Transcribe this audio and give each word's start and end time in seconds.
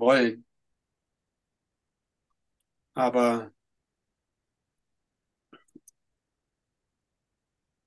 wollen. 0.00 0.44
Aber 2.94 3.52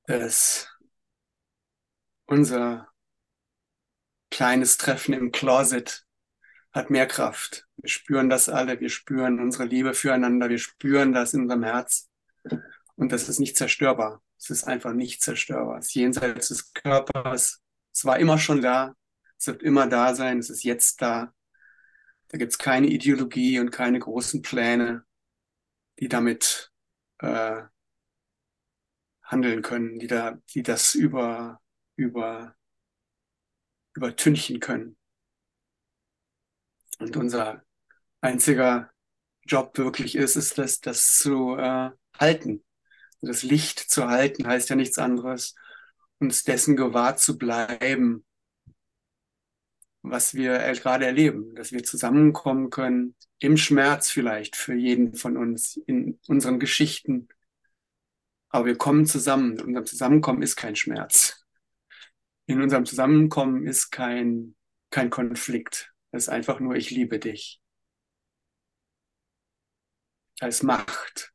dass 0.07 0.67
unser 2.25 2.88
kleines 4.31 4.77
Treffen 4.77 5.13
im 5.13 5.31
Closet 5.31 6.05
hat 6.71 6.89
mehr 6.89 7.07
Kraft. 7.07 7.67
Wir 7.77 7.90
spüren 7.90 8.29
das 8.29 8.50
alle, 8.50 8.79
wir 8.79 8.90
spüren 8.90 9.40
unsere 9.40 9.66
Liebe 9.66 9.94
füreinander, 9.94 10.50
wir 10.50 10.60
spüren 10.60 11.13
das 11.13 11.34
in 11.34 11.42
unserem 11.44 11.63
Herz. 11.63 12.10
Und 12.96 13.12
das 13.12 13.29
ist 13.29 13.40
nicht 13.40 13.58
zerstörbar. 13.58 14.22
Es 14.38 14.50
ist 14.50 14.63
einfach 14.66 14.94
nicht 14.94 15.22
zerstörbar. 15.22 15.79
Es 15.79 15.88
ist 15.88 15.96
jenseits 15.96 16.50
des 16.50 16.73
Körpers. 16.73 17.62
Es 17.94 18.05
war 18.05 18.20
immer 18.20 18.38
schon 18.38 18.62
da. 18.62 18.94
Es 19.38 19.48
wird 19.48 19.63
immer 19.63 19.88
da 19.88 20.16
sein. 20.16 20.40
Es 20.40 20.50
ist 20.50 20.63
jetzt 20.63 21.02
da. 21.02 21.34
Da 22.30 22.38
gibt 22.38 22.52
es 22.52 22.57
keine 22.57 22.88
Ideologie 22.88 23.59
und 23.59 23.71
keine 23.71 23.99
großen 23.99 24.41
Pläne, 24.41 25.03
die 25.99 26.07
damit 26.07 26.71
äh, 27.20 27.63
handeln 29.23 29.61
können, 29.61 29.99
die 29.99 30.07
da, 30.07 30.39
die 30.53 30.63
das 30.63 30.95
über, 30.95 31.59
über, 31.95 32.55
übertünchen 33.95 34.59
können. 34.59 34.95
Und 36.99 37.17
unser 37.17 37.63
einziger 38.21 38.91
Job 39.43 39.77
wirklich 39.77 40.15
ist, 40.15 40.35
ist 40.35 40.57
das, 40.57 40.81
das 40.81 41.17
zu 41.17 41.55
äh, 41.57 41.89
halten. 42.17 42.63
Das 43.21 43.43
Licht 43.43 43.79
zu 43.79 44.07
halten 44.07 44.48
heißt 44.48 44.70
ja 44.70 44.75
nichts 44.75 44.98
anderes, 44.98 45.55
uns 46.20 46.43
dessen 46.43 46.75
gewahr 46.75 47.17
zu 47.17 47.37
bleiben, 47.37 48.25
was 50.02 50.34
wir 50.34 50.58
gerade 50.73 51.05
erleben, 51.05 51.55
dass 51.55 51.71
wir 51.71 51.84
zusammenkommen 51.84 52.70
können, 52.70 53.16
im 53.40 53.57
Schmerz 53.57 54.09
vielleicht 54.09 54.55
für 54.55 54.73
jeden 54.73 55.16
von 55.16 55.38
uns, 55.38 55.77
in 55.77 56.20
unseren 56.27 56.60
Geschichten. 56.60 57.27
Aber 58.49 58.65
wir 58.65 58.77
kommen 58.77 59.05
zusammen. 59.05 59.57
In 59.57 59.65
unserem 59.65 59.85
Zusammenkommen 59.85 60.41
ist 60.41 60.55
kein 60.55 60.76
Schmerz. 60.76 61.46
In 62.46 62.62
unserem 62.62 62.85
Zusammenkommen 62.85 63.68
ist 63.68 63.91
kein, 63.91 64.56
kein 64.90 65.10
Konflikt. 65.10 65.94
Es 66.12 66.23
ist 66.23 66.30
einfach 66.30 66.60
nur, 66.60 66.76
ich 66.76 66.90
liebe 66.90 67.20
dich. 67.20 67.62
Als 70.40 70.64
Macht. 70.64 71.34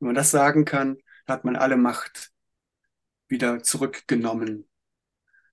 Wenn 0.00 0.08
man 0.08 0.14
das 0.16 0.30
sagen 0.30 0.64
kann, 0.64 0.98
hat 1.26 1.44
man 1.44 1.56
alle 1.56 1.76
Macht 1.76 2.30
wieder 3.28 3.62
zurückgenommen 3.62 4.68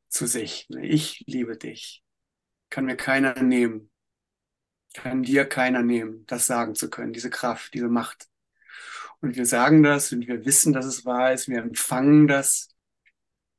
zu 0.10 0.26
sich. 0.26 0.68
Ich 0.82 1.24
liebe 1.28 1.58
dich 1.58 2.04
kann 2.70 2.86
mir 2.86 2.98
keiner 2.98 3.42
nehmen. 3.42 3.90
Kann 4.94 5.24
dir 5.24 5.46
keiner 5.46 5.84
nehmen, 5.84 6.26
das 6.26 6.48
sagen 6.48 6.74
zu 6.74 6.90
können, 6.90 7.14
diese 7.14 7.30
Kraft, 7.30 7.74
diese 7.74 7.88
Macht. 7.88 8.28
Und 9.20 9.36
wir 9.36 9.46
sagen 9.46 9.84
das 9.84 10.12
und 10.12 10.28
wir 10.28 10.46
wissen, 10.46 10.74
dass 10.74 10.86
es 10.86 11.06
wahr 11.06 11.34
ist. 11.34 11.48
Wir 11.48 11.60
empfangen 11.60 12.28
das. 12.28 12.70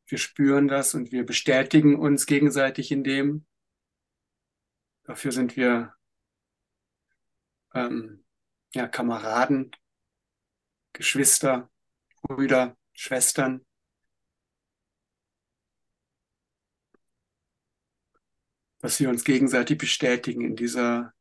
Wir 0.06 0.18
spüren 0.18 0.68
das 0.68 0.94
und 0.94 1.12
wir 1.12 1.24
bestätigen 1.26 1.96
uns 1.96 2.26
gegenseitig 2.26 2.90
in 2.90 3.04
dem. 3.04 3.44
Dafür 5.04 5.32
sind 5.32 5.56
wir 5.56 5.94
ähm, 7.74 8.24
ja, 8.74 8.86
Kameraden, 8.86 9.70
Geschwister, 10.92 11.70
Brüder, 12.22 12.76
Schwestern. 12.92 13.64
Dass 18.78 19.00
wir 19.00 19.08
uns 19.08 19.24
gegenseitig 19.24 19.78
bestätigen 19.78 20.42
in 20.42 20.56
dieser, 20.56 21.12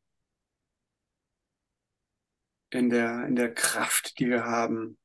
in 2.69 2.89
der, 2.89 3.25
in 3.25 3.35
der 3.35 3.53
Kraft, 3.53 4.19
die 4.19 4.27
wir 4.27 4.45
haben, 4.45 4.97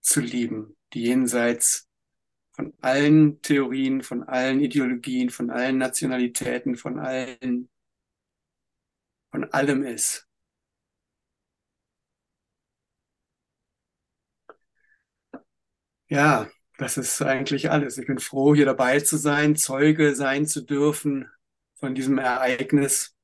zu 0.00 0.20
lieben, 0.20 0.76
die 0.92 1.02
jenseits 1.02 1.88
von 2.52 2.72
allen 2.80 3.42
Theorien, 3.42 4.02
von 4.02 4.22
allen 4.22 4.60
Ideologien, 4.60 5.30
von 5.30 5.50
allen 5.50 5.78
Nationalitäten, 5.78 6.76
von 6.76 6.98
allen, 7.00 7.68
von 9.30 9.44
allem 9.52 9.84
ist. 9.84 10.28
Ja, 16.08 16.48
das 16.78 16.96
ist 16.98 17.20
eigentlich 17.22 17.70
alles. 17.70 17.98
Ich 17.98 18.06
bin 18.06 18.18
froh, 18.20 18.54
hier 18.54 18.64
dabei 18.66 19.00
zu 19.00 19.16
sein, 19.16 19.56
Zeuge 19.56 20.14
sein 20.14 20.46
zu 20.46 20.62
dürfen 20.62 21.28
von 21.76 21.94
diesem 21.94 22.18
Ereignis. 22.18 23.14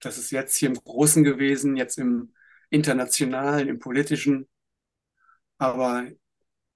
Das 0.00 0.18
ist 0.18 0.30
jetzt 0.30 0.56
hier 0.56 0.68
im 0.68 0.74
Großen 0.74 1.22
gewesen, 1.24 1.76
jetzt 1.76 1.98
im 1.98 2.34
Internationalen, 2.70 3.68
im 3.68 3.78
Politischen. 3.78 4.48
Aber 5.58 6.10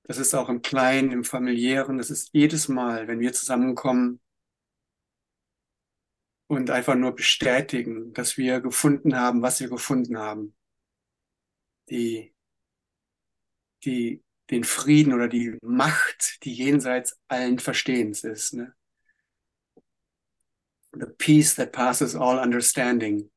das 0.05 0.19
ist 0.19 0.35
auch 0.35 0.49
im 0.49 0.63
Kleinen, 0.63 1.11
im 1.11 1.25
Familiären. 1.25 1.99
Das 1.99 2.11
ist 2.11 2.31
jedes 2.33 2.69
Mal, 2.69 3.09
wenn 3.09 3.19
wir 3.19 3.33
zusammenkommen 3.33 4.21
und 6.47 6.71
einfach 6.71 6.95
nur 6.95 7.15
bestätigen, 7.15 8.13
dass 8.13 8.37
wir 8.37 8.61
gefunden 8.61 9.17
haben, 9.17 9.43
was 9.43 9.61
wir 9.61 9.69
gefunden 9.69 10.17
haben. 10.19 10.55
Die, 11.91 12.35
die, 13.85 14.23
den 14.51 14.65
Frieden 14.65 15.13
oder 15.13 15.29
die 15.29 15.59
Macht, 15.63 16.45
die 16.45 16.53
jenseits 16.53 17.19
allen 17.29 17.59
Verstehens 17.59 18.23
ist. 18.25 18.55
Ne? 18.55 18.75
The 20.99 21.07
peace 21.07 21.55
that 21.57 21.73
passes 21.73 22.15
all 22.15 22.39
understanding 22.39 23.31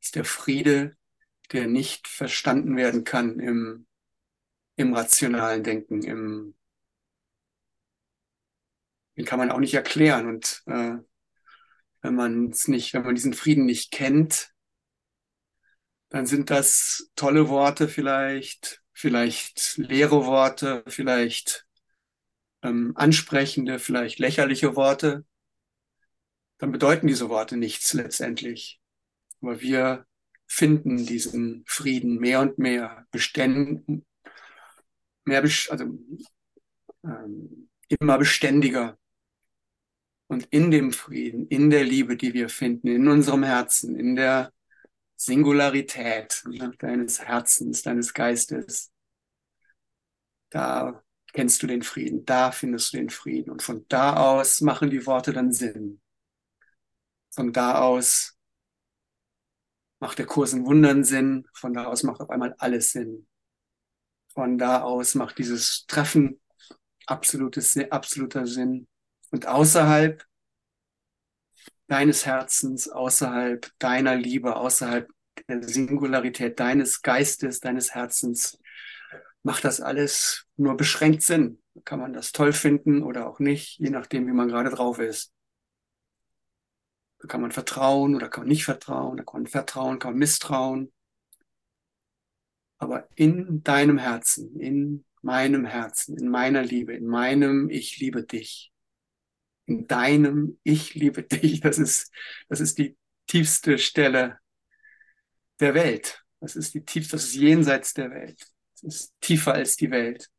ist 0.00 0.16
der 0.16 0.24
Friede, 0.24 0.96
der 1.52 1.66
nicht 1.66 2.08
verstanden 2.08 2.76
werden 2.76 3.04
kann 3.04 3.38
im, 3.38 3.86
im 4.76 4.94
rationalen 4.94 5.62
Denken, 5.62 6.02
im, 6.02 6.54
den 9.16 9.24
kann 9.24 9.38
man 9.38 9.50
auch 9.50 9.58
nicht 9.58 9.74
erklären. 9.74 10.28
Und 10.28 10.62
äh, 10.66 10.96
wenn 12.02 12.14
man 12.14 12.50
es 12.50 12.68
nicht, 12.68 12.94
wenn 12.94 13.04
man 13.04 13.14
diesen 13.14 13.34
Frieden 13.34 13.64
nicht 13.64 13.90
kennt, 13.90 14.52
dann 16.10 16.26
sind 16.26 16.50
das 16.50 17.10
tolle 17.16 17.48
Worte 17.48 17.88
vielleicht, 17.88 18.82
vielleicht 18.92 19.76
leere 19.76 20.24
Worte, 20.24 20.82
vielleicht 20.86 21.66
ähm, 22.62 22.92
ansprechende, 22.96 23.78
vielleicht 23.78 24.18
lächerliche 24.18 24.74
Worte 24.74 25.24
dann 26.58 26.72
bedeuten 26.72 27.06
diese 27.06 27.28
Worte 27.28 27.56
nichts 27.56 27.92
letztendlich. 27.94 28.80
Aber 29.40 29.60
wir 29.60 30.06
finden 30.46 31.06
diesen 31.06 31.64
Frieden 31.66 32.18
mehr 32.18 32.40
und 32.40 32.58
mehr 32.58 33.06
beständig, 33.10 34.02
mehr, 35.24 35.42
also 35.42 35.98
ähm, 37.04 37.68
immer 38.00 38.18
beständiger. 38.18 38.98
Und 40.26 40.46
in 40.50 40.70
dem 40.70 40.92
Frieden, 40.92 41.46
in 41.48 41.70
der 41.70 41.84
Liebe, 41.84 42.16
die 42.16 42.34
wir 42.34 42.48
finden, 42.48 42.88
in 42.88 43.08
unserem 43.08 43.44
Herzen, 43.44 43.96
in 43.96 44.16
der 44.16 44.52
Singularität 45.16 46.44
deines 46.78 47.20
Herzens, 47.20 47.82
deines 47.82 48.12
Geistes, 48.12 48.92
da 50.50 51.02
kennst 51.32 51.62
du 51.62 51.66
den 51.66 51.82
Frieden, 51.82 52.24
da 52.24 52.52
findest 52.52 52.92
du 52.92 52.98
den 52.98 53.10
Frieden. 53.10 53.50
Und 53.50 53.62
von 53.62 53.86
da 53.88 54.16
aus 54.16 54.60
machen 54.60 54.90
die 54.90 55.06
Worte 55.06 55.32
dann 55.32 55.52
Sinn. 55.52 56.00
Von 57.38 57.52
da 57.52 57.78
aus 57.78 58.36
macht 60.00 60.18
der 60.18 60.26
Kurs 60.26 60.54
in 60.54 60.66
Wundern 60.66 61.04
Sinn. 61.04 61.46
Von 61.52 61.72
da 61.72 61.84
aus 61.84 62.02
macht 62.02 62.20
auf 62.20 62.30
einmal 62.30 62.56
alles 62.58 62.90
Sinn. 62.90 63.28
Von 64.34 64.58
da 64.58 64.82
aus 64.82 65.14
macht 65.14 65.38
dieses 65.38 65.86
Treffen 65.86 66.40
absolutes, 67.06 67.78
absoluter 67.92 68.44
Sinn. 68.44 68.88
Und 69.30 69.46
außerhalb 69.46 70.26
deines 71.86 72.26
Herzens, 72.26 72.88
außerhalb 72.88 73.70
deiner 73.78 74.16
Liebe, 74.16 74.56
außerhalb 74.56 75.08
der 75.48 75.62
Singularität 75.62 76.58
deines 76.58 77.02
Geistes, 77.02 77.60
deines 77.60 77.94
Herzens, 77.94 78.58
macht 79.44 79.62
das 79.62 79.80
alles 79.80 80.44
nur 80.56 80.76
beschränkt 80.76 81.22
Sinn. 81.22 81.62
Kann 81.84 82.00
man 82.00 82.12
das 82.12 82.32
toll 82.32 82.52
finden 82.52 83.04
oder 83.04 83.28
auch 83.28 83.38
nicht, 83.38 83.78
je 83.78 83.90
nachdem, 83.90 84.26
wie 84.26 84.32
man 84.32 84.48
gerade 84.48 84.70
drauf 84.70 84.98
ist. 84.98 85.32
Da 87.18 87.26
kann 87.26 87.40
man 87.40 87.52
vertrauen 87.52 88.14
oder 88.14 88.28
kann 88.28 88.42
man 88.42 88.48
nicht 88.48 88.64
vertrauen, 88.64 89.16
da 89.16 89.24
kann 89.24 89.42
man 89.42 89.50
vertrauen, 89.50 89.98
kann 89.98 90.12
man 90.12 90.18
misstrauen. 90.18 90.92
Aber 92.78 93.08
in 93.16 93.62
deinem 93.64 93.98
Herzen, 93.98 94.58
in 94.60 95.04
meinem 95.20 95.64
Herzen, 95.64 96.16
in 96.16 96.28
meiner 96.28 96.62
Liebe, 96.62 96.94
in 96.94 97.06
meinem 97.06 97.70
Ich 97.70 97.98
liebe 97.98 98.22
dich, 98.22 98.72
in 99.66 99.86
deinem 99.88 100.58
Ich 100.62 100.94
liebe 100.94 101.22
dich, 101.24 101.60
das 101.60 101.78
ist, 101.78 102.12
das 102.48 102.60
ist 102.60 102.78
die 102.78 102.96
tiefste 103.26 103.78
Stelle 103.78 104.38
der 105.60 105.74
Welt. 105.74 106.24
Das 106.40 106.54
ist 106.54 106.74
die 106.74 106.84
tiefste, 106.84 107.16
das 107.16 107.24
ist 107.24 107.34
jenseits 107.34 107.94
der 107.94 108.10
Welt. 108.10 108.40
Das 108.80 108.94
ist 108.94 109.14
tiefer 109.20 109.54
als 109.54 109.76
die 109.76 109.90
Welt. 109.90 110.30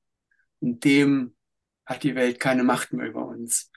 In 0.61 0.79
dem 0.79 1.35
hat 1.85 2.03
die 2.03 2.15
Welt 2.15 2.39
keine 2.39 2.63
Macht 2.63 2.93
mehr 2.93 3.07
über 3.07 3.25
uns. 3.27 3.69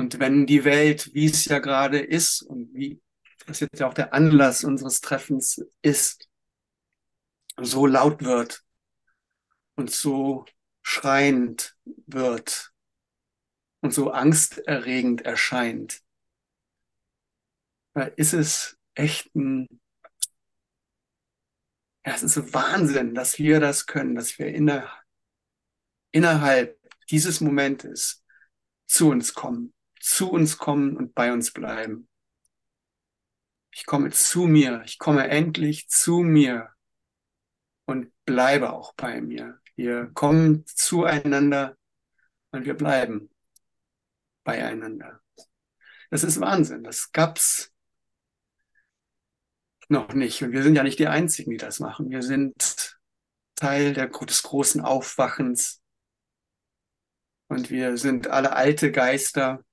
Und 0.00 0.18
wenn 0.18 0.46
die 0.46 0.64
Welt, 0.64 1.12
wie 1.12 1.26
es 1.26 1.44
ja 1.44 1.58
gerade 1.58 1.98
ist 1.98 2.40
und 2.40 2.72
wie 2.72 3.02
das 3.44 3.60
jetzt 3.60 3.80
ja 3.80 3.86
auch 3.86 3.92
der 3.92 4.14
Anlass 4.14 4.64
unseres 4.64 5.02
Treffens 5.02 5.62
ist, 5.82 6.26
so 7.60 7.84
laut 7.84 8.24
wird 8.24 8.64
und 9.74 9.90
so 9.90 10.46
schreiend 10.80 11.76
wird 11.84 12.72
und 13.82 13.92
so 13.92 14.10
angsterregend 14.10 15.20
erscheint, 15.20 16.00
da 17.92 18.04
ist 18.04 18.32
es 18.32 18.78
echt 18.94 19.34
ein, 19.34 19.66
ja, 22.06 22.14
es 22.14 22.22
ist 22.22 22.54
Wahnsinn, 22.54 23.14
dass 23.14 23.38
wir 23.38 23.60
das 23.60 23.84
können, 23.84 24.14
dass 24.14 24.38
wir 24.38 24.46
inner, 24.46 24.90
innerhalb 26.10 26.80
dieses 27.10 27.42
Momentes 27.42 28.24
zu 28.86 29.10
uns 29.10 29.34
kommen, 29.34 29.74
zu 30.00 30.30
uns 30.30 30.58
kommen 30.58 30.96
und 30.96 31.14
bei 31.14 31.32
uns 31.32 31.52
bleiben. 31.52 32.08
Ich 33.72 33.86
komme 33.86 34.10
zu 34.10 34.46
mir, 34.46 34.82
ich 34.84 34.98
komme 34.98 35.28
endlich 35.28 35.88
zu 35.88 36.18
mir 36.20 36.70
und 37.84 38.12
bleibe 38.24 38.72
auch 38.72 38.94
bei 38.94 39.20
mir. 39.20 39.60
Wir 39.76 40.10
kommen 40.12 40.66
zueinander 40.66 41.76
und 42.50 42.64
wir 42.64 42.74
bleiben 42.74 43.30
beieinander. 44.42 45.20
Das 46.10 46.24
ist 46.24 46.40
Wahnsinn. 46.40 46.82
Das 46.82 47.12
gab's 47.12 47.72
noch 49.88 50.12
nicht. 50.12 50.42
Und 50.42 50.52
wir 50.52 50.62
sind 50.62 50.74
ja 50.74 50.82
nicht 50.82 50.98
die 50.98 51.08
Einzigen, 51.08 51.50
die 51.50 51.56
das 51.56 51.80
machen. 51.80 52.10
Wir 52.10 52.22
sind 52.22 52.98
Teil 53.54 53.92
der, 53.92 54.08
des 54.08 54.42
großen 54.42 54.80
Aufwachens. 54.80 55.82
Und 57.48 57.70
wir 57.70 57.96
sind 57.96 58.28
alle 58.28 58.54
alte 58.54 58.92
Geister, 58.92 59.64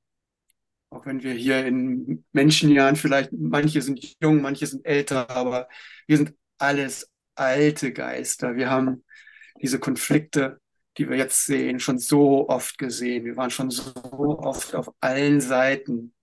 auch 0.89 1.05
wenn 1.05 1.23
wir 1.23 1.33
hier 1.33 1.65
in 1.65 2.25
Menschenjahren 2.31 2.95
vielleicht, 2.95 3.31
manche 3.33 3.81
sind 3.81 4.15
jung, 4.21 4.41
manche 4.41 4.67
sind 4.67 4.85
älter, 4.85 5.29
aber 5.29 5.67
wir 6.07 6.17
sind 6.17 6.33
alles 6.57 7.09
alte 7.35 7.93
Geister. 7.93 8.55
Wir 8.55 8.69
haben 8.69 9.03
diese 9.61 9.79
Konflikte, 9.79 10.59
die 10.97 11.09
wir 11.09 11.17
jetzt 11.17 11.45
sehen, 11.45 11.79
schon 11.79 11.99
so 11.99 12.49
oft 12.49 12.77
gesehen. 12.77 13.25
Wir 13.25 13.35
waren 13.35 13.51
schon 13.51 13.69
so 13.69 13.93
oft 14.39 14.75
auf 14.75 14.91
allen 15.01 15.41
Seiten 15.41 16.13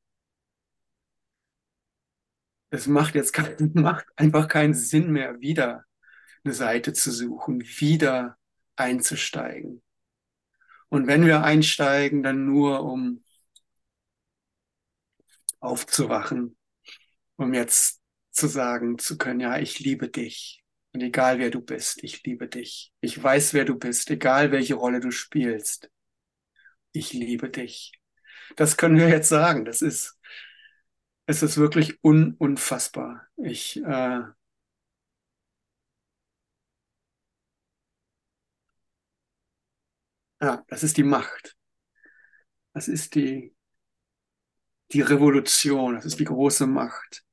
es 2.75 2.87
macht 2.87 3.15
jetzt 3.15 3.33
kein, 3.33 3.57
macht 3.75 4.07
einfach 4.17 4.49
keinen 4.49 4.75
Sinn 4.75 5.11
mehr, 5.11 5.41
wieder 5.41 5.85
eine 6.45 6.55
Seite 6.55 6.93
zu 6.93 7.11
suchen, 7.11 7.63
wieder 7.63 8.37
einzusteigen. 8.77 9.83
Und 10.89 11.07
wenn 11.07 11.25
wir 11.27 11.43
einsteigen, 11.43 12.23
dann 12.23 12.45
nur 12.45 12.85
um 12.85 13.24
aufzuwachen, 15.65 16.57
um 17.37 17.55
jetzt 17.55 18.03
zu 18.31 18.49
sagen 18.49 18.99
zu 18.99 19.19
können, 19.19 19.41
ja, 19.41 19.59
ich 19.59 19.79
liebe 19.81 20.09
dich. 20.09 20.65
Und 20.93 21.03
egal 21.03 21.39
wer 21.39 21.51
du 21.51 21.61
bist, 21.61 22.03
ich 22.05 22.23
liebe 22.25 22.49
dich. 22.49 22.93
Ich 23.01 23.21
weiß, 23.21 23.55
wer 23.55 23.65
du 23.65 23.77
bist, 23.77 24.11
egal 24.11 24.53
welche 24.53 24.75
Rolle 24.75 25.01
du 25.01 25.11
spielst. 25.11 25.91
Ich 26.93 27.13
liebe 27.13 27.51
dich. 27.51 27.93
Das 28.57 28.77
können 28.77 28.99
wir 28.99 29.09
jetzt 29.09 29.29
sagen. 29.29 29.65
Das 29.65 29.83
ist, 29.83 30.19
es 31.27 31.43
ist 31.43 31.57
wirklich 31.57 31.99
un 32.03 32.35
unfassbar. 32.39 33.27
Ich, 33.37 33.77
äh, 33.79 34.23
ja, 40.41 40.65
das 40.69 40.83
ist 40.83 40.97
die 40.97 41.03
Macht. 41.03 41.57
Das 42.73 42.89
ist 42.89 43.15
die, 43.15 43.54
die 44.95 45.03
Revolution. 45.03 45.97
Das 45.97 46.07
ist 46.07 46.21
die 46.21 46.25
große 46.25 46.67
Macht. 46.67 47.25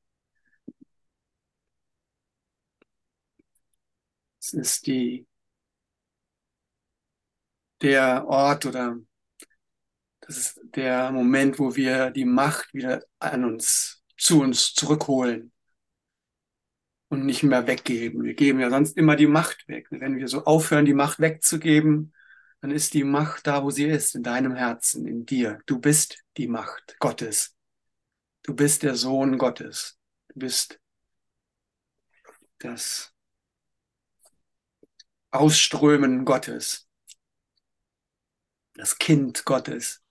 Es 4.40 4.54
ist 4.54 4.88
die, 4.88 5.28
der 7.82 8.28
Ort 8.28 8.66
oder 8.66 8.98
das 10.22 10.38
ist 10.38 10.62
der 10.76 11.12
Moment, 11.12 11.60
wo 11.60 11.76
wir 11.76 12.10
die 12.12 12.26
Macht 12.26 12.74
wieder 12.74 13.04
an 13.20 13.46
uns, 13.46 14.04
zu 14.18 14.42
uns 14.42 14.74
zurückholen 14.74 15.52
und 17.10 17.26
nicht 17.26 17.44
mehr 17.44 17.68
weggeben. 17.68 18.24
Wir 18.24 18.34
geben 18.34 18.60
ja 18.60 18.70
sonst 18.70 18.98
immer 18.98 19.16
die 19.16 19.28
Macht 19.28 19.68
weg. 19.68 19.88
Wenn 19.90 20.18
wir 20.18 20.28
so 20.28 20.46
aufhören, 20.46 20.86
die 20.86 20.94
Macht 20.94 21.20
wegzugeben, 21.20 22.14
dann 22.62 22.70
ist 22.70 22.94
die 22.94 23.04
Macht 23.04 23.48
da, 23.48 23.64
wo 23.64 23.72
sie 23.72 23.86
ist, 23.86 24.16
in 24.16 24.22
deinem 24.22 24.56
Herzen, 24.56 25.08
in 25.08 25.26
dir. 25.26 25.60
Du 25.66 25.80
bist 25.80 26.24
die 26.38 26.48
Macht 26.48 26.96
Gottes. 27.00 27.56
Du 28.44 28.56
bist 28.56 28.84
der 28.84 28.96
Sohn 28.96 29.40
Gottes. 29.40 30.00
Du 30.30 30.40
bist 30.40 30.80
das 32.60 33.14
Ausströmen 35.32 36.24
Gottes. 36.24 36.88
Das 38.76 39.00
Kind 39.00 39.44
Gottes. 39.44 40.04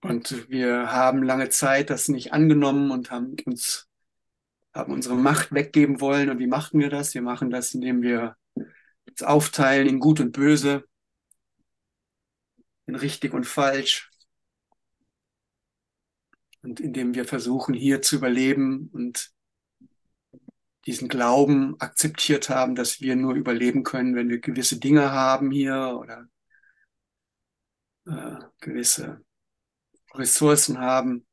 Und 0.00 0.48
wir 0.48 0.90
haben 0.90 1.22
lange 1.22 1.50
Zeit 1.50 1.90
das 1.90 2.08
nicht 2.08 2.32
angenommen 2.32 2.90
und 2.90 3.10
haben 3.10 3.36
uns, 3.44 3.88
haben 4.72 4.92
unsere 4.92 5.16
Macht 5.16 5.52
weggeben 5.52 6.00
wollen. 6.00 6.30
Und 6.30 6.38
wie 6.38 6.46
machen 6.46 6.80
wir 6.80 6.88
das? 6.88 7.12
Wir 7.12 7.22
machen 7.22 7.50
das, 7.50 7.74
indem 7.74 8.00
wir 8.00 8.36
uns 9.08 9.22
aufteilen 9.22 9.88
in 9.88 10.00
gut 10.00 10.20
und 10.20 10.32
böse, 10.32 10.84
in 12.86 12.94
richtig 12.94 13.32
und 13.32 13.44
falsch. 13.44 14.10
Und 16.62 16.80
indem 16.80 17.14
wir 17.14 17.26
versuchen, 17.26 17.74
hier 17.74 18.00
zu 18.00 18.16
überleben 18.16 18.88
und 18.92 19.34
diesen 20.86 21.08
Glauben 21.08 21.78
akzeptiert 21.80 22.48
haben, 22.48 22.74
dass 22.74 23.00
wir 23.00 23.16
nur 23.16 23.34
überleben 23.34 23.84
können, 23.84 24.14
wenn 24.14 24.28
wir 24.28 24.40
gewisse 24.40 24.78
Dinge 24.78 25.12
haben 25.12 25.50
hier 25.50 25.98
oder 25.98 26.28
äh, 28.06 28.36
gewisse 28.60 29.24
Ressourcen 30.14 30.78
haben. 30.78 31.26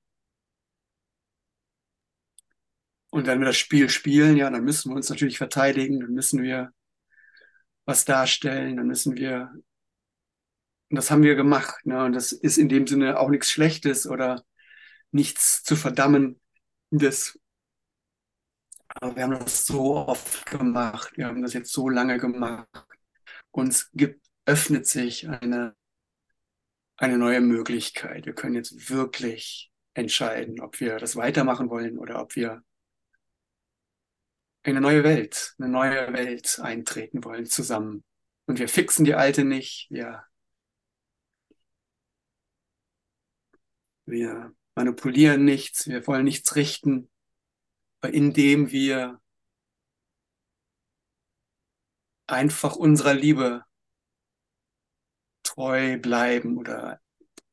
Und 3.10 3.28
wenn 3.28 3.40
wir 3.40 3.46
das 3.46 3.58
Spiel 3.58 3.90
spielen, 3.90 4.38
ja, 4.38 4.50
dann 4.50 4.64
müssen 4.64 4.90
wir 4.90 4.96
uns 4.96 5.10
natürlich 5.10 5.38
verteidigen, 5.38 6.00
dann 6.00 6.14
müssen 6.14 6.42
wir 6.42 6.74
was 7.92 8.06
darstellen, 8.06 8.78
dann 8.78 8.88
müssen 8.88 9.16
wir, 9.18 9.52
und 10.90 10.96
das 10.96 11.12
haben 11.12 11.24
wir 11.24 11.36
gemacht, 11.36 11.86
ne? 11.86 12.04
und 12.06 12.14
das 12.14 12.32
ist 12.32 12.58
in 12.58 12.70
dem 12.70 12.88
Sinne 12.88 13.20
auch 13.20 13.30
nichts 13.30 13.52
Schlechtes 13.52 14.08
oder 14.08 14.44
nichts 15.12 15.64
zu 15.64 15.76
verdammen. 15.76 16.40
Das, 16.92 17.40
aber 18.88 19.16
wir 19.16 19.24
haben 19.24 19.40
das 19.40 19.66
so 19.66 19.98
oft 19.98 20.46
gemacht, 20.46 21.18
wir 21.18 21.28
haben 21.28 21.42
das 21.42 21.54
jetzt 21.54 21.72
so 21.72 21.90
lange 21.90 22.18
gemacht. 22.18 22.68
Uns 23.52 23.92
gibt, 23.94 24.26
öffnet 24.46 24.88
sich 24.88 25.30
eine 25.30 25.76
eine 27.02 27.18
neue 27.18 27.42
Möglichkeit. 27.42 28.28
Wir 28.28 28.34
können 28.34 28.54
jetzt 28.54 28.92
wirklich 28.92 29.72
entscheiden, 29.96 30.62
ob 30.62 30.80
wir 30.80 30.98
das 30.98 31.16
weitermachen 31.16 31.70
wollen 31.72 31.98
oder 31.98 32.22
ob 32.22 32.36
wir 32.36 32.62
eine 34.64 34.82
neue 34.82 35.04
Welt, 35.04 35.56
eine 35.58 35.70
neue 35.70 36.14
Welt 36.14 36.60
eintreten 36.62 37.24
wollen 37.24 37.46
zusammen. 37.46 38.04
Und 38.46 38.60
wir 38.60 38.68
fixen 38.68 39.06
die 39.06 39.16
alte 39.16 39.44
nicht. 39.44 39.88
Wir, 39.90 40.24
wir 44.06 44.54
manipulieren 44.76 45.46
nichts. 45.46 45.88
Wir 45.88 46.06
wollen 46.08 46.26
nichts 46.26 46.56
richten, 46.56 47.10
indem 48.04 48.72
wir 48.72 49.20
einfach 52.28 52.76
unserer 52.76 53.14
Liebe 53.14 53.64
treu 55.44 55.98
bleiben 55.98 56.58
oder 56.58 57.02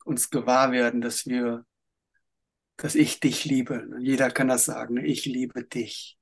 uns 0.04 0.30
gewahr 0.30 0.72
werden, 0.72 1.00
dass 1.00 1.26
wir, 1.26 1.66
dass 2.76 2.94
ich 2.94 3.20
dich 3.20 3.44
liebe. 3.44 3.88
Jeder 3.98 4.30
kann 4.30 4.48
das 4.48 4.64
sagen, 4.64 4.96
ich 4.98 5.24
liebe 5.24 5.64
dich. 5.64 6.17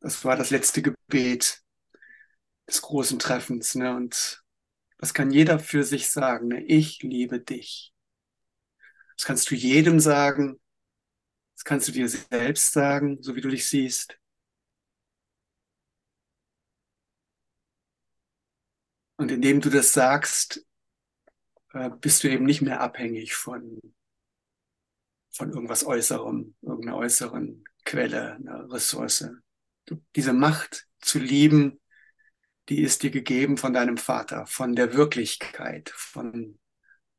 Das 0.00 0.24
war 0.24 0.36
das 0.36 0.50
letzte 0.50 0.82
Gebet 0.82 1.62
des 2.66 2.82
großen 2.82 3.18
Treffens. 3.18 3.74
Ne? 3.74 3.94
Und 3.94 4.42
das 4.98 5.14
kann 5.14 5.30
jeder 5.30 5.58
für 5.58 5.84
sich 5.84 6.10
sagen. 6.10 6.48
Ne? 6.48 6.62
Ich 6.64 7.02
liebe 7.02 7.40
dich. 7.40 7.94
Das 9.16 9.26
kannst 9.26 9.50
du 9.50 9.54
jedem 9.54 10.00
sagen. 10.00 10.60
Das 11.54 11.64
kannst 11.64 11.88
du 11.88 11.92
dir 11.92 12.08
selbst 12.08 12.72
sagen, 12.72 13.22
so 13.22 13.36
wie 13.36 13.42
du 13.42 13.50
dich 13.50 13.68
siehst. 13.68 14.18
Und 19.16 19.30
indem 19.30 19.60
du 19.60 19.68
das 19.68 19.92
sagst, 19.92 20.66
äh, 21.74 21.90
bist 21.90 22.24
du 22.24 22.30
eben 22.30 22.46
nicht 22.46 22.62
mehr 22.62 22.80
abhängig 22.80 23.34
von, 23.34 23.78
von 25.30 25.50
irgendwas 25.50 25.84
Äußerem, 25.84 26.54
irgendeiner 26.62 26.96
äußeren 26.96 27.64
Quelle, 27.84 28.36
einer 28.36 28.72
Ressource. 28.72 29.28
Diese 30.14 30.32
Macht 30.32 30.86
zu 31.00 31.18
lieben, 31.18 31.80
die 32.68 32.82
ist 32.82 33.02
dir 33.02 33.10
gegeben 33.10 33.56
von 33.56 33.72
deinem 33.72 33.96
Vater, 33.96 34.46
von 34.46 34.76
der 34.76 34.94
Wirklichkeit, 34.94 35.90
von, 35.90 36.58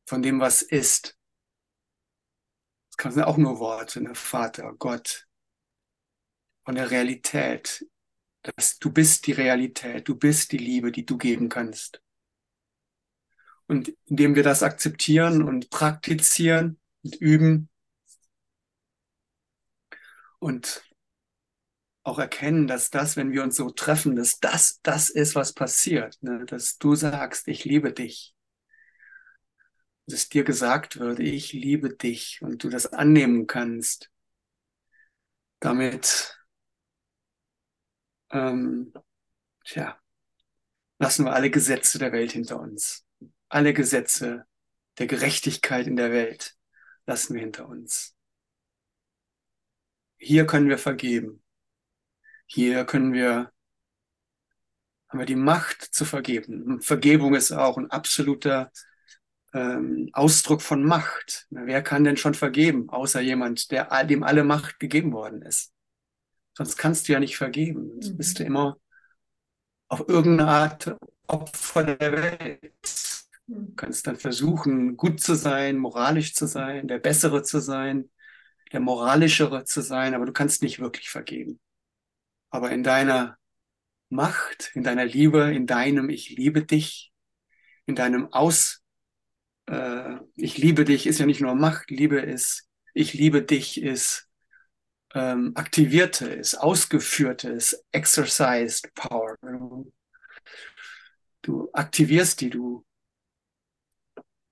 von 0.05 0.21
dem, 0.21 0.39
was 0.39 0.61
ist. 0.61 1.17
Das 2.97 3.15
sind 3.15 3.23
auch 3.23 3.37
nur 3.37 3.59
Worte, 3.59 4.01
ne? 4.01 4.15
Vater, 4.15 4.73
Gott, 4.77 5.27
von 6.63 6.75
der 6.75 6.91
Realität. 6.91 7.85
Dass 8.43 8.79
du 8.79 8.91
bist 8.91 9.27
die 9.27 9.33
Realität, 9.33 10.07
du 10.07 10.15
bist 10.15 10.51
die 10.51 10.57
Liebe, 10.57 10.91
die 10.91 11.05
du 11.05 11.17
geben 11.17 11.49
kannst. 11.49 12.01
Und 13.67 13.95
indem 14.05 14.35
wir 14.35 14.43
das 14.43 14.63
akzeptieren 14.63 15.43
und 15.43 15.69
praktizieren 15.69 16.79
und 17.03 17.15
üben 17.15 17.69
und 20.39 20.83
auch 22.03 22.19
erkennen, 22.19 22.67
dass 22.67 22.89
das, 22.89 23.15
wenn 23.15 23.31
wir 23.31 23.43
uns 23.43 23.55
so 23.55 23.69
treffen, 23.69 24.15
dass 24.15 24.39
das 24.39 24.79
das 24.81 25.09
ist, 25.09 25.35
was 25.35 25.53
passiert. 25.53 26.17
Ne? 26.21 26.45
Dass 26.45 26.77
du 26.77 26.95
sagst, 26.95 27.47
ich 27.47 27.65
liebe 27.65 27.93
dich. 27.93 28.35
Dass 30.07 30.29
dir 30.29 30.43
gesagt 30.43 30.99
wird, 30.99 31.19
ich 31.19 31.53
liebe 31.53 31.95
dich 31.95 32.39
und 32.41 32.63
du 32.63 32.69
das 32.69 32.87
annehmen 32.87 33.45
kannst. 33.45 34.09
Damit, 35.59 36.35
ähm, 38.31 38.93
tja, 39.63 39.99
lassen 40.97 41.25
wir 41.25 41.33
alle 41.33 41.51
Gesetze 41.51 41.99
der 41.99 42.11
Welt 42.11 42.31
hinter 42.31 42.59
uns. 42.59 43.05
Alle 43.47 43.73
Gesetze 43.73 44.45
der 44.97 45.05
Gerechtigkeit 45.05 45.85
in 45.85 45.97
der 45.97 46.11
Welt 46.11 46.55
lassen 47.05 47.35
wir 47.35 47.41
hinter 47.41 47.67
uns. 47.67 48.15
Hier 50.17 50.47
können 50.47 50.67
wir 50.67 50.77
vergeben. 50.79 51.43
Hier 52.53 52.83
können 52.83 53.13
wir, 53.13 53.49
haben 55.07 55.19
wir 55.19 55.25
die 55.25 55.37
Macht 55.37 55.83
zu 55.83 56.03
vergeben. 56.03 56.63
Und 56.63 56.83
Vergebung 56.83 57.33
ist 57.33 57.53
auch 57.53 57.77
ein 57.77 57.89
absoluter 57.89 58.73
ähm, 59.53 60.09
Ausdruck 60.11 60.61
von 60.61 60.83
Macht. 60.83 61.47
wer 61.49 61.81
kann 61.81 62.03
denn 62.03 62.17
schon 62.17 62.33
vergeben, 62.33 62.89
außer 62.89 63.21
jemand, 63.21 63.71
der, 63.71 64.03
dem 64.03 64.23
alle 64.23 64.43
Macht 64.43 64.79
gegeben 64.81 65.13
worden 65.13 65.41
ist? 65.43 65.71
Sonst 66.53 66.75
kannst 66.75 67.07
du 67.07 67.13
ja 67.13 67.21
nicht 67.21 67.37
vergeben. 67.37 67.89
Sonst 67.93 68.11
mhm. 68.11 68.17
bist 68.17 68.39
du 68.39 68.43
immer 68.43 68.77
auf 69.87 70.09
irgendeine 70.09 70.51
Art 70.51 70.97
Opfer 71.27 71.85
der 71.85 72.11
Welt. 72.11 73.23
Mhm. 73.47 73.67
Du 73.67 73.75
kannst 73.75 74.07
dann 74.07 74.17
versuchen, 74.17 74.97
gut 74.97 75.21
zu 75.21 75.35
sein, 75.35 75.77
moralisch 75.77 76.35
zu 76.35 76.47
sein, 76.47 76.89
der 76.89 76.99
Bessere 76.99 77.43
zu 77.43 77.59
sein, 77.61 78.09
der 78.73 78.81
moralischere 78.81 79.63
zu 79.63 79.79
sein, 79.79 80.13
aber 80.13 80.25
du 80.25 80.33
kannst 80.33 80.63
nicht 80.63 80.79
wirklich 80.79 81.09
vergeben 81.09 81.61
aber 82.51 82.71
in 82.71 82.83
deiner 82.83 83.37
Macht, 84.09 84.71
in 84.75 84.83
deiner 84.83 85.05
Liebe, 85.05 85.53
in 85.53 85.65
deinem 85.65 86.09
Ich 86.09 86.29
liebe 86.29 86.63
dich, 86.65 87.11
in 87.85 87.95
deinem 87.95 88.31
Aus, 88.31 88.83
äh, 89.67 90.17
ich 90.35 90.57
liebe 90.57 90.85
dich 90.85 91.07
ist 91.07 91.19
ja 91.19 91.25
nicht 91.25 91.41
nur 91.41 91.55
Macht, 91.55 91.89
Liebe 91.89 92.19
ist, 92.19 92.67
ich 92.93 93.13
liebe 93.13 93.41
dich 93.41 93.81
ist 93.81 94.27
ähm, 95.13 95.53
aktivierte, 95.55 96.27
ist 96.27 96.55
ausgeführte, 96.55 97.49
ist 97.49 97.85
exercised 97.91 98.93
power. 98.93 99.37
Du 101.41 101.69
aktivierst 101.73 102.41
die, 102.41 102.49
du, 102.49 102.85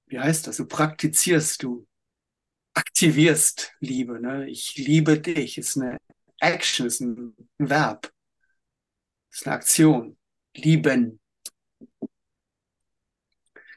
wie 0.07 0.19
heißt 0.19 0.47
das, 0.47 0.57
du 0.57 0.65
praktizierst, 0.65 1.63
du 1.63 1.85
aktivierst 2.73 3.73
Liebe. 3.79 4.19
Ne? 4.21 4.49
Ich 4.49 4.77
liebe 4.77 5.19
dich 5.19 5.57
ist 5.57 5.77
eine 5.77 5.97
Action 6.39 6.85
ist 6.87 7.01
ein 7.01 7.35
Verb. 7.57 8.11
ist 9.31 9.45
eine 9.45 9.55
Aktion. 9.55 10.17
Lieben. 10.55 11.19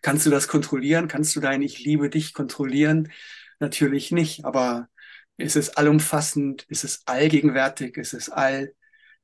Kannst 0.00 0.26
du 0.26 0.31
das 0.31 0.49
kontrollieren? 0.49 1.09
Kannst 1.09 1.37
du 1.37 1.40
dein 1.40 1.62
Ich 1.62 1.85
liebe 1.85 2.11
dich 2.11 2.35
kontrollieren? 2.35 3.12
Natürlich 3.61 4.11
nicht, 4.11 4.45
aber 4.45 4.88
ist 5.37 5.57
es 5.57 5.71
allumfassend? 5.76 6.64
Ist 6.69 6.85
es 6.85 7.02
allgegenwärtig? 7.07 7.97
Ist 7.97 8.14
es 8.14 8.28
all, 8.28 8.75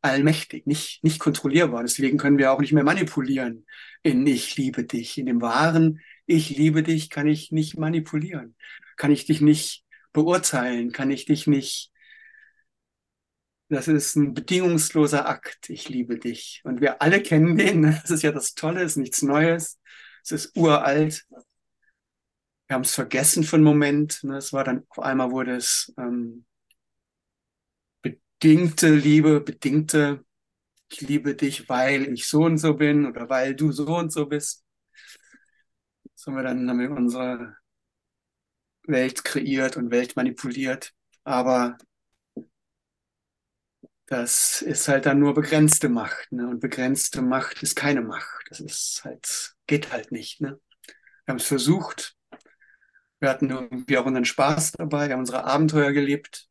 allmächtig? 0.02 0.66
Nicht, 0.66 1.02
nicht 1.02 1.18
kontrollierbar. 1.18 1.83
Deswegen 1.83 2.18
können 2.18 2.38
wir 2.38 2.52
auch 2.52 2.61
nicht 2.61 2.73
mehr 2.73 2.85
manipulieren 2.85 3.66
in 4.02 4.26
Ich 4.26 4.57
liebe 4.57 4.85
dich. 4.85 5.18
In 5.18 5.26
dem 5.26 5.40
wahren 5.40 6.00
Ich 6.26 6.50
liebe 6.50 6.83
dich 6.83 7.11
kann 7.11 7.26
ich 7.26 7.50
nicht 7.52 7.76
manipulieren. 7.78 8.54
Kann 8.97 9.11
ich 9.11 9.26
dich 9.26 9.40
nicht 9.40 9.85
beurteilen? 10.12 10.92
Kann 10.92 11.11
ich 11.11 11.25
dich 11.25 11.47
nicht 11.47 11.90
das 13.68 13.88
ist 13.88 14.16
ein 14.16 14.34
bedingungsloser 14.34 15.28
Akt. 15.28 15.68
Ich 15.68 15.88
liebe 15.88 16.18
dich. 16.18 16.62
Und 16.64 16.80
wir 16.80 17.02
alle 17.02 17.22
kennen 17.22 17.56
den. 17.56 17.82
Das 18.02 18.10
ist 18.10 18.22
ja 18.22 18.32
das 18.32 18.54
Tolle, 18.54 18.82
ist 18.82 18.96
nichts 18.96 19.22
Neues. 19.22 19.78
Es 20.25 20.32
ist 20.32 20.56
uralt. 20.56 21.26
Wir 22.66 22.75
haben 22.75 22.82
es 22.82 22.94
vergessen 22.94 23.44
für 23.44 23.56
einen 23.56 23.64
Moment. 23.64 24.22
Es 24.25 24.52
war 24.52 24.64
dann 24.64 24.84
auf 24.88 24.98
einmal 25.00 25.30
wurde 25.30 25.56
es 25.56 25.92
ähm, 25.98 26.44
bedingte 28.02 28.94
Liebe, 28.94 29.40
bedingte. 29.40 30.25
Ich 30.90 31.02
liebe 31.02 31.34
dich, 31.34 31.68
weil 31.68 32.12
ich 32.12 32.26
so 32.26 32.44
und 32.44 32.58
so 32.58 32.75
bin 32.75 33.06
oder 33.06 33.28
weil 33.28 33.54
du 33.54 33.72
so 33.72 33.96
und 33.96 34.10
so 34.12 34.26
bist. 34.26 34.64
So 36.14 36.30
haben 36.30 36.37
wir 36.37 36.42
dann 36.42 36.68
haben 36.68 36.80
wir 36.80 36.90
unsere 36.90 37.56
Welt 38.84 39.25
kreiert 39.25 39.76
und 39.76 39.90
Welt 39.90 40.16
manipuliert. 40.16 40.92
Aber 41.25 41.76
das 44.08 44.62
ist 44.62 44.88
halt 44.88 45.04
dann 45.04 45.18
nur 45.18 45.34
begrenzte 45.34 45.90
Macht. 45.90 46.32
Ne? 46.32 46.48
Und 46.48 46.60
begrenzte 46.60 47.20
Macht 47.20 47.62
ist 47.62 47.76
keine 47.76 48.00
Macht. 48.00 48.46
Das 48.48 48.58
ist 48.58 49.02
halt, 49.04 49.54
geht 49.66 49.92
halt 49.92 50.12
nicht. 50.12 50.40
Ne? 50.40 50.58
Wir 51.24 51.32
haben 51.32 51.36
es 51.36 51.46
versucht. 51.46 52.16
Wir 53.20 53.28
hatten 53.28 53.50
irgendwie 53.50 53.98
auch 53.98 54.06
unseren 54.06 54.24
Spaß 54.24 54.72
dabei. 54.72 55.08
Wir 55.08 55.12
haben 55.12 55.20
unsere 55.20 55.44
Abenteuer 55.44 55.92
gelebt. 55.92 56.48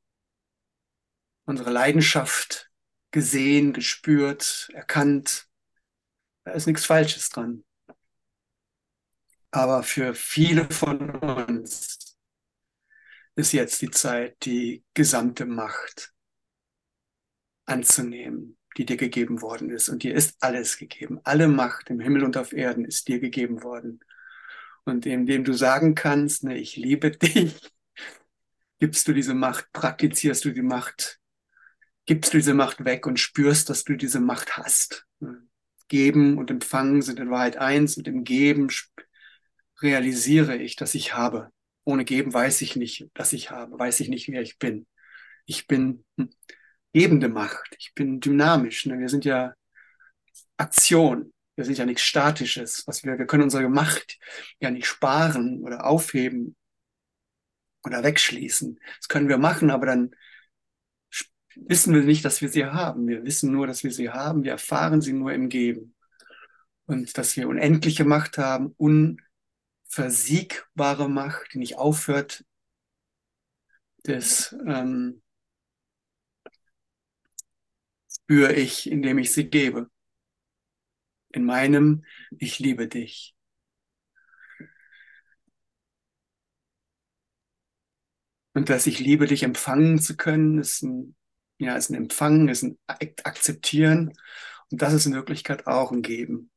Unsere 1.46 1.72
Leidenschaft 1.72 2.70
gesehen, 3.10 3.74
gespürt, 3.74 4.70
erkannt. 4.74 5.48
Da 6.44 6.52
ist 6.52 6.68
nichts 6.68 6.86
Falsches 6.86 7.30
dran. 7.30 7.64
Aber 9.50 9.82
für 9.82 10.14
viele 10.14 10.70
von 10.70 11.10
uns 11.10 12.18
ist 13.34 13.52
jetzt 13.54 13.82
die 13.82 13.90
Zeit, 13.90 14.46
die 14.46 14.84
gesamte 14.94 15.46
Macht 15.48 16.14
anzunehmen, 17.68 18.58
die 18.78 18.86
dir 18.86 18.98
gegeben 18.98 19.42
worden 19.42 19.70
ist. 19.70 19.90
Und 19.90 20.04
dir 20.04 20.14
ist 20.14 20.38
alles 20.40 20.78
gegeben. 20.78 21.20
Alle 21.24 21.48
Macht 21.48 21.90
im 21.90 22.00
Himmel 22.00 22.24
und 22.24 22.38
auf 22.38 22.54
Erden 22.54 22.86
ist 22.86 23.08
dir 23.08 23.20
gegeben 23.20 23.64
worden. 23.64 24.00
Und 24.86 25.06
indem 25.06 25.44
du 25.44 25.54
sagen 25.54 25.96
kannst, 25.96 26.44
ne, 26.44 26.58
ich 26.58 26.76
liebe 26.78 27.12
dich, 27.12 27.60
gibst 28.80 29.08
du 29.08 29.14
diese 29.14 29.34
Macht, 29.34 29.72
praktizierst 29.74 30.46
du 30.46 30.52
die 30.52 30.62
Macht, 30.62 31.20
gibst 32.06 32.34
du 32.34 32.38
diese 32.38 32.54
Macht 32.54 32.86
weg 32.86 33.06
und 33.06 33.20
spürst, 33.20 33.70
dass 33.70 33.84
du 33.84 33.96
diese 33.96 34.20
Macht 34.20 34.58
hast. 34.58 35.06
Geben 35.90 36.38
und 36.38 36.52
Empfangen 36.52 37.02
sind 37.02 37.20
in 37.20 37.30
Wahrheit 37.30 37.58
eins 37.58 37.98
und 37.98 38.08
im 38.08 38.24
Geben 38.24 38.70
realisiere 39.82 40.58
ich, 40.58 40.76
dass 40.76 40.96
ich 40.96 41.14
habe. 41.14 41.50
Ohne 41.84 42.06
Geben 42.06 42.34
weiß 42.34 42.62
ich 42.62 42.76
nicht, 42.76 43.08
dass 43.14 43.34
ich 43.34 43.52
habe, 43.52 43.78
weiß 43.78 44.00
ich 44.02 44.10
nicht, 44.10 44.28
wer 44.30 44.42
ich 44.42 44.58
bin. 44.58 44.86
Ich 45.46 45.68
bin 45.68 46.04
hm, 46.18 46.30
gebende 46.94 47.30
Macht. 47.30 47.76
Ich 47.80 47.94
bin 47.94 48.20
dynamisch. 48.20 48.86
Ne? 48.86 49.00
Wir 49.00 49.10
sind 49.10 49.26
ja 49.26 49.54
Aktion. 50.58 51.34
Wir 51.56 51.66
sind 51.66 51.78
ja 51.78 51.86
nichts 51.86 52.04
Statisches. 52.04 52.86
Was 52.88 53.04
wir, 53.04 53.18
wir 53.18 53.26
können 53.26 53.44
unsere 53.44 53.70
Macht 53.70 54.18
ja 54.60 54.72
nicht 54.72 54.88
sparen 54.88 55.64
oder 55.64 55.86
aufheben 55.86 56.56
oder 57.84 58.04
wegschließen. 58.04 58.80
Das 58.98 59.08
können 59.08 59.30
wir 59.30 59.38
machen, 59.38 59.72
aber 59.72 59.86
dann 59.86 60.12
wissen 61.56 61.94
wir 61.94 62.04
nicht, 62.04 62.26
dass 62.26 62.42
wir 62.42 62.50
sie 62.50 62.66
haben. 62.66 63.08
Wir 63.08 63.24
wissen 63.24 63.52
nur, 63.52 63.68
dass 63.68 63.84
wir 63.84 63.92
sie 63.92 64.10
haben. 64.10 64.44
Wir 64.44 64.52
erfahren 64.52 65.02
sie 65.02 65.14
nur 65.14 65.34
im 65.34 65.50
Geben. 65.50 65.96
Und 66.86 67.18
dass 67.18 67.36
wir 67.36 67.50
unendliche 67.50 68.06
Macht 68.06 68.38
haben, 68.38 68.76
unversiegbare 68.78 71.10
Macht, 71.10 71.54
die 71.54 71.60
nicht 71.60 71.78
aufhört, 71.78 72.46
das 74.04 74.56
ähm, 74.66 75.22
spüre 78.28 78.54
ich, 78.54 78.92
indem 78.92 79.20
ich 79.20 79.32
sie 79.32 79.50
gebe. 79.50 79.90
In 81.30 81.46
meinem 81.46 82.04
Ich 82.38 82.60
liebe 82.60 82.90
dich. 82.90 83.36
Und 88.54 88.70
dass 88.70 88.86
ich 88.86 89.00
liebe, 89.00 89.28
dich 89.28 89.44
empfangen 89.44 90.00
zu 90.00 90.18
können, 90.18 90.58
ist 90.60 90.82
ein, 90.82 91.16
ja, 91.58 91.78
ist 91.78 91.90
ein 91.90 91.96
Empfangen, 91.96 92.50
ist 92.50 92.64
ein 92.64 92.78
Akzeptieren. 92.88 94.14
Und 94.72 94.82
das 94.82 94.94
ist 94.94 95.06
in 95.06 95.14
Wirklichkeit 95.14 95.66
auch 95.66 95.92
ein 95.94 96.02
Geben. 96.02 96.52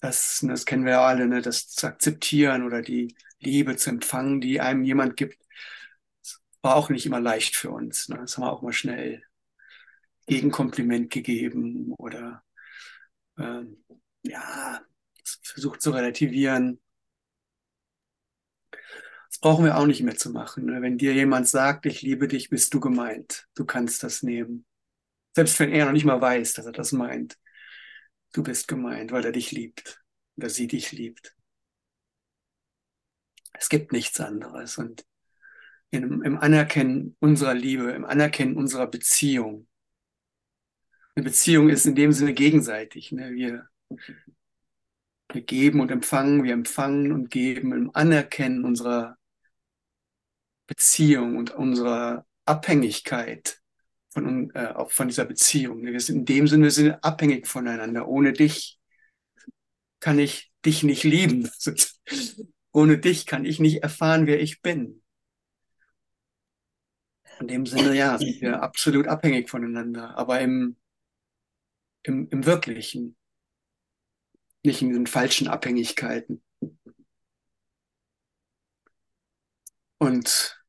Das, 0.00 0.44
das 0.46 0.64
kennen 0.64 0.84
wir 0.84 0.92
ja 0.92 1.06
alle, 1.06 1.26
ne? 1.26 1.42
das 1.42 1.68
zu 1.68 1.88
akzeptieren 1.88 2.62
oder 2.62 2.82
die 2.82 3.16
Liebe 3.40 3.76
zu 3.76 3.90
empfangen, 3.90 4.40
die 4.40 4.60
einem 4.60 4.84
jemand 4.84 5.16
gibt, 5.16 5.42
war 6.62 6.76
auch 6.76 6.90
nicht 6.90 7.06
immer 7.06 7.20
leicht 7.20 7.56
für 7.56 7.70
uns. 7.70 8.08
Ne? 8.08 8.18
Das 8.18 8.36
haben 8.36 8.44
wir 8.44 8.52
auch 8.52 8.62
mal 8.62 8.72
schnell 8.72 9.25
Gegenkompliment 10.26 11.10
gegeben 11.10 11.92
oder 11.98 12.42
ähm, 13.38 13.84
ja, 14.22 14.80
versucht 15.42 15.82
zu 15.82 15.90
relativieren. 15.90 16.80
Es 19.30 19.38
brauchen 19.38 19.64
wir 19.64 19.76
auch 19.76 19.86
nicht 19.86 20.02
mehr 20.02 20.16
zu 20.16 20.30
machen. 20.30 20.66
Ne? 20.66 20.82
Wenn 20.82 20.98
dir 20.98 21.12
jemand 21.14 21.48
sagt, 21.48 21.86
ich 21.86 22.02
liebe 22.02 22.28
dich, 22.28 22.48
bist 22.48 22.72
du 22.74 22.80
gemeint. 22.80 23.46
Du 23.54 23.64
kannst 23.64 24.02
das 24.02 24.22
nehmen. 24.22 24.64
Selbst 25.34 25.60
wenn 25.60 25.72
er 25.72 25.84
noch 25.84 25.92
nicht 25.92 26.06
mal 26.06 26.20
weiß, 26.20 26.54
dass 26.54 26.66
er 26.66 26.72
das 26.72 26.92
meint. 26.92 27.38
Du 28.32 28.42
bist 28.42 28.68
gemeint, 28.68 29.12
weil 29.12 29.24
er 29.24 29.32
dich 29.32 29.52
liebt 29.52 30.02
oder 30.36 30.48
sie 30.48 30.66
dich 30.66 30.92
liebt. 30.92 31.34
Es 33.52 33.68
gibt 33.68 33.92
nichts 33.92 34.20
anderes. 34.20 34.78
Und 34.78 35.04
im 35.90 36.38
Anerkennen 36.38 37.16
unserer 37.20 37.54
Liebe, 37.54 37.90
im 37.92 38.04
Anerkennen 38.04 38.56
unserer 38.56 38.86
Beziehung. 38.86 39.68
Eine 41.16 41.24
Beziehung 41.24 41.70
ist 41.70 41.86
in 41.86 41.94
dem 41.94 42.12
Sinne 42.12 42.34
gegenseitig. 42.34 43.10
Ne? 43.10 43.32
Wir, 43.32 43.66
wir 45.32 45.40
geben 45.40 45.80
und 45.80 45.90
empfangen, 45.90 46.44
wir 46.44 46.52
empfangen 46.52 47.10
und 47.10 47.30
geben 47.30 47.72
im 47.72 47.90
Anerkennen 47.94 48.66
unserer 48.66 49.16
Beziehung 50.66 51.38
und 51.38 51.52
unserer 51.52 52.26
Abhängigkeit 52.44 53.62
von, 54.10 54.50
äh, 54.54 54.66
auch 54.74 54.90
von 54.90 55.08
dieser 55.08 55.24
Beziehung. 55.24 55.86
Wir 55.86 55.98
sind 56.00 56.18
in 56.18 56.24
dem 56.26 56.48
Sinne 56.48 56.64
wir 56.64 56.70
sind 56.70 57.02
abhängig 57.02 57.46
voneinander. 57.46 58.06
Ohne 58.08 58.34
dich 58.34 58.78
kann 60.00 60.18
ich 60.18 60.52
dich 60.66 60.82
nicht 60.82 61.02
lieben. 61.04 61.50
Ohne 62.72 62.98
dich 62.98 63.24
kann 63.24 63.46
ich 63.46 63.58
nicht 63.58 63.82
erfahren, 63.82 64.26
wer 64.26 64.42
ich 64.42 64.60
bin. 64.60 65.02
In 67.40 67.48
dem 67.48 67.64
Sinne, 67.64 67.94
ja, 67.94 68.18
sind 68.18 68.42
wir 68.42 68.62
absolut 68.62 69.06
abhängig 69.06 69.48
voneinander, 69.48 70.16
aber 70.18 70.40
im, 70.40 70.76
im, 72.06 72.28
im 72.30 72.46
Wirklichen, 72.46 73.16
nicht 74.64 74.82
in 74.82 74.92
den 74.92 75.06
falschen 75.06 75.48
Abhängigkeiten. 75.48 76.42
Und 79.98 80.62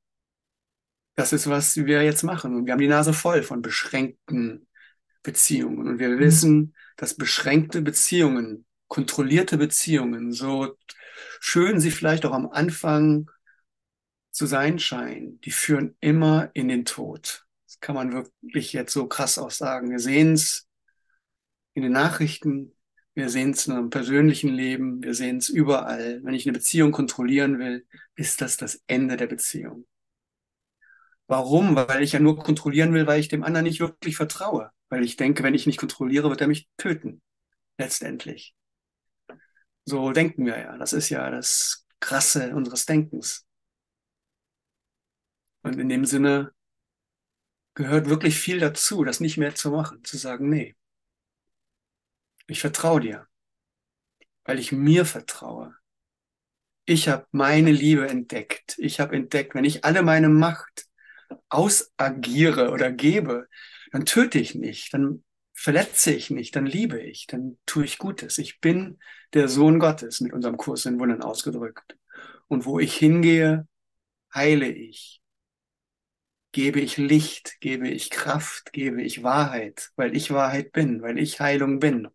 das 1.16 1.34
ist, 1.34 1.48
was 1.48 1.76
wir 1.76 2.04
jetzt 2.04 2.24
machen. 2.24 2.56
Und 2.56 2.66
wir 2.66 2.74
haben 2.74 2.80
die 2.80 2.88
Nase 2.88 3.14
voll 3.14 3.44
von 3.44 3.62
beschränkten 3.62 4.68
Beziehungen. 5.24 5.88
Und 5.88 6.00
wir 6.00 6.18
wissen, 6.20 6.76
dass 6.96 7.16
beschränkte 7.16 7.82
Beziehungen, 7.82 8.66
kontrollierte 8.88 9.58
Beziehungen, 9.58 10.32
so 10.32 10.78
schön 11.40 11.80
sie 11.80 11.92
vielleicht 11.92 12.26
auch 12.26 12.34
am 12.34 12.50
Anfang 12.50 13.30
zu 14.32 14.46
sein 14.46 14.80
scheinen, 14.80 15.42
die 15.42 15.52
führen 15.52 15.98
immer 16.00 16.52
in 16.54 16.68
den 16.68 16.86
Tod. 16.86 17.46
Das 17.66 17.80
kann 17.80 17.96
man 17.96 18.14
wirklich 18.14 18.74
jetzt 18.74 18.94
so 18.94 19.08
krass 19.08 19.38
auch 19.38 19.52
sagen. 19.52 19.90
Wir 19.90 20.00
sehen 20.00 20.34
es 20.34 20.67
in 21.78 21.84
den 21.84 21.92
Nachrichten, 21.92 22.74
wir 23.14 23.30
sehen 23.30 23.52
es 23.52 23.68
in 23.68 23.74
unserem 23.74 23.92
persönlichen 23.92 24.50
Leben, 24.50 25.04
wir 25.04 25.14
sehen 25.14 25.38
es 25.38 25.48
überall. 25.48 26.24
Wenn 26.24 26.34
ich 26.34 26.48
eine 26.48 26.58
Beziehung 26.58 26.92
kontrollieren 26.92 27.60
will, 27.60 27.86
ist 28.16 28.42
das 28.42 28.58
das 28.58 28.82
Ende 28.88 29.16
der 29.16 29.28
Beziehung. 29.28 29.86
Warum? 31.28 31.76
Weil 31.76 32.02
ich 32.02 32.14
ja 32.14 32.20
nur 32.20 32.40
kontrollieren 32.40 32.96
will, 32.96 33.06
weil 33.06 33.20
ich 33.20 33.28
dem 33.28 33.44
anderen 33.44 33.66
nicht 33.66 33.80
wirklich 33.80 34.18
vertraue. 34.18 34.72
Weil 34.90 35.04
ich 35.04 35.18
denke, 35.18 35.44
wenn 35.44 35.54
ich 35.54 35.68
nicht 35.68 35.78
kontrolliere, 35.78 36.32
wird 36.32 36.42
er 36.42 36.48
mich 36.48 36.68
töten. 36.78 37.22
Letztendlich. 37.78 38.56
So 39.86 40.12
denken 40.14 40.48
wir 40.48 40.58
ja. 40.58 40.78
Das 40.80 40.94
ist 40.94 41.10
ja 41.10 41.30
das 41.30 41.86
Krasse 42.00 42.56
unseres 42.56 42.88
Denkens. 42.88 43.46
Und 45.62 45.78
in 45.78 45.90
dem 45.90 46.06
Sinne 46.06 46.54
gehört 47.76 48.10
wirklich 48.10 48.40
viel 48.40 48.60
dazu, 48.60 49.04
das 49.04 49.20
nicht 49.20 49.38
mehr 49.38 49.54
zu 49.54 49.70
machen, 49.70 50.04
zu 50.04 50.18
sagen, 50.18 50.50
nee, 50.50 50.76
ich 52.48 52.62
vertraue 52.62 53.02
dir, 53.02 53.28
weil 54.46 54.60
ich 54.60 54.72
mir 54.72 55.06
vertraue. 55.06 55.76
Ich 56.86 57.10
habe 57.10 57.28
meine 57.32 57.72
Liebe 57.72 58.08
entdeckt. 58.08 58.76
Ich 58.78 59.00
habe 59.00 59.16
entdeckt, 59.16 59.56
wenn 59.56 59.66
ich 59.66 59.84
alle 59.84 60.04
meine 60.04 60.30
Macht 60.30 60.86
ausagiere 61.50 62.72
oder 62.72 62.92
gebe, 62.92 63.48
dann 63.92 64.06
töte 64.06 64.40
ich 64.40 64.56
nicht, 64.56 64.94
dann 64.94 65.24
verletze 65.54 66.14
ich 66.14 66.30
nicht, 66.30 66.56
dann 66.56 66.66
liebe 66.66 67.02
ich, 67.02 67.28
dann 67.28 67.58
tue 67.66 67.84
ich 67.86 67.98
Gutes. 67.98 68.38
Ich 68.38 68.62
bin 68.62 69.00
der 69.34 69.50
Sohn 69.50 69.80
Gottes 69.80 70.22
mit 70.22 70.34
unserem 70.34 70.58
Kurs 70.58 70.86
in 70.86 71.00
Wundern 71.00 71.22
ausgedrückt. 71.22 71.98
Und 72.48 72.66
wo 72.66 72.80
ich 72.80 72.96
hingehe, 72.96 73.68
heile 74.34 74.68
ich 74.70 75.22
gebe 76.52 76.80
ich 76.80 76.98
Licht, 76.98 77.58
gebe 77.62 77.88
ich 77.88 78.10
Kraft, 78.10 78.74
gebe 78.74 79.02
ich 79.02 79.24
Wahrheit, 79.24 79.92
weil 79.96 80.16
ich 80.16 80.32
Wahrheit 80.32 80.72
bin, 80.72 81.02
weil 81.02 81.20
ich 81.20 81.40
Heilung 81.40 81.80
bin. 81.80 82.08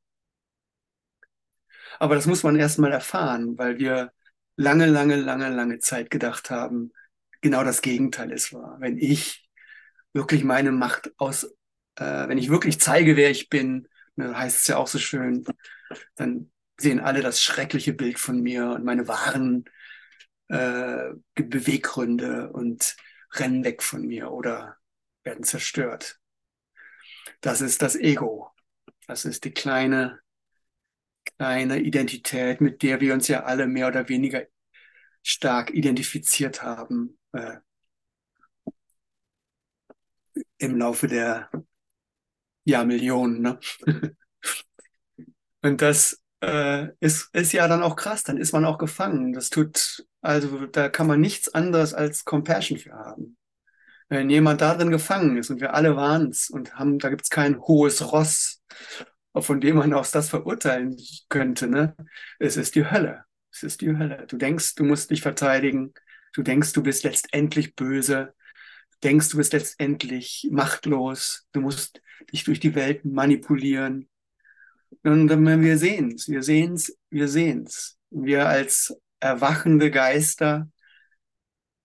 Aber 1.98 2.14
das 2.14 2.26
muss 2.26 2.42
man 2.42 2.56
erstmal 2.56 2.92
erfahren, 2.92 3.56
weil 3.58 3.78
wir 3.78 4.12
lange, 4.56 4.86
lange, 4.86 5.16
lange, 5.16 5.48
lange 5.50 5.78
Zeit 5.78 6.10
gedacht 6.10 6.50
haben, 6.50 6.92
genau 7.40 7.64
das 7.64 7.82
Gegenteil 7.82 8.30
ist 8.32 8.52
wahr. 8.52 8.76
Wenn 8.80 8.98
ich 8.98 9.48
wirklich 10.12 10.44
meine 10.44 10.72
Macht 10.72 11.12
aus, 11.16 11.44
äh, 11.96 12.28
wenn 12.28 12.38
ich 12.38 12.50
wirklich 12.50 12.80
zeige, 12.80 13.16
wer 13.16 13.30
ich 13.30 13.48
bin, 13.48 13.88
ne, 14.16 14.36
heißt 14.36 14.62
es 14.62 14.66
ja 14.68 14.76
auch 14.76 14.86
so 14.86 14.98
schön, 14.98 15.44
dann 16.16 16.50
sehen 16.78 17.00
alle 17.00 17.22
das 17.22 17.42
schreckliche 17.42 17.92
Bild 17.92 18.18
von 18.18 18.40
mir 18.40 18.70
und 18.70 18.84
meine 18.84 19.08
wahren 19.08 19.64
äh, 20.48 21.12
Beweggründe 21.34 22.50
und 22.52 22.96
rennen 23.34 23.64
weg 23.64 23.82
von 23.82 24.06
mir 24.06 24.30
oder 24.30 24.76
werden 25.24 25.44
zerstört. 25.44 26.18
Das 27.40 27.60
ist 27.60 27.82
das 27.82 27.96
Ego. 27.96 28.50
Das 29.06 29.24
ist 29.24 29.44
die 29.44 29.52
kleine, 29.52 30.20
kleine 31.38 31.80
Identität, 31.80 32.60
mit 32.60 32.82
der 32.82 33.00
wir 33.00 33.14
uns 33.14 33.28
ja 33.28 33.44
alle 33.44 33.66
mehr 33.66 33.88
oder 33.88 34.08
weniger 34.08 34.42
stark 35.22 35.70
identifiziert 35.70 36.62
haben 36.62 37.18
äh, 37.32 37.56
im 40.58 40.76
Laufe 40.76 41.08
der 41.08 41.50
Jahrmillionen. 42.64 43.42
Ne? 43.42 43.58
Und 45.62 45.80
das 45.80 46.22
äh, 46.40 46.88
ist, 47.00 47.34
ist 47.34 47.52
ja 47.52 47.68
dann 47.68 47.82
auch 47.82 47.96
krass, 47.96 48.24
dann 48.24 48.36
ist 48.36 48.52
man 48.52 48.64
auch 48.64 48.78
gefangen. 48.78 49.32
Das 49.32 49.50
tut, 49.50 50.04
also 50.20 50.66
da 50.66 50.88
kann 50.88 51.06
man 51.06 51.20
nichts 51.20 51.54
anderes 51.54 51.94
als 51.94 52.24
Compassion 52.24 52.78
für 52.78 52.92
haben. 52.92 53.36
Wenn 54.08 54.28
jemand 54.28 54.60
da 54.60 54.74
drin 54.74 54.90
gefangen 54.90 55.38
ist 55.38 55.50
und 55.50 55.60
wir 55.60 55.74
alle 55.74 55.96
waren 55.96 56.28
es 56.28 56.50
und 56.50 56.74
haben, 56.74 56.98
da 56.98 57.08
gibt 57.08 57.22
es 57.22 57.30
kein 57.30 57.60
hohes 57.60 58.12
Ross, 58.12 58.62
von 59.40 59.60
dem 59.60 59.76
man 59.76 59.94
auch 59.94 60.06
das 60.06 60.28
verurteilen 60.28 60.96
könnte. 61.28 61.68
Ne? 61.68 61.96
Es 62.38 62.56
ist 62.56 62.74
die 62.74 62.90
Hölle. 62.90 63.24
Es 63.50 63.62
ist 63.62 63.80
die 63.80 63.96
Hölle. 63.96 64.26
Du 64.28 64.36
denkst, 64.36 64.74
du 64.74 64.84
musst 64.84 65.10
dich 65.10 65.22
verteidigen. 65.22 65.94
Du 66.34 66.42
denkst, 66.42 66.72
du 66.72 66.82
bist 66.82 67.04
letztendlich 67.04 67.74
böse. 67.74 68.34
Du 68.92 69.08
denkst, 69.08 69.30
du 69.30 69.36
bist 69.38 69.52
letztendlich 69.52 70.48
machtlos. 70.50 71.46
Du 71.52 71.60
musst 71.60 72.02
dich 72.32 72.44
durch 72.44 72.60
die 72.60 72.74
Welt 72.74 73.04
manipulieren. 73.04 74.08
Und 75.02 75.30
wir 75.30 75.78
sehen 75.78 76.12
es, 76.14 76.28
wir 76.28 76.42
sehen 76.42 76.74
es, 76.74 76.96
wir 77.10 77.28
sehen 77.28 77.64
es. 77.66 77.98
Wir 78.10 78.48
als 78.48 78.94
erwachende 79.20 79.90
Geister 79.90 80.68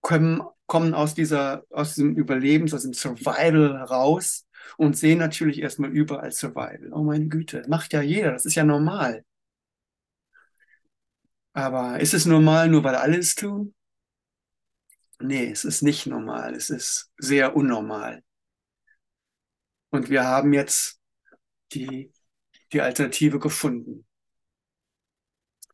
kommen, 0.02 0.42
kommen 0.66 0.94
aus 0.94 1.14
dieser, 1.14 1.64
aus 1.70 1.96
diesem 1.96 2.16
Überlebens, 2.16 2.74
aus 2.74 2.84
dem 2.84 2.94
Survival 2.94 3.78
heraus 3.80 4.47
und 4.78 4.98
sehen 4.98 5.20
natürlich 5.20 5.62
erstmal 5.62 5.92
überall 5.92 6.32
Survival. 6.32 6.92
Oh 6.94 7.04
meine 7.04 7.28
Güte, 7.28 7.64
macht 7.68 7.94
ja 7.94 8.02
jeder, 8.02 8.32
das 8.34 8.46
ist 8.46 8.56
ja 8.56 8.64
normal. 8.64 9.24
Aber 11.54 12.00
ist 12.00 12.14
es 12.14 12.26
normal, 12.26 12.70
nur 12.70 12.84
weil 12.84 12.96
alle 12.96 13.18
es 13.18 13.36
tun? 13.36 13.74
Nee, 15.20 15.50
es 15.52 15.66
ist 15.66 15.82
nicht 15.82 16.06
normal, 16.06 16.54
es 16.56 16.70
ist 16.70 17.12
sehr 17.18 17.56
unnormal. 17.56 18.24
Und 19.90 20.10
wir 20.10 20.26
haben 20.26 20.54
jetzt 20.54 21.00
die 21.74 22.12
die 22.74 22.82
Alternative 22.82 23.40
gefunden. 23.40 24.06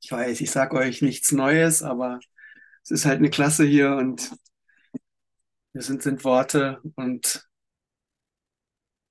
Ich 0.01 0.11
weiß, 0.11 0.41
ich 0.41 0.51
sage 0.51 0.75
euch 0.77 1.01
nichts 1.01 1.31
Neues, 1.31 1.81
aber 1.81 2.19
es 2.83 2.91
ist 2.91 3.05
halt 3.05 3.19
eine 3.19 3.29
Klasse 3.29 3.65
hier 3.65 3.95
und 3.95 4.31
es 5.73 5.87
sind, 5.87 6.01
sind 6.03 6.23
Worte 6.23 6.81
und 6.95 7.47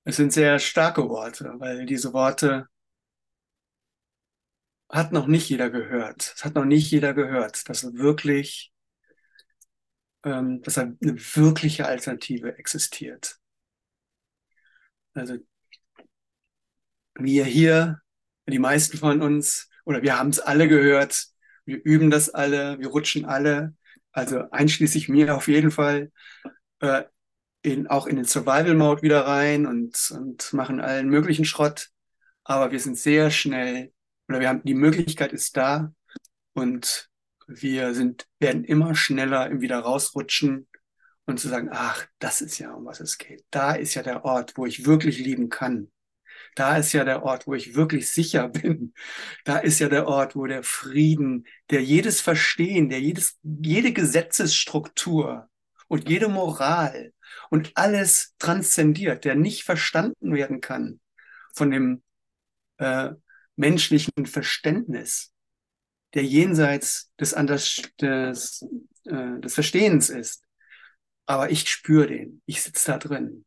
es 0.05 0.17
sind 0.17 0.33
sehr 0.33 0.59
starke 0.59 1.09
Worte, 1.09 1.53
weil 1.59 1.85
diese 1.85 2.13
Worte 2.13 2.67
hat 4.89 5.11
noch 5.11 5.27
nicht 5.27 5.49
jeder 5.49 5.69
gehört. 5.69 6.33
Es 6.35 6.45
hat 6.45 6.55
noch 6.55 6.65
nicht 6.65 6.91
jeder 6.91 7.13
gehört, 7.13 7.67
dass 7.69 7.93
wirklich, 7.95 8.71
ähm, 10.23 10.61
dass 10.61 10.77
eine 10.77 10.97
wirkliche 11.01 11.85
Alternative 11.85 12.57
existiert. 12.57 13.39
Also 15.15 15.37
wir 17.15 17.45
hier, 17.45 18.01
die 18.47 18.59
meisten 18.59 18.97
von 18.97 19.21
uns, 19.21 19.69
oder 19.85 20.01
wir 20.01 20.17
haben 20.17 20.29
es 20.29 20.39
alle 20.39 20.67
gehört, 20.67 21.27
wir 21.65 21.81
üben 21.83 22.09
das 22.09 22.29
alle, 22.29 22.79
wir 22.79 22.87
rutschen 22.87 23.25
alle, 23.25 23.75
also 24.11 24.49
einschließlich 24.51 25.09
mir 25.09 25.35
auf 25.35 25.47
jeden 25.47 25.71
Fall, 25.71 26.11
äh, 26.81 27.03
in, 27.63 27.87
auch 27.87 28.05
in 28.07 28.17
den 28.17 28.25
Survival-Mode 28.25 29.01
wieder 29.01 29.25
rein 29.25 29.65
und, 29.65 30.11
und 30.11 30.53
machen 30.53 30.81
allen 30.81 31.09
möglichen 31.09 31.45
Schrott. 31.45 31.89
Aber 32.43 32.71
wir 32.71 32.79
sind 32.79 32.97
sehr 32.97 33.31
schnell, 33.31 33.91
oder 34.27 34.41
wir 34.41 34.49
haben, 34.49 34.63
die 34.63 34.73
Möglichkeit 34.73 35.33
ist 35.33 35.57
da 35.57 35.93
und 36.53 37.09
wir 37.47 37.93
sind, 37.93 38.27
werden 38.39 38.65
immer 38.65 38.95
schneller 38.95 39.49
im 39.49 39.61
wieder 39.61 39.79
rausrutschen 39.79 40.67
und 41.25 41.39
zu 41.39 41.47
sagen, 41.47 41.69
ach, 41.71 42.05
das 42.19 42.41
ist 42.41 42.59
ja, 42.59 42.73
um 42.73 42.85
was 42.85 42.99
es 42.99 43.17
geht. 43.17 43.45
Da 43.49 43.73
ist 43.73 43.95
ja 43.95 44.03
der 44.03 44.25
Ort, 44.25 44.57
wo 44.57 44.65
ich 44.65 44.85
wirklich 44.85 45.19
lieben 45.19 45.49
kann. 45.49 45.89
Da 46.55 46.77
ist 46.77 46.91
ja 46.91 47.05
der 47.05 47.23
Ort, 47.23 47.47
wo 47.47 47.53
ich 47.53 47.75
wirklich 47.75 48.09
sicher 48.09 48.49
bin. 48.49 48.93
Da 49.45 49.59
ist 49.59 49.79
ja 49.79 49.87
der 49.87 50.07
Ort, 50.07 50.35
wo 50.35 50.45
der 50.47 50.63
Frieden, 50.63 51.47
der 51.69 51.81
jedes 51.81 52.19
Verstehen, 52.19 52.89
der 52.89 52.99
jedes, 52.99 53.39
jede 53.41 53.93
Gesetzesstruktur 53.93 55.49
und 55.93 56.09
jede 56.09 56.27
Moral 56.27 57.13
und 57.51 57.71
alles 57.75 58.33
transzendiert, 58.39 59.25
der 59.25 59.35
nicht 59.35 59.63
verstanden 59.63 60.33
werden 60.33 60.59
kann 60.59 60.99
von 61.53 61.69
dem 61.69 62.01
äh, 62.77 63.11
menschlichen 63.57 64.25
Verständnis, 64.25 65.31
der 66.15 66.23
jenseits 66.23 67.11
des, 67.19 67.35
Anders, 67.35 67.79
des, 68.01 68.65
äh, 69.05 69.39
des 69.39 69.53
Verstehens 69.53 70.09
ist. 70.09 70.43
Aber 71.27 71.51
ich 71.51 71.69
spüre 71.69 72.07
den, 72.07 72.41
ich 72.47 72.63
sitze 72.63 72.93
da 72.93 72.97
drin. 72.97 73.45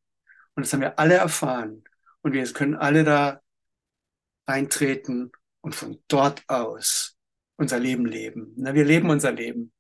Und 0.55 0.65
das 0.65 0.73
haben 0.73 0.83
wir 0.83 1.01
alle 1.01 1.15
erfahren. 1.15 1.83
Und 2.23 2.33
wir 2.33 2.45
können 2.53 2.77
alle 2.77 3.03
da 3.03 3.41
eintreten 4.47 5.33
und 5.63 5.75
von 5.75 5.99
dort 6.07 6.45
aus 6.47 7.19
unser 7.57 7.81
Leben 7.81 8.07
leben. 8.07 8.53
Na, 8.57 8.73
wir 8.73 8.85
leben 8.85 9.11
unser 9.11 9.33
Leben. 9.33 9.73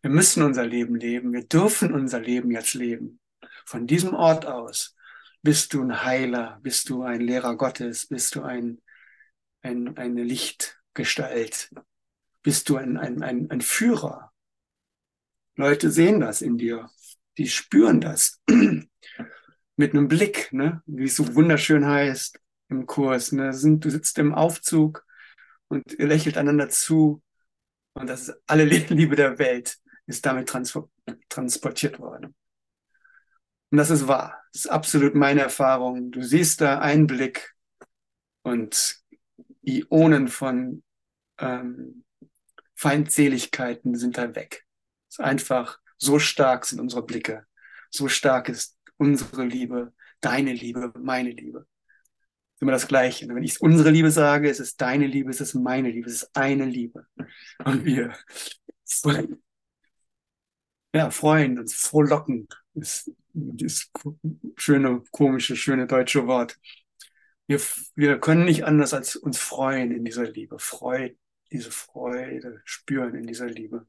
Wir 0.00 0.10
müssen 0.10 0.42
unser 0.42 0.64
Leben 0.64 0.94
leben. 0.94 1.32
Wir 1.32 1.44
dürfen 1.44 1.92
unser 1.92 2.20
Leben 2.20 2.50
jetzt 2.50 2.74
leben. 2.74 3.20
Von 3.64 3.86
diesem 3.86 4.14
Ort 4.14 4.46
aus 4.46 4.96
bist 5.42 5.74
du 5.74 5.82
ein 5.82 6.04
Heiler, 6.04 6.58
bist 6.62 6.88
du 6.88 7.02
ein 7.02 7.20
Lehrer 7.20 7.56
Gottes, 7.56 8.06
bist 8.06 8.34
du 8.34 8.42
ein, 8.42 8.80
ein, 9.62 9.96
eine 9.96 10.22
Lichtgestalt, 10.22 11.70
bist 12.42 12.68
du 12.68 12.76
ein, 12.76 12.96
ein, 12.96 13.22
ein, 13.22 13.50
ein 13.50 13.60
Führer. 13.60 14.32
Leute 15.56 15.90
sehen 15.90 16.20
das 16.20 16.42
in 16.42 16.58
dir, 16.58 16.88
die 17.36 17.48
spüren 17.48 18.00
das 18.00 18.40
mit 19.76 19.92
einem 19.92 20.08
Blick, 20.08 20.52
ne? 20.52 20.82
wie 20.86 21.04
es 21.04 21.16
so 21.16 21.34
wunderschön 21.34 21.86
heißt 21.86 22.40
im 22.68 22.86
Kurs. 22.86 23.32
Ne? 23.32 23.50
Du 23.50 23.90
sitzt 23.90 24.18
im 24.18 24.34
Aufzug 24.34 25.04
und 25.68 25.92
ihr 25.98 26.06
lächelt 26.06 26.36
einander 26.36 26.68
zu 26.68 27.22
und 27.94 28.08
das 28.08 28.28
ist 28.28 28.42
alle 28.46 28.64
Liebe 28.88 29.16
der 29.16 29.38
Welt 29.38 29.78
ist 30.08 30.26
damit 30.26 30.48
transportiert 31.28 32.00
worden. 32.00 32.34
Und 33.70 33.78
das 33.78 33.90
ist 33.90 34.08
wahr. 34.08 34.42
Das 34.52 34.64
ist 34.64 34.70
absolut 34.70 35.14
meine 35.14 35.42
Erfahrung. 35.42 36.10
Du 36.10 36.22
siehst 36.22 36.60
da 36.60 36.78
einen 36.78 37.06
Blick 37.06 37.54
und 38.42 38.98
Ionen 39.62 40.28
von 40.28 40.82
ähm, 41.38 42.04
Feindseligkeiten 42.74 43.96
sind 43.96 44.16
da 44.16 44.34
weg. 44.34 44.64
Es 45.08 45.18
ist 45.18 45.24
einfach 45.24 45.78
so 45.98 46.18
stark 46.18 46.64
sind 46.64 46.80
unsere 46.80 47.04
Blicke. 47.04 47.46
So 47.90 48.08
stark 48.08 48.48
ist 48.48 48.78
unsere 48.96 49.44
Liebe, 49.44 49.92
deine 50.20 50.52
Liebe, 50.52 50.92
meine 50.96 51.30
Liebe. 51.30 51.66
ist 52.54 52.62
immer 52.62 52.72
das 52.72 52.88
Gleiche. 52.88 53.26
Und 53.26 53.34
wenn 53.34 53.42
ich 53.42 53.60
unsere 53.60 53.90
Liebe 53.90 54.10
sage, 54.10 54.48
ist 54.48 54.60
es 54.60 54.76
deine 54.76 55.06
Liebe, 55.06 55.30
ist 55.30 55.40
es 55.40 55.54
meine 55.54 55.90
Liebe, 55.90 56.08
ist 56.08 56.22
es 56.22 56.30
eine 56.34 56.64
Liebe. 56.64 57.06
Und 57.64 57.84
wir 57.84 58.14
ja, 60.94 61.10
freuen 61.10 61.58
uns, 61.58 61.74
frohlocken 61.74 62.48
ist 62.74 63.10
das 63.32 63.90
schöne, 64.56 65.02
komische, 65.10 65.56
schöne 65.56 65.86
deutsche 65.86 66.26
Wort. 66.26 66.58
Wir, 67.46 67.60
wir 67.94 68.18
können 68.20 68.44
nicht 68.44 68.64
anders 68.64 68.94
als 68.94 69.16
uns 69.16 69.38
freuen 69.38 69.92
in 69.92 70.04
dieser 70.04 70.24
Liebe. 70.30 70.58
Freude, 70.58 71.16
diese 71.50 71.70
Freude 71.70 72.60
spüren 72.64 73.14
in 73.14 73.26
dieser 73.26 73.46
Liebe. 73.46 73.86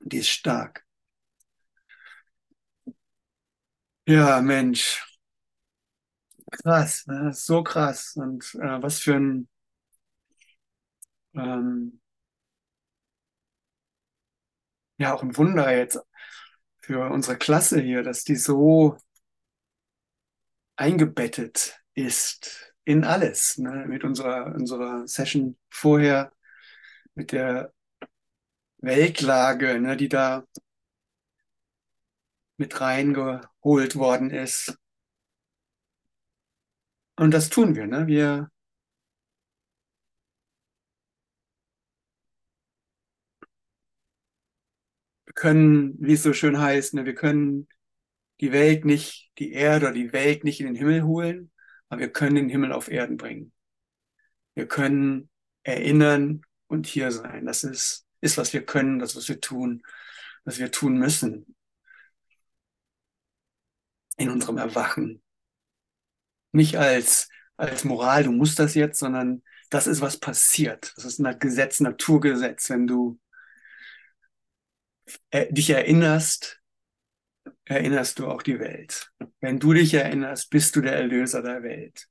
Die 0.00 0.18
ist 0.18 0.28
stark. 0.28 0.84
Ja, 4.06 4.40
Mensch. 4.40 5.02
Krass, 6.50 7.06
ne? 7.06 7.32
so 7.32 7.62
krass. 7.62 8.16
Und 8.16 8.54
äh, 8.54 8.82
was 8.82 9.00
für 9.00 9.14
ein 9.14 9.48
ähm, 11.34 12.00
ja 14.98 15.14
auch 15.14 15.22
ein 15.22 15.36
Wunder 15.36 15.74
jetzt 15.74 16.00
für 16.78 17.10
unsere 17.10 17.36
Klasse 17.36 17.80
hier, 17.80 18.02
dass 18.02 18.24
die 18.24 18.36
so 18.36 18.96
eingebettet 20.76 21.80
ist 21.94 22.74
in 22.84 23.04
alles. 23.04 23.58
Ne? 23.58 23.86
Mit 23.88 24.04
unserer, 24.04 24.54
unserer 24.54 25.06
Session 25.08 25.58
vorher, 25.68 26.32
mit 27.14 27.32
der 27.32 27.72
Weltlage, 28.78 29.80
ne, 29.80 29.96
die 29.96 30.08
da 30.08 30.44
mit 32.56 32.80
reingeholt 32.80 33.96
worden 33.96 34.30
ist. 34.30 34.78
Und 37.16 37.32
das 37.32 37.48
tun 37.48 37.74
wir. 37.74 37.86
Ne? 37.86 38.06
Wir 38.06 38.50
können, 45.36 45.94
wie 46.00 46.14
es 46.14 46.24
so 46.24 46.32
schön 46.32 46.58
heißt, 46.58 46.94
ne, 46.94 47.04
wir 47.04 47.14
können 47.14 47.68
die 48.40 48.52
Welt 48.52 48.84
nicht, 48.84 49.30
die 49.38 49.52
Erde 49.52 49.86
oder 49.86 49.94
die 49.94 50.12
Welt 50.12 50.42
nicht 50.42 50.60
in 50.60 50.66
den 50.66 50.74
Himmel 50.74 51.04
holen, 51.04 51.52
aber 51.88 52.00
wir 52.00 52.12
können 52.12 52.34
den 52.34 52.48
Himmel 52.48 52.72
auf 52.72 52.88
Erden 52.88 53.16
bringen. 53.16 53.52
Wir 54.54 54.66
können 54.66 55.30
erinnern 55.62 56.42
und 56.66 56.86
hier 56.86 57.12
sein. 57.12 57.46
Das 57.46 57.62
ist, 57.62 58.06
ist, 58.20 58.38
was 58.38 58.52
wir 58.52 58.64
können, 58.64 58.98
das, 58.98 59.14
was 59.14 59.28
wir 59.28 59.40
tun, 59.40 59.82
was 60.44 60.58
wir 60.58 60.70
tun 60.70 60.98
müssen 60.98 61.54
in 64.16 64.30
unserem 64.30 64.58
Erwachen. 64.58 65.22
Nicht 66.52 66.76
als, 66.76 67.28
als 67.56 67.84
Moral, 67.84 68.24
du 68.24 68.32
musst 68.32 68.58
das 68.58 68.74
jetzt, 68.74 68.98
sondern 68.98 69.42
das 69.68 69.86
ist, 69.86 70.00
was 70.00 70.18
passiert. 70.18 70.94
Das 70.96 71.04
ist 71.04 71.20
ein 71.20 71.38
Gesetz, 71.38 71.80
Naturgesetz. 71.80 72.70
Wenn 72.70 72.86
du 72.86 73.18
äh, 75.30 75.52
dich 75.52 75.70
erinnerst, 75.70 76.60
erinnerst 77.64 78.18
du 78.18 78.26
auch 78.26 78.42
die 78.42 78.58
Welt. 78.58 79.12
Wenn 79.40 79.58
du 79.58 79.72
dich 79.72 79.94
erinnerst, 79.94 80.50
bist 80.50 80.76
du 80.76 80.80
der 80.80 80.96
Erlöser 80.96 81.42
der 81.42 81.62
Welt. 81.62 82.06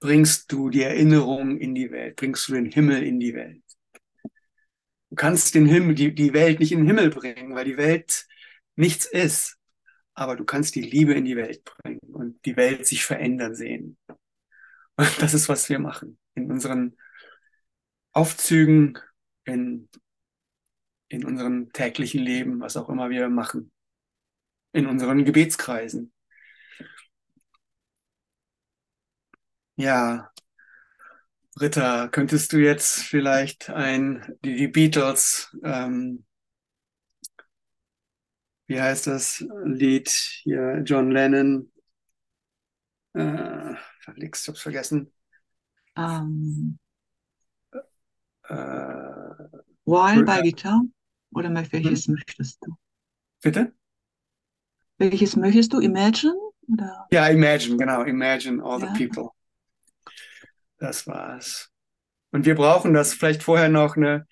Bringst 0.00 0.52
du 0.52 0.70
die 0.70 0.82
Erinnerung 0.82 1.58
in 1.58 1.74
die 1.74 1.90
Welt, 1.90 2.16
bringst 2.16 2.48
du 2.48 2.54
den 2.54 2.70
Himmel 2.70 3.02
in 3.02 3.18
die 3.18 3.34
Welt. 3.34 3.62
Du 5.10 5.16
kannst 5.16 5.54
den 5.54 5.66
Himmel, 5.66 5.94
die, 5.94 6.14
die 6.14 6.32
Welt 6.34 6.60
nicht 6.60 6.72
in 6.72 6.80
den 6.80 6.86
Himmel 6.86 7.10
bringen, 7.10 7.54
weil 7.54 7.64
die 7.64 7.78
Welt 7.78 8.26
nichts 8.76 9.06
ist. 9.06 9.56
Aber 10.14 10.36
du 10.36 10.44
kannst 10.44 10.74
die 10.74 10.82
Liebe 10.82 11.14
in 11.14 11.24
die 11.24 11.36
Welt 11.36 11.64
bringen 11.64 12.00
und 12.12 12.44
die 12.44 12.56
Welt 12.56 12.86
sich 12.86 13.04
verändern 13.04 13.54
sehen. 13.54 13.96
Und 14.96 15.22
das 15.22 15.32
ist, 15.32 15.48
was 15.48 15.68
wir 15.68 15.78
machen. 15.78 16.18
In 16.34 16.50
unseren 16.50 16.96
Aufzügen, 18.12 18.98
in 19.44 19.88
in 21.08 21.24
unserem 21.24 21.72
täglichen 21.72 22.22
Leben, 22.22 22.60
was 22.60 22.76
auch 22.76 22.88
immer 22.88 23.10
wir 23.10 23.28
machen, 23.28 23.72
in 24.72 24.86
unseren 24.86 25.24
Gebetskreisen. 25.24 26.12
Ja, 29.76 30.32
Ritter, 31.60 32.08
könntest 32.08 32.52
du 32.52 32.58
jetzt 32.58 33.02
vielleicht 33.02 33.70
ein, 33.70 34.36
die, 34.44 34.54
die 34.56 34.68
Beatles, 34.68 35.56
ähm, 35.62 36.24
wie 38.66 38.80
heißt 38.80 39.06
das 39.06 39.44
Lied 39.64 40.08
hier, 40.08 40.82
John 40.84 41.10
Lennon, 41.10 41.72
äh, 43.14 43.74
verlegst, 44.00 44.42
ich 44.42 44.48
hab's 44.48 44.62
vergessen. 44.62 45.12
Um, 45.96 46.78
ähm. 47.72 47.78
äh, 48.48 49.28
While 49.84 50.24
by 50.24 50.42
Guitar? 50.42 50.82
Oder 51.30 51.54
welches 51.70 52.06
hm. 52.06 52.14
möchtest 52.14 52.58
du? 52.64 52.74
Bitte? 53.42 53.72
Welches 54.98 55.36
möchtest 55.36 55.72
du? 55.72 55.80
Imagine? 55.80 56.34
Oder? 56.72 57.06
Ja, 57.10 57.28
Imagine, 57.28 57.76
genau. 57.76 58.02
Imagine 58.02 58.62
all 58.62 58.80
ja. 58.80 58.92
the 58.92 59.06
people. 59.06 59.30
Das 60.78 61.06
war's. 61.06 61.70
Und 62.30 62.44
wir 62.44 62.54
brauchen 62.54 62.94
das 62.94 63.14
vielleicht 63.14 63.42
vorher 63.42 63.68
noch 63.68 63.96
eine, 63.96 64.26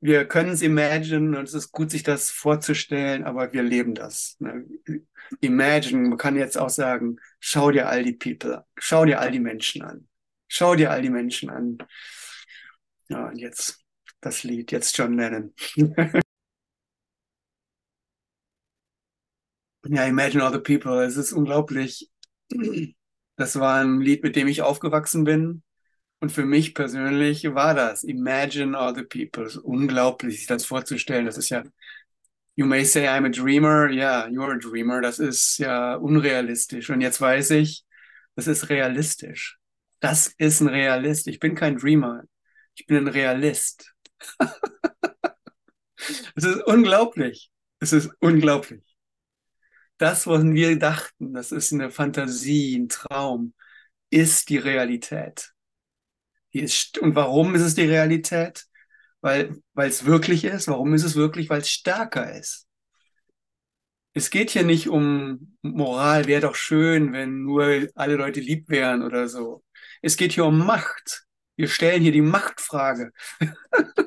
wir 0.00 0.26
können 0.26 0.50
es 0.50 0.62
imagine 0.62 1.38
und 1.38 1.44
es 1.44 1.54
ist 1.54 1.72
gut, 1.72 1.90
sich 1.90 2.02
das 2.02 2.30
vorzustellen, 2.30 3.24
aber 3.24 3.52
wir 3.52 3.62
leben 3.62 3.94
das. 3.94 4.36
Ne? 4.38 4.66
Imagine, 5.40 6.08
man 6.08 6.18
kann 6.18 6.36
jetzt 6.36 6.58
auch 6.58 6.68
sagen, 6.68 7.16
schau 7.40 7.70
dir 7.70 7.88
all 7.88 8.04
die 8.04 8.12
People, 8.12 8.64
schau 8.76 9.04
dir 9.04 9.20
all 9.20 9.30
die 9.30 9.40
Menschen 9.40 9.82
an. 9.82 10.08
Schau 10.48 10.74
dir 10.74 10.90
all 10.90 11.00
die 11.00 11.10
Menschen 11.10 11.48
an. 11.48 11.78
Ja, 13.08 13.28
und 13.28 13.38
jetzt 13.38 13.82
das 14.20 14.42
Lied, 14.42 14.72
jetzt 14.72 14.96
John 14.96 15.16
Lennon. 15.16 15.54
Ja, 19.86 20.04
Imagine 20.06 20.44
All 20.44 20.52
the 20.52 20.58
People. 20.60 21.04
Es 21.04 21.16
ist 21.16 21.32
unglaublich. 21.32 22.10
Das 23.36 23.58
war 23.58 23.80
ein 23.80 24.00
Lied, 24.00 24.22
mit 24.22 24.36
dem 24.36 24.48
ich 24.48 24.62
aufgewachsen 24.62 25.24
bin. 25.24 25.62
Und 26.20 26.30
für 26.30 26.46
mich 26.46 26.74
persönlich 26.74 27.44
war 27.54 27.74
das 27.74 28.02
Imagine 28.04 28.78
all 28.78 28.94
the 28.94 29.02
people. 29.02 29.46
unglaublich, 29.62 30.38
sich 30.38 30.46
das 30.46 30.64
vorzustellen. 30.64 31.26
Das 31.26 31.36
ist 31.36 31.50
ja, 31.50 31.64
you 32.56 32.64
may 32.66 32.84
say 32.84 33.06
I'm 33.08 33.26
a 33.26 33.28
dreamer. 33.28 33.90
Ja, 33.90 34.26
yeah, 34.26 34.28
you're 34.28 34.54
a 34.54 34.58
dreamer. 34.58 35.00
Das 35.00 35.18
ist 35.18 35.58
ja 35.58 35.96
unrealistisch. 35.96 36.88
Und 36.90 37.00
jetzt 37.00 37.20
weiß 37.20 37.50
ich, 37.50 37.84
das 38.36 38.46
ist 38.46 38.68
realistisch. 38.70 39.58
Das 40.00 40.28
ist 40.38 40.60
ein 40.60 40.68
Realist. 40.68 41.26
Ich 41.28 41.38
bin 41.40 41.54
kein 41.54 41.76
Dreamer. 41.76 42.24
Ich 42.74 42.86
bin 42.86 42.98
ein 42.98 43.08
Realist. 43.08 43.92
Es 46.34 46.44
ist 46.44 46.62
unglaublich. 46.66 47.50
Es 47.80 47.92
ist 47.92 48.10
unglaublich. 48.20 48.93
Das, 49.98 50.26
was 50.26 50.44
wir 50.44 50.78
dachten, 50.78 51.34
das 51.34 51.52
ist 51.52 51.72
eine 51.72 51.90
Fantasie, 51.90 52.76
ein 52.76 52.88
Traum, 52.88 53.54
ist 54.10 54.48
die 54.48 54.58
Realität. 54.58 55.52
Und 57.00 57.14
warum 57.14 57.54
ist 57.54 57.62
es 57.62 57.74
die 57.74 57.86
Realität? 57.86 58.66
Weil 59.20 59.60
es 59.76 60.04
wirklich 60.04 60.44
ist. 60.44 60.68
Warum 60.68 60.94
ist 60.94 61.04
es 61.04 61.16
wirklich? 61.16 61.48
Weil 61.48 61.62
es 61.62 61.70
stärker 61.70 62.32
ist. 62.36 62.68
Es 64.12 64.30
geht 64.30 64.50
hier 64.50 64.62
nicht 64.62 64.88
um 64.88 65.56
Moral, 65.62 66.26
wäre 66.26 66.42
doch 66.42 66.54
schön, 66.54 67.12
wenn 67.12 67.42
nur 67.42 67.88
alle 67.96 68.14
Leute 68.14 68.40
lieb 68.40 68.68
wären 68.68 69.02
oder 69.02 69.28
so. 69.28 69.64
Es 70.02 70.16
geht 70.16 70.32
hier 70.32 70.44
um 70.44 70.58
Macht. 70.58 71.24
Wir 71.56 71.68
stellen 71.68 72.02
hier 72.02 72.12
die 72.12 72.20
Machtfrage. 72.20 73.12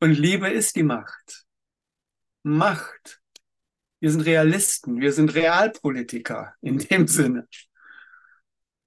Und 0.00 0.12
Liebe 0.12 0.48
ist 0.48 0.76
die 0.76 0.82
Macht. 0.82 1.45
Macht. 2.46 3.20
Wir 3.98 4.12
sind 4.12 4.20
Realisten, 4.20 5.00
wir 5.00 5.12
sind 5.12 5.34
Realpolitiker 5.34 6.54
in 6.60 6.78
dem 6.78 7.08
Sinne. 7.08 7.48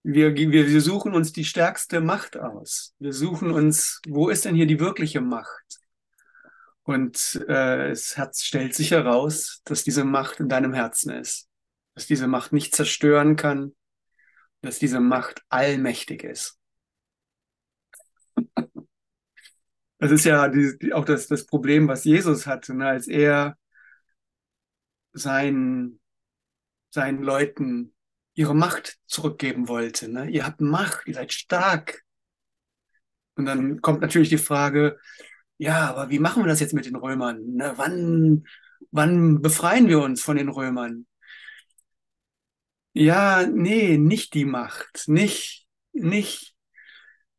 Wir, 0.02 0.34
wir, 0.34 0.82
suchen 0.82 1.14
uns 1.14 1.34
die 1.34 1.44
stärkste 1.44 2.00
Macht 2.00 2.38
aus. 2.38 2.96
Wir 3.00 3.12
suchen 3.12 3.52
uns, 3.52 4.00
wo 4.08 4.30
ist 4.30 4.46
denn 4.46 4.56
hier 4.56 4.66
die 4.66 4.80
wirkliche 4.80 5.20
Macht? 5.20 5.82
Und 6.84 7.44
äh, 7.50 7.90
es 7.90 8.18
hat, 8.18 8.38
stellt 8.38 8.76
sich 8.76 8.92
heraus, 8.92 9.62
dass 9.66 9.84
diese 9.84 10.06
Macht 10.06 10.40
in 10.40 10.48
deinem 10.48 10.74
Herzen 10.74 11.12
ist. 11.12 11.50
Dass 11.96 12.08
diese 12.08 12.28
Macht 12.28 12.54
nicht 12.54 12.74
zerstören 12.74 13.36
kann, 13.36 13.76
dass 14.62 14.80
diese 14.80 15.02
Macht 15.02 15.44
allmächtig 15.50 16.24
ist. 16.24 16.58
Das 20.00 20.12
ist 20.12 20.24
ja 20.24 20.48
die, 20.48 20.94
auch 20.94 21.06
das, 21.06 21.28
das 21.28 21.46
Problem, 21.46 21.88
was 21.88 22.06
Jesus 22.06 22.48
hatte, 22.48 22.74
ne? 22.74 22.88
als 22.88 23.08
er 23.08 23.58
seinen, 25.12 26.00
seinen 26.90 27.22
Leuten 27.22 27.94
ihre 28.34 28.56
Macht 28.56 28.98
zurückgeben 29.08 29.68
wollte. 29.68 30.10
Ne? 30.10 30.30
Ihr 30.30 30.46
habt 30.46 30.62
Macht, 30.62 31.06
ihr 31.06 31.16
seid 31.16 31.34
stark. 31.34 32.04
Und 33.36 33.46
dann 33.46 33.82
kommt 33.82 34.00
natürlich 34.02 34.30
die 34.30 34.38
Frage, 34.38 34.98
ja, 35.58 35.90
aber 35.90 36.10
wie 36.10 36.20
machen 36.20 36.44
wir 36.44 36.48
das 36.48 36.62
jetzt 36.62 36.74
mit 36.74 36.86
den 36.86 36.96
Römern? 36.96 37.56
Ne? 37.56 37.74
Wann, 37.76 38.46
wann 38.92 39.42
befreien 39.42 39.90
wir 39.90 40.00
uns 40.00 40.22
von 40.22 40.38
den 40.38 40.48
Römern? 40.50 41.06
Ja, 42.94 43.46
nee, 43.46 43.98
nicht 43.98 44.34
die 44.34 44.46
Macht, 44.46 45.08
nicht, 45.08 45.68
nicht 45.92 46.56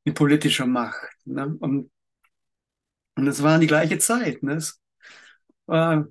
die 0.07 0.13
politische 0.13 0.67
Macht. 0.67 1.09
Ne? 1.25 1.57
Und 1.61 1.91
und 3.17 3.27
es 3.27 3.43
war 3.43 3.59
die 3.59 3.67
gleiche 3.67 3.99
Zeit. 3.99 4.43
Ne? 4.43 4.55
Es 4.55 4.81
war 5.67 6.07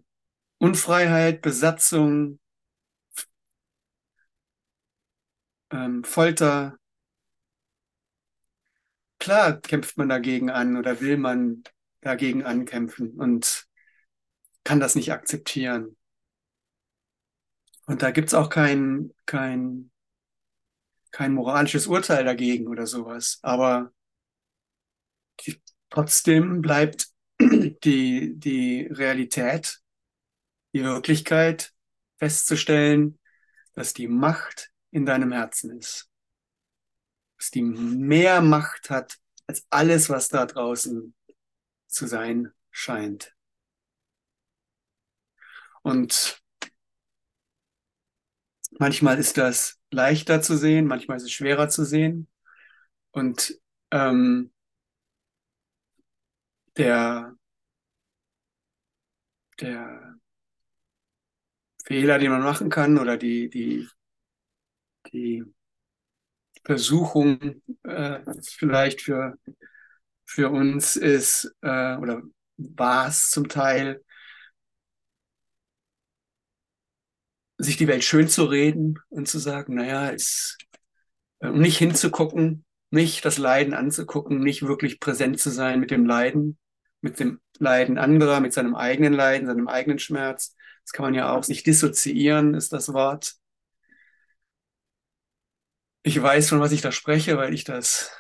Unfreiheit, 0.60 1.42
Besatzung, 1.42 2.40
ähm, 5.72 6.04
Folter. 6.04 6.78
Klar 9.20 9.60
kämpft 9.62 9.98
man 9.98 10.10
dagegen 10.10 10.50
an 10.50 10.78
oder 10.78 11.02
will 11.02 11.18
man 11.18 11.64
dagegen 12.02 12.44
ankämpfen 12.44 13.12
und 13.20 13.68
kann 14.64 14.80
das 14.80 14.96
nicht 14.96 15.12
akzeptieren. 15.12 15.98
Und 17.86 18.04
da 18.04 18.12
gibt 18.12 18.28
es 18.30 18.34
auch 18.34 18.50
kein, 18.50 19.12
kein, 19.26 19.92
kein 21.12 21.34
moralisches 21.34 21.88
Urteil 21.88 22.24
dagegen 22.24 22.68
oder 22.68 22.86
sowas. 22.86 23.40
Aber 23.42 23.92
die 25.42 25.60
Trotzdem 25.89 26.62
bleibt 26.62 27.08
die, 27.39 28.34
die 28.36 28.88
Realität, 28.91 29.82
die 30.73 30.84
Wirklichkeit 30.84 31.73
festzustellen, 32.17 33.19
dass 33.73 33.93
die 33.93 34.08
Macht 34.08 34.71
in 34.91 35.06
deinem 35.06 35.32
Herzen 35.32 35.78
ist. 35.78 36.10
Dass 37.38 37.52
die 37.52 37.62
mehr 37.62 38.41
Macht 38.41 38.89
hat 38.89 39.17
als 39.47 39.65
alles, 39.69 40.10
was 40.10 40.28
da 40.28 40.45
draußen 40.45 41.15
zu 41.88 42.08
sein 42.08 42.52
scheint. 42.71 43.36
Und 45.82 46.41
manchmal 48.78 49.17
ist 49.17 49.38
das 49.38 49.80
leichter 49.91 50.41
zu 50.41 50.58
sehen, 50.58 50.86
manchmal 50.86 51.17
ist 51.17 51.23
es 51.23 51.32
schwerer 51.32 51.69
zu 51.69 51.84
sehen. 51.86 52.28
Und 53.12 53.60
ähm, 53.91 54.52
der, 56.80 57.36
der 59.60 60.15
Fehler, 61.86 62.20
den 62.20 62.32
man 62.32 62.42
machen 62.42 62.70
kann 62.70 62.98
oder 62.98 63.18
die, 63.18 63.50
die, 63.50 63.88
die 65.12 65.44
Versuchung 66.63 67.62
äh, 67.84 68.20
vielleicht 68.44 69.02
für, 69.02 69.38
für 70.26 70.50
uns 70.50 70.96
ist 70.96 71.54
äh, 71.62 71.98
oder 71.98 72.22
war 72.58 73.08
es 73.08 73.30
zum 73.30 73.50
Teil, 73.50 74.02
sich 77.58 77.76
die 77.76 77.88
Welt 77.88 78.06
schön 78.06 78.30
zu 78.30 78.46
reden 78.46 79.00
und 79.10 79.28
zu 79.28 79.38
sagen, 79.38 79.76
naja, 79.76 80.12
es, 80.12 80.58
äh, 81.39 81.50
nicht 81.50 81.78
hinzugucken, 81.78 82.63
nicht 82.89 83.26
das 83.26 83.38
Leiden 83.38 83.74
anzugucken, 83.74 84.39
nicht 84.39 84.63
wirklich 84.63 85.00
präsent 85.02 85.39
zu 85.39 85.50
sein 85.50 85.80
mit 85.80 85.92
dem 85.92 86.06
Leiden, 86.06 86.58
mit 87.02 87.20
dem 87.20 87.40
Leiden 87.60 87.98
anderer, 87.98 88.40
mit 88.40 88.54
seinem 88.54 88.76
eigenen 88.76 89.14
Leiden, 89.14 89.48
seinem 89.48 89.68
eigenen 89.68 90.00
Schmerz. 90.00 90.56
Das 90.84 90.92
kann 90.94 91.06
man 91.06 91.14
ja 91.14 91.32
auch 91.34 91.44
sich 91.44 91.64
dissoziieren, 91.64 92.54
ist 92.54 92.74
das 92.74 92.94
Wort. 92.94 93.36
Ich 96.04 96.22
weiß, 96.22 96.50
von 96.50 96.60
was 96.60 96.72
ich 96.72 96.82
da 96.82 96.92
spreche, 96.92 97.38
weil 97.38 97.54
ich 97.54 97.64
das 97.64 98.12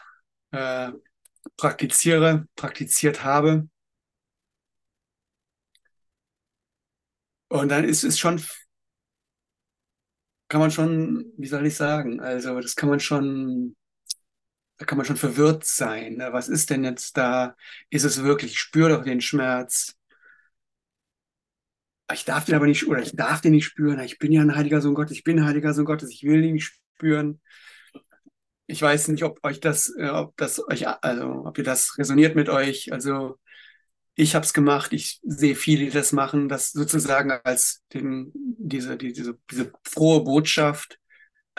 äh, 0.51 0.91
praktiziere, 1.57 2.47
praktiziert 2.55 3.23
habe. 3.23 3.69
Und 7.49 7.69
dann 7.69 7.83
ist 7.83 8.03
es 8.03 8.17
schon, 8.19 8.39
kann 10.47 10.61
man 10.61 10.71
schon, 10.71 11.31
wie 11.37 11.47
soll 11.47 11.65
ich 11.65 11.75
sagen, 11.75 12.19
also 12.19 12.59
das 12.59 12.75
kann 12.75 12.89
man 12.89 12.99
schon 12.99 13.75
da 14.79 14.85
kann 14.85 14.97
man 14.97 15.05
schon 15.05 15.17
verwirrt 15.17 15.65
sein. 15.65 16.15
Ne? 16.15 16.29
Was 16.31 16.47
ist 16.47 16.69
denn 16.69 16.83
jetzt 16.85 17.17
da? 17.17 17.55
Ist 17.89 18.05
es 18.05 18.23
wirklich? 18.23 18.53
Ich 18.53 18.59
spüre 18.59 18.89
doch 18.89 19.03
den 19.03 19.21
Schmerz. 19.21 19.95
Ich 22.11 22.25
darf 22.25 22.45
den 22.45 22.55
aber 22.55 22.65
nicht, 22.65 22.87
oder 22.87 23.01
ich 23.01 23.15
darf 23.15 23.41
den 23.41 23.51
nicht 23.51 23.65
spüren. 23.65 23.99
Ich 23.99 24.17
bin 24.17 24.31
ja 24.31 24.41
ein 24.41 24.55
heiliger 24.55 24.81
Sohn 24.81 24.95
Gottes. 24.95 25.17
Ich 25.17 25.23
bin 25.25 25.37
ein 25.37 25.45
heiliger 25.45 25.73
Sohn 25.73 25.85
Gottes. 25.85 26.09
Ich 26.11 26.23
will 26.23 26.41
den 26.41 26.53
nicht 26.53 26.73
spüren. 26.95 27.41
Ich 28.67 28.81
weiß 28.81 29.09
nicht, 29.09 29.23
ob 29.23 29.43
euch 29.43 29.59
das, 29.59 29.93
äh, 29.97 30.09
ob 30.09 30.37
das 30.37 30.65
euch, 30.65 30.87
also 30.87 31.45
ob 31.45 31.57
ihr 31.57 31.63
das 31.65 31.97
resoniert 31.97 32.35
mit 32.35 32.47
euch. 32.47 32.93
Also 32.93 33.37
ich 34.15 34.33
habe 34.33 34.45
es 34.45 34.53
gemacht. 34.53 34.93
Ich 34.93 35.19
sehe 35.23 35.55
viele, 35.55 35.85
die 35.85 35.91
das 35.91 36.13
machen, 36.13 36.47
das 36.47 36.71
sozusagen 36.71 37.31
als 37.31 37.83
den, 37.93 38.31
diese, 38.33 38.95
diese, 38.95 39.37
diese 39.51 39.73
frohe 39.83 40.23
Botschaft 40.23 40.98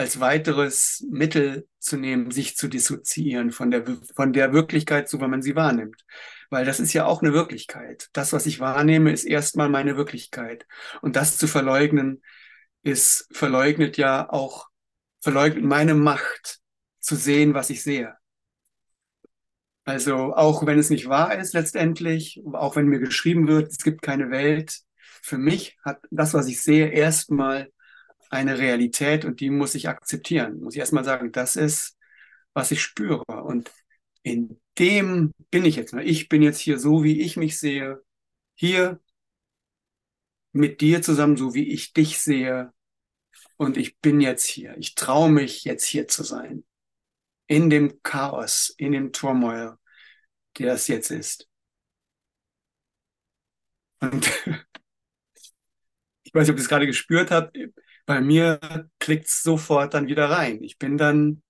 als 0.00 0.18
weiteres 0.18 1.06
Mittel 1.10 1.68
zu 1.78 1.98
nehmen, 1.98 2.30
sich 2.30 2.56
zu 2.56 2.68
dissoziieren 2.68 3.50
von 3.50 3.70
der, 3.70 3.84
von 4.16 4.32
der 4.32 4.54
Wirklichkeit, 4.54 5.10
so 5.10 5.20
wie 5.20 5.28
man 5.28 5.42
sie 5.42 5.54
wahrnimmt. 5.54 6.06
Weil 6.48 6.64
das 6.64 6.80
ist 6.80 6.94
ja 6.94 7.04
auch 7.04 7.20
eine 7.20 7.34
Wirklichkeit. 7.34 8.08
Das, 8.14 8.32
was 8.32 8.46
ich 8.46 8.60
wahrnehme, 8.60 9.12
ist 9.12 9.24
erstmal 9.24 9.68
meine 9.68 9.98
Wirklichkeit. 9.98 10.66
Und 11.02 11.16
das 11.16 11.36
zu 11.36 11.46
verleugnen, 11.46 12.22
ist 12.82 13.28
verleugnet 13.30 13.98
ja 13.98 14.30
auch, 14.30 14.68
verleugnet 15.20 15.64
meine 15.64 15.94
Macht 15.94 16.60
zu 16.98 17.14
sehen, 17.14 17.52
was 17.52 17.68
ich 17.68 17.82
sehe. 17.82 18.14
Also 19.84 20.34
auch 20.34 20.64
wenn 20.64 20.78
es 20.78 20.88
nicht 20.88 21.10
wahr 21.10 21.36
ist 21.36 21.52
letztendlich, 21.52 22.40
auch 22.54 22.74
wenn 22.74 22.86
mir 22.86 23.00
geschrieben 23.00 23.48
wird, 23.48 23.70
es 23.70 23.84
gibt 23.84 24.00
keine 24.00 24.30
Welt, 24.30 24.80
für 25.20 25.36
mich 25.36 25.76
hat 25.84 26.00
das, 26.10 26.32
was 26.32 26.48
ich 26.48 26.62
sehe, 26.62 26.88
erstmal 26.88 27.70
eine 28.30 28.58
Realität 28.58 29.24
und 29.24 29.40
die 29.40 29.50
muss 29.50 29.74
ich 29.74 29.88
akzeptieren. 29.88 30.60
Muss 30.60 30.74
ich 30.74 30.80
erstmal 30.80 31.04
sagen, 31.04 31.32
das 31.32 31.56
ist, 31.56 31.98
was 32.54 32.70
ich 32.72 32.82
spüre. 32.82 33.24
Und 33.26 33.72
in 34.22 34.60
dem 34.78 35.32
bin 35.50 35.64
ich 35.64 35.76
jetzt 35.76 35.92
mal. 35.94 36.06
Ich 36.06 36.28
bin 36.28 36.42
jetzt 36.42 36.60
hier 36.60 36.78
so, 36.78 37.04
wie 37.04 37.20
ich 37.20 37.36
mich 37.36 37.58
sehe. 37.58 38.02
Hier 38.56 39.00
mit 40.52 40.80
dir 40.80 41.02
zusammen, 41.02 41.36
so 41.36 41.54
wie 41.54 41.70
ich 41.72 41.92
dich 41.92 42.18
sehe. 42.20 42.72
Und 43.56 43.76
ich 43.76 43.98
bin 44.00 44.20
jetzt 44.20 44.46
hier. 44.46 44.76
Ich 44.78 44.94
traue 44.96 45.30
mich, 45.30 45.64
jetzt 45.64 45.86
hier 45.86 46.08
zu 46.08 46.24
sein. 46.24 46.64
in 47.48 47.68
dem 47.70 48.02
Chaos, 48.02 48.74
in 48.78 48.92
dem 48.92 49.12
Turmoil, 49.12 49.76
der 50.58 50.74
es 50.74 50.88
jetzt 50.88 51.10
ist. 51.10 51.48
Und 54.00 54.26
ich 56.24 56.34
weiß 56.34 56.46
nicht, 56.46 56.50
ob 56.50 56.56
ihr 56.56 56.62
es 56.62 56.68
gerade 56.68 56.86
gespürt 56.86 57.30
habt, 57.30 57.56
bei 58.10 58.20
mir 58.20 58.58
klickt 58.98 59.26
es 59.28 59.44
sofort 59.44 59.94
dann 59.94 60.08
wieder 60.08 60.28
rein. 60.28 60.64
Ich 60.64 60.78
bin 60.78 60.98
dann, 60.98 61.44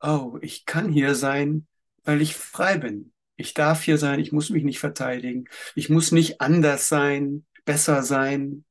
oh, 0.00 0.38
ich 0.40 0.64
kann 0.64 0.88
hier 0.88 1.16
sein, 1.16 1.66
weil 2.04 2.22
ich 2.22 2.36
frei 2.36 2.78
bin. 2.78 3.12
Ich 3.34 3.54
darf 3.54 3.82
hier 3.82 3.98
sein, 3.98 4.20
ich 4.20 4.30
muss 4.30 4.50
mich 4.50 4.62
nicht 4.62 4.78
verteidigen. 4.78 5.48
Ich 5.74 5.90
muss 5.90 6.12
nicht 6.12 6.40
anders 6.40 6.88
sein, 6.88 7.44
besser 7.64 8.04
sein, 8.04 8.64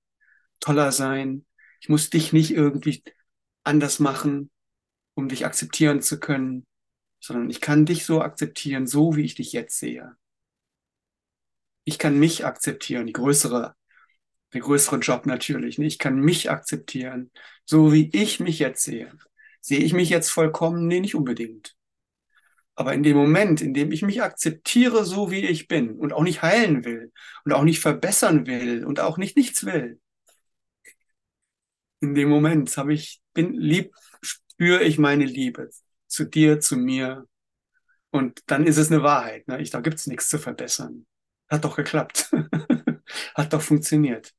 toller 0.61 0.93
sein. 0.93 1.45
Ich 1.81 1.89
muss 1.89 2.09
dich 2.09 2.31
nicht 2.31 2.51
irgendwie 2.51 3.03
anders 3.65 3.99
machen, 3.99 4.49
um 5.13 5.27
dich 5.27 5.45
akzeptieren 5.45 6.01
zu 6.01 6.21
können, 6.21 6.65
sondern 7.19 7.49
ich 7.49 7.59
kann 7.59 7.85
dich 7.85 8.05
so 8.05 8.21
akzeptieren, 8.21 8.87
so 8.87 9.17
wie 9.17 9.25
ich 9.25 9.35
dich 9.35 9.51
jetzt 9.51 9.77
sehe. 9.77 10.15
Ich 11.83 11.99
kann 11.99 12.17
mich 12.17 12.45
akzeptieren, 12.45 13.07
die 13.07 13.11
größere, 13.11 13.75
der 14.55 14.63
größere 14.63 14.97
Job 14.97 15.25
natürlich. 15.25 15.77
Ich 15.77 15.99
kann 15.99 16.19
mich 16.19 16.49
akzeptieren, 16.49 17.31
so 17.65 17.93
wie 17.93 18.09
ich 18.13 18.39
mich 18.39 18.59
jetzt 18.59 18.83
sehe. 18.83 19.11
Sehe 19.61 19.79
ich 19.79 19.93
mich 19.93 20.09
jetzt 20.09 20.29
vollkommen? 20.29 20.87
Nee, 20.87 20.99
nicht 20.99 21.15
unbedingt. 21.15 21.75
Aber 22.75 22.93
in 22.93 23.03
dem 23.03 23.15
Moment, 23.15 23.61
in 23.61 23.73
dem 23.73 23.91
ich 23.91 24.01
mich 24.01 24.21
akzeptiere, 24.21 25.05
so 25.05 25.31
wie 25.31 25.45
ich 25.45 25.67
bin 25.67 25.95
und 25.97 26.11
auch 26.13 26.23
nicht 26.23 26.41
heilen 26.41 26.83
will 26.83 27.11
und 27.45 27.53
auch 27.53 27.63
nicht 27.63 27.79
verbessern 27.79 28.47
will 28.47 28.85
und 28.85 28.99
auch 28.99 29.17
nicht 29.17 29.37
nichts 29.37 29.65
will, 29.65 29.99
in 32.01 32.15
dem 32.15 32.29
Moment 32.29 32.75
habe 32.77 32.93
ich, 32.93 33.21
bin 33.33 33.53
lieb, 33.53 33.93
spüre 34.21 34.83
ich 34.83 34.97
meine 34.97 35.25
Liebe 35.25 35.69
zu 36.07 36.25
dir, 36.25 36.59
zu 36.59 36.77
mir. 36.77 37.27
Und 38.11 38.41
dann 38.47 38.65
ist 38.65 38.77
es 38.77 38.91
eine 38.91 39.03
Wahrheit. 39.03 39.47
Ne? 39.47 39.61
Ich, 39.61 39.71
da 39.71 39.81
gibt 39.81 39.97
es 39.97 40.07
nichts 40.07 40.29
zu 40.29 40.37
verbessern. 40.37 41.05
Hat 41.49 41.63
doch 41.65 41.75
geklappt. 41.75 42.31
Hat 43.35 43.53
doch 43.53 43.61
funktioniert. 43.61 44.33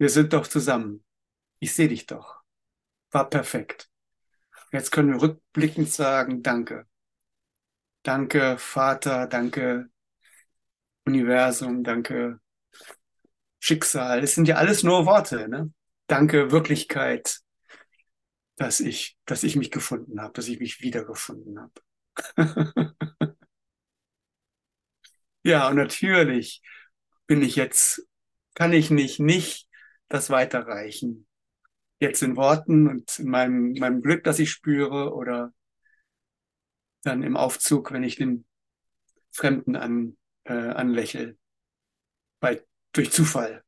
Wir 0.00 0.08
sind 0.08 0.32
doch 0.32 0.46
zusammen. 0.46 1.04
Ich 1.58 1.74
sehe 1.74 1.88
dich 1.88 2.06
doch. 2.06 2.40
War 3.10 3.28
perfekt. 3.28 3.90
Jetzt 4.72 4.92
können 4.92 5.12
wir 5.12 5.20
rückblickend 5.20 5.92
sagen, 5.92 6.42
danke. 6.42 6.86
Danke, 8.02 8.56
Vater, 8.56 9.26
danke, 9.26 9.90
Universum, 11.04 11.84
danke, 11.84 12.40
Schicksal. 13.58 14.24
Es 14.24 14.34
sind 14.34 14.48
ja 14.48 14.56
alles 14.56 14.84
nur 14.84 15.04
Worte. 15.04 15.46
Ne? 15.48 15.70
Danke, 16.06 16.50
Wirklichkeit, 16.50 17.40
dass 18.56 18.80
ich, 18.80 19.18
dass 19.26 19.42
ich 19.42 19.54
mich 19.54 19.70
gefunden 19.70 20.18
habe, 20.22 20.32
dass 20.32 20.48
ich 20.48 20.60
mich 20.60 20.80
wiedergefunden 20.80 21.60
habe. 21.60 22.96
ja, 25.42 25.68
und 25.68 25.76
natürlich 25.76 26.62
bin 27.26 27.42
ich 27.42 27.54
jetzt, 27.54 28.08
kann 28.54 28.72
ich 28.72 28.90
nicht, 28.90 29.20
nicht 29.20 29.69
das 30.10 30.28
weiterreichen. 30.28 31.26
Jetzt 32.00 32.22
in 32.22 32.36
Worten 32.36 32.86
und 32.88 33.18
in 33.18 33.28
meinem, 33.28 33.72
meinem 33.72 34.02
Glück, 34.02 34.24
das 34.24 34.38
ich 34.38 34.50
spüre 34.50 35.14
oder 35.14 35.54
dann 37.02 37.22
im 37.22 37.36
Aufzug, 37.36 37.92
wenn 37.92 38.02
ich 38.02 38.16
den 38.16 38.44
Fremden 39.30 39.76
an, 39.76 40.16
äh, 40.44 40.52
anlächel, 40.52 41.38
bei, 42.40 42.62
durch 42.92 43.12
Zufall. 43.12 43.64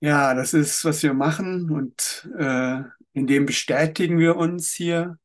Ja, 0.00 0.34
das 0.34 0.52
ist, 0.52 0.84
was 0.84 1.02
wir 1.02 1.14
machen 1.14 1.70
und 1.70 2.28
äh, 2.36 2.82
in 3.12 3.26
dem 3.26 3.46
bestätigen 3.46 4.18
wir 4.18 4.36
uns 4.36 4.72
hier. 4.72 5.18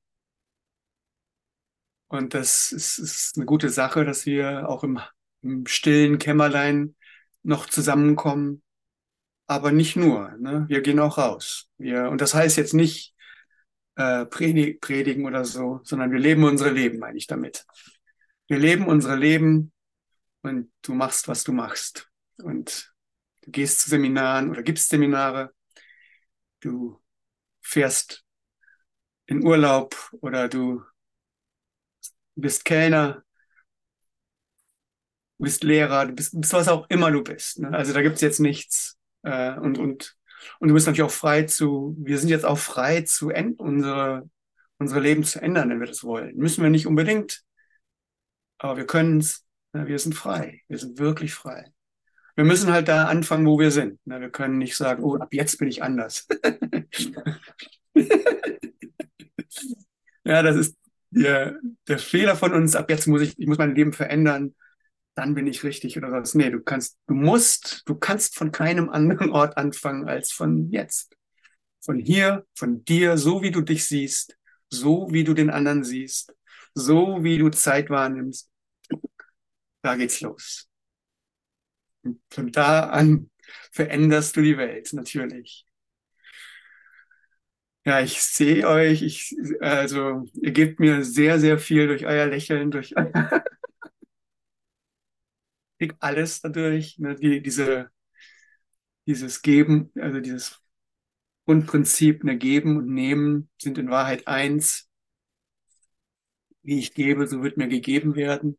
Und 2.08 2.34
das 2.34 2.71
ist, 2.71 2.97
ist 2.97 3.34
eine 3.36 3.45
gute 3.45 3.69
Sache, 3.69 4.06
dass 4.06 4.25
wir 4.25 4.69
auch 4.69 4.84
im, 4.84 4.99
im 5.41 5.65
stillen 5.65 6.17
Kämmerlein 6.17 6.95
noch 7.43 7.67
zusammenkommen. 7.67 8.62
Aber 9.47 9.71
nicht 9.71 9.95
nur, 9.95 10.32
ne? 10.38 10.65
wir 10.67 10.82
gehen 10.82 10.99
auch 10.99 11.17
raus. 11.17 11.69
Wir, 11.78 12.10
und 12.10 12.21
das 12.21 12.36
heißt 12.36 12.58
jetzt 12.58 12.73
nicht 12.73 13.15
äh, 13.95 14.25
predigen 14.25 15.25
oder 15.25 15.43
so, 15.43 15.82
sondern 15.84 16.12
wir 16.12 16.19
leben 16.19 16.43
unsere 16.43 16.69
Leben, 16.69 16.99
meine 16.99 17.17
ich 17.17 17.25
damit. 17.25 17.65
Wir 18.47 18.60
leben 18.60 18.88
unsere 18.88 19.15
Leben 19.15 19.71
und 20.43 20.71
du 20.84 20.93
machst, 20.93 21.28
was 21.28 21.43
du 21.43 21.52
machst. 21.52 22.10
Und 22.38 22.93
Du 23.49 23.52
gehst 23.54 23.82
zu 23.82 23.89
Seminaren 23.89 24.52
oder 24.52 24.62
gibst 24.62 24.89
Seminare. 24.89 25.52
Du 26.60 27.02
fährst 27.62 28.23
in 29.25 29.43
Urlaub 29.43 29.95
oder 30.21 30.47
du 30.47 30.84
bist 32.36 32.65
Kellner, 32.65 33.23
du 35.39 35.43
bist 35.45 35.63
Lehrer, 35.63 36.06
du 36.06 36.13
bist, 36.13 36.39
bist 36.39 36.54
was 36.54 36.67
auch 36.67 36.88
immer 36.89 37.12
du 37.12 37.23
bist. 37.23 37.60
Ne? 37.60 37.71
Also 37.71 37.93
da 37.93 38.02
gibt 38.02 38.15
es 38.15 38.21
jetzt 38.21 38.39
nichts. 38.39 38.97
Äh, 39.23 39.58
und, 39.58 39.78
und, 39.80 40.15
und 40.60 40.67
du 40.67 40.73
bist 40.73 40.86
natürlich 40.86 41.10
auch 41.10 41.12
frei 41.12 41.43
zu, 41.43 41.95
wir 41.99 42.19
sind 42.19 42.30
jetzt 42.30 42.45
auch 42.45 42.60
frei 42.60 43.02
zu 43.02 43.32
unsere, 43.58 44.30
unsere 44.78 44.99
Leben 44.99 45.23
zu 45.23 45.41
ändern, 45.41 45.69
wenn 45.69 45.80
wir 45.80 45.88
das 45.88 46.04
wollen. 46.04 46.38
Müssen 46.38 46.62
wir 46.63 46.69
nicht 46.69 46.88
unbedingt, 46.88 47.41
aber 48.60 48.78
wir 48.78 48.86
können 48.86 49.19
es. 49.19 49.45
Ne? 49.73 49.88
Wir 49.88 49.97
sind 49.97 50.13
frei. 50.13 50.62
Wir 50.67 50.78
sind 50.78 50.99
wirklich 50.99 51.34
frei 51.34 51.71
wir 52.39 52.45
müssen 52.45 52.71
halt 52.71 52.88
da 52.88 53.04
anfangen, 53.08 53.45
wo 53.45 53.60
wir 53.60 53.69
sind. 53.69 53.99
Wir 54.06 54.30
können 54.30 54.60
nicht 54.60 54.78
sagen, 54.78 55.04
oh, 55.04 55.17
ab 55.17 55.34
jetzt 55.34 55.58
bin 55.58 55.67
ich 55.67 55.84
anders. 55.84 56.25
ja, 60.23 60.41
das 60.41 60.56
ist 60.56 60.78
der, 61.10 61.60
der 61.89 61.99
Fehler 61.99 62.38
von 62.38 62.54
uns. 62.54 62.78
Ab 62.78 62.89
jetzt 62.89 63.08
muss 63.08 63.23
ich, 63.23 63.38
ich 63.38 63.45
muss 63.45 63.58
mein 63.58 63.75
Leben 63.75 63.91
verändern. 63.91 64.56
Dann 65.19 65.34
bin 65.34 65.47
ich 65.47 65.65
richtig 65.65 65.97
oder 65.97 66.13
was. 66.13 66.34
Nee, 66.34 66.49
du 66.49 66.62
kannst, 66.62 66.97
du 67.08 67.13
musst, 67.13 67.84
du 67.86 67.95
kannst 67.95 68.38
von 68.38 68.53
keinem 68.53 68.89
anderen 68.89 69.32
Ort 69.32 69.58
anfangen 69.58 70.08
als 70.08 70.32
von 70.32 70.71
jetzt. 70.71 71.13
Von 71.82 71.99
hier, 71.99 72.45
von 72.55 72.86
dir, 72.86 73.17
so 73.17 73.41
wie 73.41 73.51
du 73.51 73.60
dich 73.60 73.86
siehst, 73.86 74.38
so 74.69 75.10
wie 75.12 75.25
du 75.25 75.34
den 75.34 75.49
anderen 75.49 75.84
siehst, 75.84 76.34
so 76.73 77.21
wie 77.21 77.38
du 77.38 77.49
Zeit 77.49 77.89
wahrnimmst. 77.89 78.49
Da 79.82 79.95
geht's 79.95 80.21
los. 80.21 80.69
Und 82.03 82.21
von 82.29 82.51
da 82.51 82.89
an 82.89 83.29
veränderst 83.71 84.36
du 84.36 84.41
die 84.41 84.58
Welt, 84.58 84.93
natürlich. 84.93 85.65
Ja, 87.86 88.01
ich 88.01 88.21
sehe 88.21 88.67
euch, 88.67 89.01
ich, 89.01 89.36
also 89.62 90.25
ihr 90.34 90.51
gebt 90.51 90.79
mir 90.79 91.03
sehr, 91.03 91.39
sehr 91.39 91.58
viel 91.58 91.88
durch 91.88 92.05
euer 92.05 92.27
Lächeln, 92.27 92.71
durch 92.71 92.93
krieg 95.79 95.95
alles 95.99 96.41
dadurch, 96.41 96.99
ne, 96.99 97.15
die, 97.15 97.41
diese, 97.41 97.89
dieses 99.07 99.41
Geben, 99.41 99.91
also 99.99 100.19
dieses 100.19 100.61
Grundprinzip, 101.45 102.23
ne, 102.23 102.37
Geben 102.37 102.77
und 102.77 102.93
Nehmen 102.93 103.49
sind 103.59 103.79
in 103.79 103.89
Wahrheit 103.89 104.27
eins. 104.27 104.87
Wie 106.61 106.77
ich 106.77 106.93
gebe, 106.93 107.25
so 107.25 107.41
wird 107.41 107.57
mir 107.57 107.67
gegeben 107.67 108.15
werden 108.15 108.57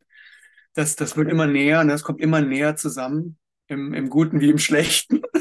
das, 0.73 0.95
das 0.95 1.17
wird 1.17 1.29
immer 1.29 1.47
näher, 1.47 1.83
ne? 1.83 1.91
das 1.91 2.03
kommt 2.03 2.21
immer 2.21 2.41
näher 2.41 2.75
zusammen, 2.75 3.37
im, 3.67 3.93
im 3.93 4.09
Guten 4.09 4.39
wie 4.39 4.49
im 4.49 4.57
Schlechten. 4.57 5.21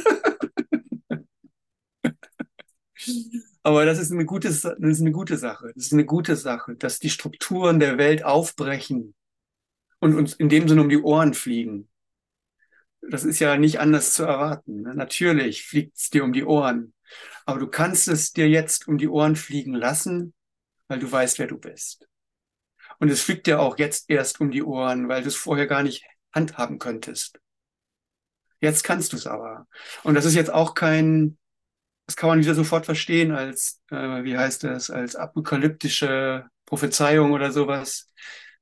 Aber 3.62 3.84
das 3.84 3.98
ist 3.98 4.10
eine 4.10 4.24
gute, 4.24 4.48
das 4.48 4.64
ist 4.64 5.00
eine 5.00 5.12
gute 5.12 5.36
Sache. 5.36 5.70
Das 5.74 5.84
ist 5.86 5.92
eine 5.92 6.06
gute 6.06 6.34
Sache, 6.36 6.76
dass 6.76 6.98
die 6.98 7.10
Strukturen 7.10 7.78
der 7.78 7.98
Welt 7.98 8.24
aufbrechen 8.24 9.14
und 10.00 10.16
uns 10.16 10.34
in 10.34 10.48
dem 10.48 10.66
Sinne 10.68 10.82
um 10.82 10.88
die 10.88 11.00
Ohren 11.00 11.34
fliegen. 11.34 11.88
Das 13.02 13.24
ist 13.24 13.38
ja 13.38 13.56
nicht 13.56 13.80
anders 13.80 14.14
zu 14.14 14.24
erwarten. 14.24 14.82
Ne? 14.82 14.94
Natürlich 14.94 15.64
fliegt 15.64 15.96
es 15.96 16.10
dir 16.10 16.24
um 16.24 16.32
die 16.32 16.44
Ohren. 16.44 16.94
Aber 17.46 17.58
du 17.58 17.66
kannst 17.66 18.08
es 18.08 18.32
dir 18.32 18.48
jetzt 18.48 18.88
um 18.88 18.98
die 18.98 19.08
Ohren 19.08 19.36
fliegen 19.36 19.74
lassen, 19.74 20.34
weil 20.88 20.98
du 20.98 21.10
weißt, 21.10 21.38
wer 21.38 21.46
du 21.46 21.58
bist. 21.58 22.08
Und 22.98 23.10
es 23.10 23.22
fliegt 23.22 23.46
dir 23.46 23.60
auch 23.60 23.79
jetzt 23.79 24.10
erst 24.10 24.40
um 24.40 24.50
die 24.50 24.62
Ohren, 24.62 25.08
weil 25.08 25.22
du 25.22 25.29
es 25.29 25.37
vorher 25.37 25.66
gar 25.66 25.83
nicht 25.83 26.04
handhaben 26.33 26.79
könntest. 26.79 27.40
Jetzt 28.60 28.85
kannst 28.85 29.12
du 29.12 29.16
es 29.16 29.27
aber. 29.27 29.66
Und 30.02 30.14
das 30.14 30.27
ist 30.27 30.35
jetzt 30.35 30.52
auch 30.52 30.75
kein, 30.75 31.38
das 32.06 32.16
kann 32.16 32.29
man 32.29 32.40
wieder 32.40 32.54
sofort 32.54 32.85
verstehen 32.85 33.33
als, 33.33 33.81
äh, 33.90 34.22
wie 34.25 34.37
heißt 34.37 34.64
das, 34.64 34.90
als 34.90 35.16
apokalyptische 35.16 36.46
Prophezeiung 36.66 37.33
oder 37.33 37.52
sowas. 37.52 38.10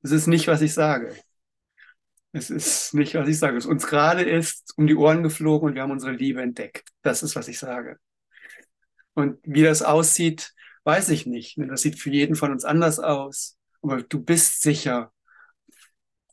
Das 0.02 0.12
ist 0.12 0.28
nicht, 0.28 0.46
was 0.46 0.62
ich 0.62 0.72
sage. 0.72 1.16
Es 2.32 2.50
ist 2.50 2.94
nicht, 2.94 3.14
was 3.14 3.28
ich 3.28 3.38
sage. 3.38 3.56
Es 3.56 3.66
uns 3.66 3.86
gerade 3.86 4.22
ist 4.22 4.74
um 4.76 4.86
die 4.86 4.96
Ohren 4.96 5.22
geflogen 5.22 5.68
und 5.68 5.74
wir 5.74 5.82
haben 5.82 5.90
unsere 5.90 6.12
Liebe 6.12 6.42
entdeckt. 6.42 6.88
Das 7.02 7.22
ist, 7.22 7.36
was 7.36 7.48
ich 7.48 7.58
sage. 7.58 7.98
Und 9.14 9.38
wie 9.42 9.62
das 9.62 9.82
aussieht, 9.82 10.52
weiß 10.84 11.08
ich 11.10 11.26
nicht. 11.26 11.56
Das 11.58 11.82
sieht 11.82 11.98
für 11.98 12.10
jeden 12.10 12.36
von 12.36 12.52
uns 12.52 12.64
anders 12.64 13.00
aus 13.00 13.58
aber 13.82 14.02
du 14.02 14.22
bist 14.22 14.62
sicher 14.62 15.12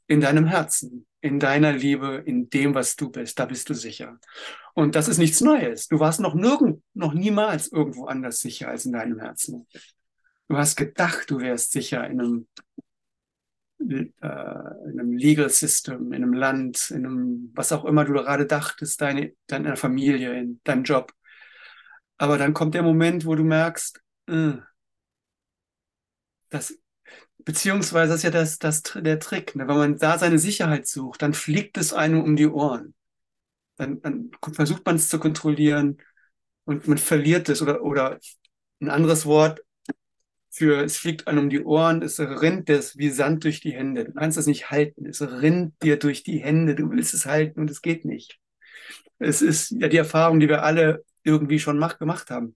in 0.08 0.22
deinem 0.22 0.46
Herzen, 0.46 1.08
in 1.22 1.40
deiner 1.40 1.74
Liebe, 1.74 2.24
in 2.26 2.50
dem, 2.50 2.76
was 2.76 2.96
du 2.96 3.10
bist. 3.10 3.40
Da 3.40 3.46
bist 3.46 3.70
du 3.70 3.74
sicher. 3.74 4.20
Und 4.74 4.96
das 4.96 5.08
ist 5.08 5.18
nichts 5.18 5.42
Neues. 5.42 5.88
Du 5.88 6.00
warst 6.00 6.20
noch 6.20 6.36
nirgend, 6.36 6.84
noch 6.94 7.14
niemals 7.14 7.72
irgendwo 7.72 8.06
anders 8.06 8.40
sicher 8.40 8.68
als 8.68 8.86
in 8.86 8.94
deinem 8.94 9.20
Herzen. 9.20 9.68
Du 10.48 10.58
hast 10.58 10.76
gedacht, 10.76 11.30
du 11.32 11.40
wärst 11.40 11.72
sicher 11.72 12.06
in 12.08 12.20
einem, 12.20 12.48
äh, 13.80 14.06
in 14.22 15.00
einem 15.00 15.14
Legal 15.18 15.50
System, 15.50 16.14
in 16.14 16.24
einem 16.24 16.34
Land, 16.34 16.92
in 16.92 17.06
einem, 17.06 17.52
was 17.54 17.72
auch 17.72 17.86
immer 17.86 18.06
du 18.06 18.14
gerade 18.14 18.46
dachtest, 18.46 19.02
deine, 19.02 19.34
deiner 19.48 19.76
Familie, 19.76 20.38
in 20.40 20.62
deinem 20.64 20.84
Job. 20.84 21.14
Aber 22.18 22.38
dann 22.38 22.54
kommt 22.54 22.76
der 22.76 22.84
Moment, 22.84 23.26
wo 23.26 23.36
du 23.36 23.44
merkst, 23.44 24.02
äh, 24.28 24.54
das, 26.50 26.78
beziehungsweise 27.40 28.12
das 28.14 28.20
ist 28.20 28.24
ja 28.24 28.32
das, 28.32 28.60
das, 28.60 28.82
der 28.84 29.20
Trick, 29.20 29.56
ne? 29.56 29.68
wenn 29.68 29.78
man 29.78 29.98
da 29.98 30.18
seine 30.18 30.40
Sicherheit 30.40 30.88
sucht, 30.88 31.22
dann 31.22 31.34
fliegt 31.34 31.78
es 31.78 31.94
einem 31.94 32.24
um 32.24 32.36
die 32.36 32.48
Ohren. 32.48 32.94
Dann, 33.78 34.02
dann 34.02 34.32
versucht 34.54 34.86
man 34.86 34.96
es 34.96 35.10
zu 35.10 35.20
kontrollieren 35.20 35.98
und 36.64 36.88
man 36.88 36.98
verliert 36.98 37.50
es 37.50 37.62
oder, 37.62 37.84
oder 37.84 38.20
ein 38.80 38.90
anderes 38.90 39.26
Wort 39.26 39.65
für 40.56 40.84
es 40.86 40.98
fliegt 40.98 41.28
einem 41.28 41.40
um 41.40 41.50
die 41.50 41.64
Ohren, 41.64 42.02
es 42.02 42.18
rinnt 42.18 42.70
das 42.70 42.98
wie 42.98 43.10
Sand 43.10 43.44
durch 43.44 43.60
die 43.60 43.74
Hände. 43.74 44.06
Du 44.06 44.14
kannst 44.14 44.38
es 44.38 44.48
nicht 44.48 44.72
halten, 44.72 45.06
es 45.06 45.22
rinnt 45.22 45.74
dir 45.84 46.00
durch 46.00 46.24
die 46.24 46.38
Hände, 46.38 46.76
du 46.76 46.90
willst 46.90 47.14
es 47.14 47.26
halten 47.26 47.60
und 47.60 47.70
es 47.70 47.82
geht 47.82 48.06
nicht. 48.06 48.40
Es 49.20 49.42
ist 49.42 49.72
ja 49.72 49.90
die 49.90 49.98
Erfahrung, 49.98 50.40
die 50.40 50.48
wir 50.48 50.64
alle 50.64 51.04
irgendwie 51.24 51.60
schon 51.60 51.78
mach, 51.78 52.00
gemacht 52.00 52.30
haben. 52.30 52.56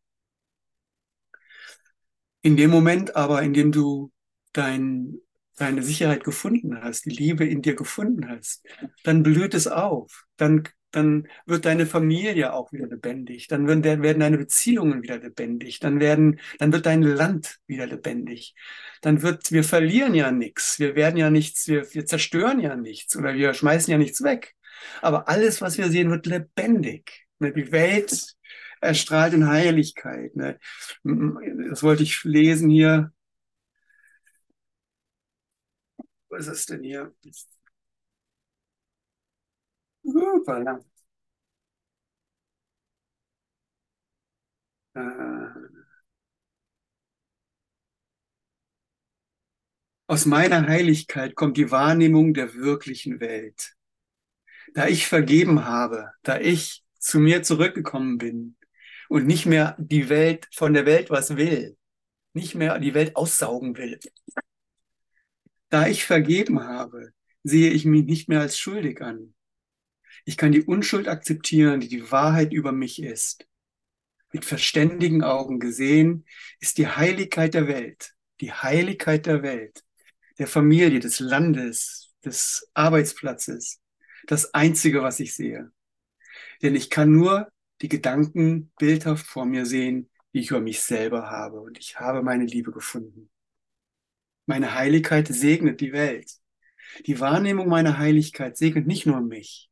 In 2.42 2.56
dem 2.56 2.70
Moment 2.70 3.18
aber, 3.18 3.42
in 3.42 3.54
dem 3.54 3.74
du 3.74 4.14
dein, 4.54 5.20
deine 5.58 5.84
Sicherheit 5.84 6.24
gefunden 6.24 6.82
hast, 6.82 7.04
die 7.04 7.10
Liebe 7.10 7.46
in 7.46 7.62
dir 7.62 7.76
gefunden 7.76 8.30
hast, 8.30 8.66
dann 9.04 9.24
blüht 9.24 9.54
es 9.54 9.68
auf. 9.68 10.26
Dann, 10.38 10.64
dann 10.92 11.28
wird 11.46 11.66
deine 11.66 11.86
Familie 11.86 12.54
auch 12.54 12.72
wieder 12.72 12.88
lebendig. 12.88 13.48
Dann 13.48 13.68
werden, 13.68 14.20
deine 14.20 14.38
Beziehungen 14.38 15.04
wieder 15.04 15.20
lebendig. 15.20 15.80
Dann 15.80 16.00
werden, 16.00 16.40
dann 16.58 16.72
wird 16.74 16.86
dein 16.86 17.02
Land 17.02 17.60
wieder 17.68 17.86
lebendig. 17.86 18.56
Dann 19.02 19.22
wird, 19.22 19.52
wir 19.52 19.64
verlieren 19.64 20.16
ja 20.16 20.32
nichts. 20.32 20.80
Wir 20.80 20.96
werden 20.96 21.18
ja 21.18 21.30
nichts, 21.30 21.68
wir, 21.68 21.94
wir 21.94 22.06
zerstören 22.06 22.60
ja 22.60 22.76
nichts 22.76 23.16
oder 23.16 23.34
wir 23.36 23.54
schmeißen 23.54 23.92
ja 23.92 23.98
nichts 23.98 24.24
weg. 24.24 24.56
Aber 25.02 25.28
alles, 25.28 25.62
was 25.62 25.78
wir 25.78 25.90
sehen, 25.90 26.10
wird 26.10 26.26
lebendig. 26.26 27.28
Die 27.40 27.72
Welt 27.72 28.36
erstrahlt 28.82 29.34
in 29.34 29.48
Heiligkeit. 29.48 30.36
Ne? 30.36 30.60
Das 31.70 31.84
wollte 31.84 32.04
ich 32.04 32.24
lesen 32.24 32.70
hier. 32.70 33.12
Was 36.30 36.48
ist 36.48 36.70
denn 36.70 36.84
hier? 36.84 37.14
Voilà. 40.14 40.80
Äh, 44.96 45.70
aus 50.08 50.26
meiner 50.26 50.68
Heiligkeit 50.68 51.36
kommt 51.36 51.58
die 51.58 51.72
Wahrnehmung 51.72 52.34
der 52.34 52.56
wirklichen 52.56 53.20
Welt. 53.20 53.76
Da 54.74 54.88
ich 54.88 55.08
vergeben 55.08 55.66
habe, 55.66 56.12
da 56.24 56.40
ich 56.40 56.84
zu 57.00 57.20
mir 57.20 57.44
zurückgekommen 57.44 58.18
bin 58.18 58.56
und 59.08 59.26
nicht 59.26 59.46
mehr 59.46 59.76
die 59.80 60.10
Welt 60.10 60.48
von 60.54 60.74
der 60.74 60.86
Welt 60.86 61.10
was 61.10 61.38
will, 61.38 61.78
nicht 62.34 62.56
mehr 62.56 62.80
die 62.80 62.94
Welt 62.94 63.16
aussaugen 63.16 63.78
will. 63.78 64.00
Da 65.70 65.88
ich 65.88 66.06
vergeben 66.06 66.62
habe, 66.64 67.14
sehe 67.44 67.72
ich 67.72 67.86
mich 67.86 68.06
nicht 68.06 68.30
mehr 68.30 68.42
als 68.42 68.58
schuldig 68.58 69.02
an. 69.02 69.34
Ich 70.26 70.38
kann 70.38 70.52
die 70.52 70.62
Unschuld 70.62 71.08
akzeptieren, 71.08 71.80
die 71.80 71.88
die 71.88 72.12
Wahrheit 72.12 72.54
über 72.54 72.72
mich 72.72 73.02
ist. 73.02 73.48
Mit 74.32 74.46
verständigen 74.46 75.24
Augen 75.24 75.60
gesehen 75.60 76.26
ist 76.60 76.78
die 76.78 76.88
Heiligkeit 76.88 77.54
der 77.54 77.68
Welt, 77.68 78.14
die 78.42 78.52
Heiligkeit 78.52 79.26
der 79.26 79.42
Welt, 79.42 79.84
der 80.38 80.48
Familie, 80.48 81.00
des 81.00 81.20
Landes, 81.20 82.14
des 82.24 82.70
Arbeitsplatzes, 82.74 83.80
das 84.28 84.54
Einzige, 84.54 85.02
was 85.02 85.20
ich 85.20 85.34
sehe. 85.34 85.72
Denn 86.62 86.76
ich 86.76 86.90
kann 86.90 87.12
nur 87.12 87.52
die 87.82 87.90
Gedanken 87.90 88.72
bildhaft 88.78 89.26
vor 89.26 89.46
mir 89.46 89.66
sehen, 89.66 90.10
die 90.34 90.40
ich 90.40 90.52
über 90.52 90.60
mich 90.60 90.82
selber 90.82 91.30
habe. 91.30 91.60
Und 91.62 91.80
ich 91.80 92.00
habe 92.00 92.22
meine 92.22 92.46
Liebe 92.46 92.72
gefunden. 92.72 93.30
Meine 94.46 94.74
Heiligkeit 94.74 95.28
segnet 95.28 95.80
die 95.80 95.94
Welt. 95.94 96.32
Die 97.06 97.20
Wahrnehmung 97.20 97.70
meiner 97.70 97.98
Heiligkeit 97.98 98.58
segnet 98.58 98.88
nicht 98.88 99.06
nur 99.06 99.22
mich. 99.22 99.69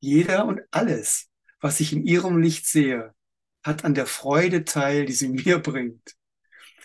Jeder 0.00 0.46
und 0.46 0.60
alles, 0.70 1.28
was 1.60 1.80
ich 1.80 1.92
in 1.92 2.04
ihrem 2.04 2.40
Licht 2.40 2.66
sehe, 2.66 3.14
hat 3.62 3.84
an 3.84 3.94
der 3.94 4.06
Freude 4.06 4.64
teil, 4.64 5.06
die 5.06 5.12
sie 5.12 5.28
mir 5.44 5.58
bringt. 5.58 6.14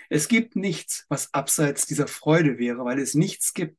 Es 0.09 0.27
gibt 0.27 0.55
nichts, 0.55 1.05
was 1.09 1.33
abseits 1.33 1.85
dieser 1.85 2.07
Freude 2.07 2.57
wäre, 2.57 2.85
weil 2.85 2.99
es 2.99 3.15
nichts 3.15 3.53
gibt, 3.53 3.77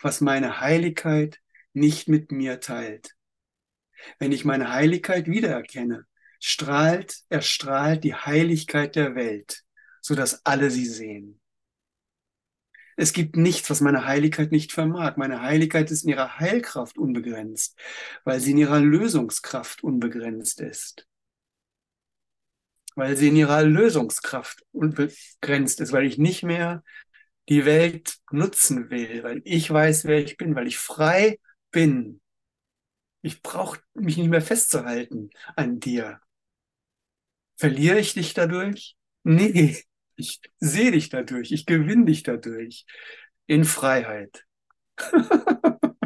was 0.00 0.20
meine 0.20 0.60
Heiligkeit 0.60 1.40
nicht 1.72 2.08
mit 2.08 2.32
mir 2.32 2.60
teilt. 2.60 3.14
Wenn 4.18 4.32
ich 4.32 4.44
meine 4.44 4.72
Heiligkeit 4.72 5.26
wiedererkenne, 5.26 6.06
strahlt, 6.40 7.22
erstrahlt 7.28 8.04
die 8.04 8.14
Heiligkeit 8.14 8.96
der 8.96 9.14
Welt, 9.14 9.64
so 10.00 10.14
dass 10.14 10.44
alle 10.46 10.70
sie 10.70 10.86
sehen. 10.86 11.40
Es 13.00 13.12
gibt 13.12 13.36
nichts, 13.36 13.70
was 13.70 13.80
meine 13.80 14.06
Heiligkeit 14.06 14.50
nicht 14.50 14.72
vermag. 14.72 15.16
Meine 15.18 15.40
Heiligkeit 15.40 15.88
ist 15.92 16.02
in 16.02 16.10
ihrer 16.10 16.40
Heilkraft 16.40 16.98
unbegrenzt, 16.98 17.78
weil 18.24 18.40
sie 18.40 18.50
in 18.50 18.58
ihrer 18.58 18.80
Lösungskraft 18.80 19.84
unbegrenzt 19.84 20.60
ist. 20.60 21.06
Weil 22.96 23.16
sie 23.16 23.28
in 23.28 23.36
ihrer 23.36 23.62
Lösungskraft 23.62 24.64
unbegrenzt 24.72 25.80
ist, 25.80 25.92
weil 25.92 26.06
ich 26.06 26.18
nicht 26.18 26.42
mehr 26.42 26.82
die 27.48 27.64
Welt 27.64 28.16
nutzen 28.32 28.90
will, 28.90 29.22
weil 29.22 29.42
ich 29.44 29.70
weiß, 29.70 30.04
wer 30.06 30.18
ich 30.18 30.36
bin, 30.36 30.56
weil 30.56 30.66
ich 30.66 30.78
frei 30.78 31.38
bin. 31.70 32.20
Ich 33.22 33.42
brauche 33.42 33.78
mich 33.94 34.16
nicht 34.16 34.28
mehr 34.28 34.42
festzuhalten 34.42 35.30
an 35.54 35.78
dir. 35.78 36.20
Verliere 37.56 38.00
ich 38.00 38.14
dich 38.14 38.34
dadurch? 38.34 38.96
Nee, 39.22 39.84
ich 40.18 40.40
sehe 40.58 40.90
dich 40.90 41.08
dadurch, 41.08 41.52
ich 41.52 41.64
gewinne 41.66 42.06
dich 42.06 42.22
dadurch 42.22 42.84
in 43.46 43.64
Freiheit. 43.64 44.44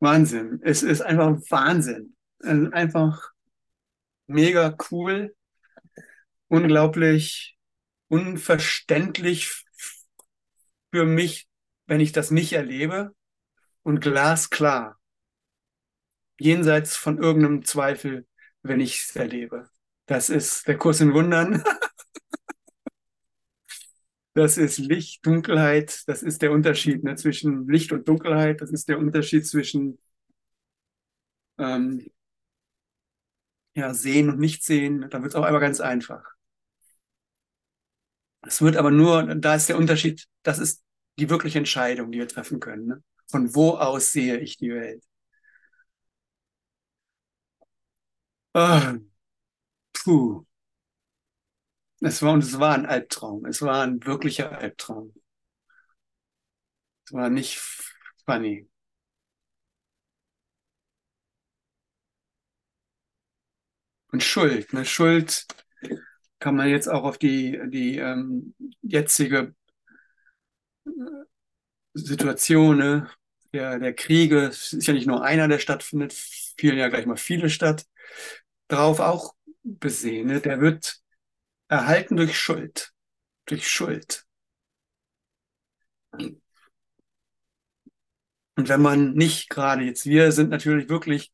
Wahnsinn. 0.00 0.60
Es 0.62 0.82
ist 0.82 1.00
einfach 1.00 1.38
Wahnsinn. 1.48 2.14
Einfach 2.40 3.32
mega 4.26 4.76
cool, 4.90 5.34
unglaublich 6.48 7.58
unverständlich 8.08 9.64
für 10.90 11.04
mich, 11.04 11.48
wenn 11.86 12.00
ich 12.00 12.12
das 12.12 12.30
nicht 12.30 12.52
erlebe 12.52 13.14
und 13.82 14.00
glasklar. 14.00 14.98
Jenseits 16.38 16.96
von 16.96 17.18
irgendeinem 17.18 17.64
Zweifel, 17.64 18.26
wenn 18.62 18.80
ich 18.80 19.02
es 19.02 19.16
erlebe. 19.16 19.68
Das 20.06 20.30
ist 20.30 20.66
der 20.66 20.78
Kurs 20.78 21.00
in 21.00 21.12
Wundern. 21.12 21.62
Das 24.38 24.56
ist 24.56 24.78
Licht, 24.78 25.26
Dunkelheit. 25.26 26.04
Das 26.06 26.22
ist 26.22 26.42
der 26.42 26.52
Unterschied 26.52 27.02
ne, 27.02 27.16
zwischen 27.16 27.66
Licht 27.68 27.90
und 27.90 28.06
Dunkelheit. 28.06 28.60
Das 28.60 28.70
ist 28.70 28.88
der 28.88 28.98
Unterschied 29.00 29.44
zwischen 29.44 29.98
ähm, 31.58 32.06
ja, 33.74 33.94
Sehen 33.94 34.28
und 34.30 34.38
Nicht-Sehen. 34.38 35.06
Da 35.10 35.22
wird 35.22 35.32
es 35.32 35.34
auch 35.36 35.44
einmal 35.44 35.60
ganz 35.62 35.80
einfach. 35.80 36.22
Es 38.42 38.62
wird 38.62 38.76
aber 38.76 38.90
nur, 38.90 39.34
da 39.36 39.54
ist 39.54 39.68
der 39.68 39.76
Unterschied, 39.78 40.26
das 40.42 40.58
ist 40.58 40.84
die 41.18 41.28
wirkliche 41.30 41.58
Entscheidung, 41.58 42.10
die 42.12 42.18
wir 42.18 42.28
treffen 42.28 42.60
können. 42.60 42.86
Ne? 42.86 43.02
Von 43.30 43.54
wo 43.54 43.72
aus 43.72 44.12
sehe 44.12 44.38
ich 44.38 44.56
die 44.56 44.70
Welt? 44.70 45.04
Oh, 48.54 48.98
puh. 49.92 50.44
Es 52.00 52.22
war, 52.22 52.32
und 52.32 52.42
es 52.42 52.58
war 52.58 52.74
ein 52.74 52.86
Albtraum. 52.86 53.44
Es 53.46 53.62
war 53.62 53.82
ein 53.84 54.04
wirklicher 54.04 54.50
Albtraum. 54.58 55.14
Es 57.06 57.12
war 57.12 57.28
nicht 57.28 57.58
funny. 58.24 58.68
Und 64.10 64.22
Schuld, 64.22 64.72
ne? 64.72 64.84
Schuld 64.84 65.46
kann 66.38 66.56
man 66.56 66.68
jetzt 66.68 66.88
auch 66.88 67.04
auf 67.04 67.18
die, 67.18 67.58
die 67.70 67.98
ähm, 67.98 68.54
jetzige 68.82 69.54
äh, 70.86 70.90
Situation 71.94 72.78
ne? 72.78 73.10
der, 73.52 73.78
der 73.78 73.94
Kriege, 73.94 74.46
es 74.46 74.72
ist 74.72 74.86
ja 74.86 74.94
nicht 74.94 75.06
nur 75.06 75.24
einer, 75.24 75.48
der 75.48 75.58
stattfindet, 75.58 76.12
fielen 76.12 76.78
ja 76.78 76.88
gleich 76.88 77.06
mal 77.06 77.16
viele 77.16 77.50
statt, 77.50 77.86
darauf 78.68 79.00
auch 79.00 79.34
besehen. 79.62 80.28
Ne? 80.28 80.40
Der 80.40 80.60
wird 80.60 81.00
erhalten 81.68 82.16
durch 82.16 82.38
Schuld. 82.38 82.92
Durch 83.46 83.68
Schuld. 83.68 84.26
Und 86.12 86.40
wenn 88.68 88.82
man 88.82 89.14
nicht 89.14 89.48
gerade 89.50 89.84
jetzt, 89.84 90.06
wir 90.06 90.32
sind 90.32 90.50
natürlich 90.50 90.88
wirklich 90.88 91.32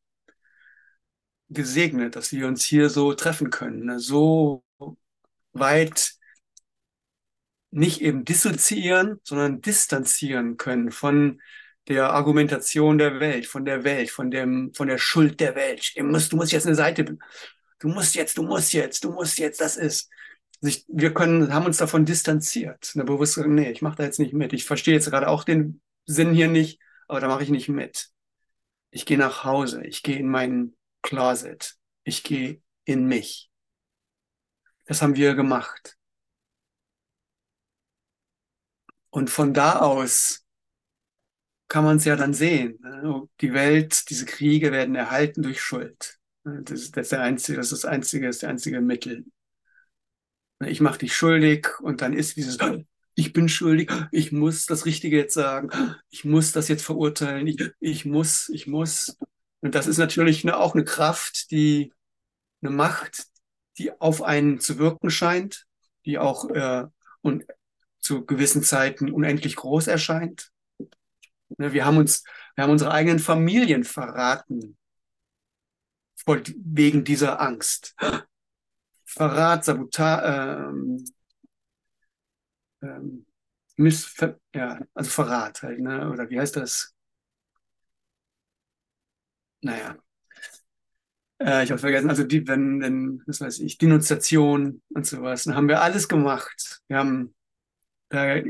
gesegnet, 1.49 2.15
dass 2.15 2.31
wir 2.31 2.47
uns 2.47 2.63
hier 2.63 2.89
so 2.89 3.13
treffen 3.13 3.49
können, 3.49 3.85
ne? 3.85 3.99
so 3.99 4.63
weit 5.53 6.13
nicht 7.71 8.01
eben 8.01 8.25
dissoziieren, 8.25 9.19
sondern 9.23 9.61
distanzieren 9.61 10.57
können 10.57 10.91
von 10.91 11.41
der 11.87 12.11
Argumentation 12.11 12.97
der 12.97 13.19
Welt, 13.19 13.45
von 13.45 13.65
der 13.65 13.83
Welt, 13.83 14.09
von 14.09 14.31
dem, 14.31 14.73
von 14.73 14.87
der 14.87 14.97
Schuld 14.97 15.39
der 15.39 15.55
Welt. 15.55 15.93
Du 15.95 16.03
musst, 16.03 16.31
du 16.31 16.37
musst 16.37 16.51
jetzt 16.51 16.65
eine 16.65 16.75
Seite, 16.75 17.17
du 17.79 17.87
musst 17.87 18.15
jetzt, 18.15 18.37
du 18.37 18.43
musst 18.43 18.73
jetzt, 18.73 19.03
du 19.03 19.11
musst 19.11 19.37
jetzt, 19.37 19.61
das 19.61 19.77
ist. 19.77 20.09
Also 20.65 20.79
ich, 20.79 20.85
wir 20.87 21.13
können, 21.13 21.53
haben 21.53 21.67
uns 21.67 21.77
davon 21.77 22.05
distanziert. 22.05 22.93
Eine 22.95 23.03
bewusste, 23.03 23.47
nee, 23.47 23.69
ich 23.69 23.83
mache 23.83 23.97
da 23.97 24.03
jetzt 24.03 24.17
nicht 24.17 24.33
mit. 24.33 24.51
Ich 24.51 24.65
verstehe 24.65 24.95
jetzt 24.95 25.11
gerade 25.11 25.27
auch 25.27 25.43
den 25.43 25.79
Sinn 26.07 26.33
hier 26.33 26.47
nicht, 26.47 26.81
aber 27.07 27.19
da 27.19 27.27
mache 27.27 27.43
ich 27.43 27.49
nicht 27.51 27.69
mit. 27.69 28.09
Ich 28.89 29.05
gehe 29.05 29.19
nach 29.19 29.43
Hause, 29.43 29.85
ich 29.85 30.01
gehe 30.01 30.17
in 30.17 30.27
mein 30.27 30.73
Closet, 31.03 31.75
ich 32.03 32.23
gehe 32.23 32.63
in 32.83 33.05
mich. 33.05 33.51
Das 34.85 35.03
haben 35.03 35.15
wir 35.15 35.35
gemacht. 35.35 35.99
Und 39.11 39.29
von 39.29 39.53
da 39.53 39.81
aus 39.81 40.47
kann 41.67 41.83
man 41.83 41.97
es 41.97 42.05
ja 42.05 42.15
dann 42.15 42.33
sehen. 42.33 42.79
Ne? 42.81 43.29
Die 43.39 43.53
Welt, 43.53 44.09
diese 44.09 44.25
Kriege 44.25 44.71
werden 44.71 44.95
erhalten 44.95 45.43
durch 45.43 45.61
Schuld. 45.61 46.17
Das 46.43 46.71
ist, 46.79 46.97
das 46.97 47.13
einzige, 47.13 47.59
das 47.59 47.71
ist 47.71 47.83
das 47.83 47.85
einzige, 47.85 48.25
das 48.25 48.43
einzige 48.43 48.81
Mittel. 48.81 49.25
Ich 50.63 50.81
mache 50.81 50.99
dich 50.99 51.15
schuldig 51.15 51.67
und 51.81 52.01
dann 52.01 52.13
ist 52.13 52.37
dieses, 52.37 52.57
ich 53.15 53.33
bin 53.33 53.49
schuldig, 53.49 53.91
ich 54.11 54.31
muss 54.31 54.65
das 54.65 54.85
Richtige 54.85 55.17
jetzt 55.17 55.33
sagen, 55.33 55.69
ich 56.09 56.25
muss 56.25 56.51
das 56.51 56.67
jetzt 56.67 56.83
verurteilen, 56.83 57.47
ich, 57.47 57.61
ich 57.79 58.05
muss, 58.05 58.49
ich 58.49 58.67
muss. 58.67 59.17
Und 59.61 59.75
das 59.75 59.87
ist 59.87 59.97
natürlich 59.97 60.43
eine, 60.43 60.57
auch 60.57 60.75
eine 60.75 60.85
Kraft, 60.85 61.51
die, 61.51 61.91
eine 62.61 62.71
Macht, 62.71 63.25
die 63.77 63.99
auf 63.99 64.21
einen 64.21 64.59
zu 64.59 64.77
wirken 64.77 65.09
scheint, 65.09 65.65
die 66.05 66.17
auch 66.17 66.49
äh, 66.49 66.85
und 67.21 67.45
zu 67.99 68.25
gewissen 68.25 68.63
Zeiten 68.63 69.11
unendlich 69.11 69.55
groß 69.55 69.87
erscheint. 69.87 70.51
Ne, 71.57 71.73
wir 71.73 71.85
haben 71.85 71.97
uns, 71.97 72.23
wir 72.55 72.63
haben 72.63 72.71
unsere 72.71 72.91
eigenen 72.91 73.19
Familien 73.19 73.83
verraten 73.83 74.77
wegen 76.55 77.03
dieser 77.03 77.41
Angst. 77.41 77.95
Verrat, 79.15 79.63
Sabotage, 79.63 80.23
ähm, 80.25 81.05
ähm, 82.81 83.25
Missver 83.77 84.37
ja, 84.53 84.79
also 84.93 85.09
Verrat 85.09 85.61
halt, 85.63 85.79
ne? 85.79 86.09
Oder 86.09 86.29
wie 86.29 86.39
heißt 86.39 86.55
das? 86.57 86.93
Naja. 89.61 89.97
Äh, 91.39 91.63
ich 91.63 91.71
habe 91.71 91.79
vergessen, 91.79 92.09
also 92.09 92.23
die, 92.23 92.47
wenn, 92.47 92.81
wenn, 92.81 93.21
was 93.25 93.41
weiß 93.41 93.59
ich, 93.59 93.77
Denunziation 93.77 94.81
und 94.89 95.05
sowas, 95.05 95.43
dann 95.45 95.55
haben 95.55 95.67
wir 95.67 95.81
alles 95.81 96.07
gemacht. 96.07 96.81
Wir 96.87 96.97
haben 96.97 97.35
da 98.09 98.41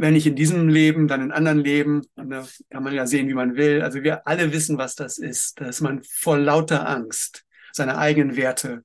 wenn 0.00 0.12
nicht 0.12 0.26
in 0.26 0.36
diesem 0.36 0.68
Leben, 0.68 1.08
dann 1.08 1.22
in 1.22 1.32
anderen 1.32 1.58
Leben. 1.60 2.02
Und 2.16 2.28
da 2.30 2.46
kann 2.70 2.82
man 2.82 2.94
ja 2.94 3.06
sehen, 3.06 3.28
wie 3.28 3.34
man 3.34 3.56
will. 3.56 3.80
Also 3.80 4.02
wir 4.02 4.26
alle 4.26 4.52
wissen, 4.52 4.76
was 4.76 4.94
das 4.94 5.16
ist, 5.16 5.58
dass 5.60 5.80
man 5.80 6.02
vor 6.02 6.38
lauter 6.38 6.86
Angst 6.86 7.45
seine 7.76 7.98
eigenen 7.98 8.36
Werte 8.36 8.84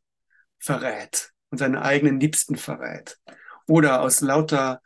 verrät 0.60 1.32
und 1.50 1.58
seine 1.58 1.82
eigenen 1.82 2.20
Liebsten 2.20 2.56
verrät. 2.56 3.18
Oder 3.68 4.02
aus 4.02 4.22
lauter 4.22 4.82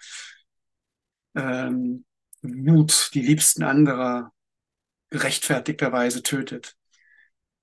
ähm, 1.36 2.06
Wut 2.42 3.12
die 3.14 3.22
Liebsten 3.22 3.64
anderer 3.64 4.32
gerechtfertigterweise 5.10 6.24
tötet. 6.24 6.76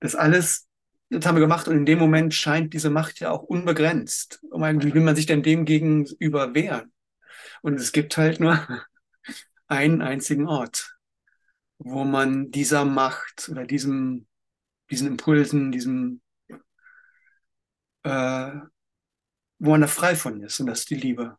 Das 0.00 0.14
alles, 0.14 0.68
das 1.10 1.26
haben 1.26 1.36
wir 1.36 1.40
gemacht 1.40 1.68
und 1.68 1.76
in 1.76 1.86
dem 1.86 1.98
Moment 1.98 2.34
scheint 2.34 2.74
diese 2.74 2.90
Macht 2.90 3.20
ja 3.20 3.30
auch 3.30 3.42
unbegrenzt. 3.42 4.40
wie 4.42 4.94
will 4.94 5.02
man 5.02 5.16
sich 5.16 5.26
denn 5.26 5.42
dem 5.42 5.64
gegenüber 5.64 6.54
wehren? 6.54 6.92
Und 7.62 7.74
es 7.74 7.92
gibt 7.92 8.16
halt 8.16 8.40
nur 8.40 8.58
einen 9.68 10.02
einzigen 10.02 10.48
Ort, 10.48 10.96
wo 11.78 12.04
man 12.04 12.50
dieser 12.50 12.84
Macht 12.84 13.48
oder 13.50 13.66
diesem, 13.66 14.26
diesen 14.90 15.08
Impulsen, 15.08 15.72
diesem, 15.72 16.21
äh, 18.02 18.52
wo 19.58 19.70
man 19.70 19.80
da 19.80 19.86
frei 19.86 20.16
von 20.16 20.42
ist. 20.42 20.58
Und 20.60 20.66
das 20.66 20.80
ist 20.80 20.90
die 20.90 20.96
Liebe. 20.96 21.38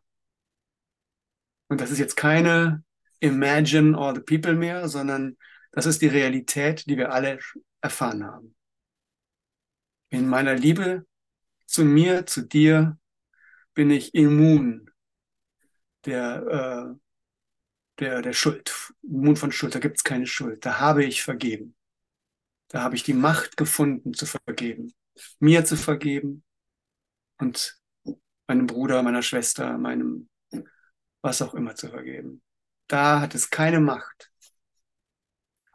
Und 1.68 1.80
das 1.80 1.90
ist 1.90 1.98
jetzt 1.98 2.16
keine 2.16 2.82
Imagine 3.20 3.96
all 3.96 4.14
the 4.14 4.20
people 4.20 4.54
mehr, 4.54 4.88
sondern 4.88 5.36
das 5.72 5.86
ist 5.86 6.02
die 6.02 6.08
Realität, 6.08 6.86
die 6.86 6.96
wir 6.96 7.12
alle 7.12 7.38
erfahren 7.80 8.24
haben. 8.24 8.54
In 10.10 10.28
meiner 10.28 10.54
Liebe 10.54 11.06
zu 11.66 11.84
mir, 11.84 12.26
zu 12.26 12.42
dir, 12.42 12.98
bin 13.74 13.90
ich 13.90 14.14
immun 14.14 14.90
der, 16.04 16.46
äh, 16.46 16.98
der, 17.98 18.22
der 18.22 18.32
Schuld, 18.32 18.72
Mund 19.02 19.38
von 19.38 19.52
Schuld, 19.52 19.74
da 19.74 19.80
gibt 19.80 19.96
es 19.96 20.04
keine 20.04 20.26
Schuld, 20.26 20.64
da 20.64 20.78
habe 20.78 21.04
ich 21.04 21.22
vergeben. 21.22 21.74
Da 22.68 22.82
habe 22.82 22.96
ich 22.96 23.02
die 23.02 23.14
Macht 23.14 23.56
gefunden 23.56 24.14
zu 24.14 24.26
vergeben, 24.26 24.92
mir 25.38 25.64
zu 25.64 25.76
vergeben 25.76 26.44
und 27.44 27.78
meinem 28.46 28.66
Bruder, 28.66 29.02
meiner 29.02 29.22
Schwester, 29.22 29.76
meinem 29.76 30.28
was 31.22 31.42
auch 31.42 31.54
immer 31.54 31.74
zu 31.74 31.88
vergeben. 31.88 32.42
Da 32.86 33.20
hat 33.20 33.34
es 33.34 33.50
keine 33.50 33.80
Macht. 33.80 34.30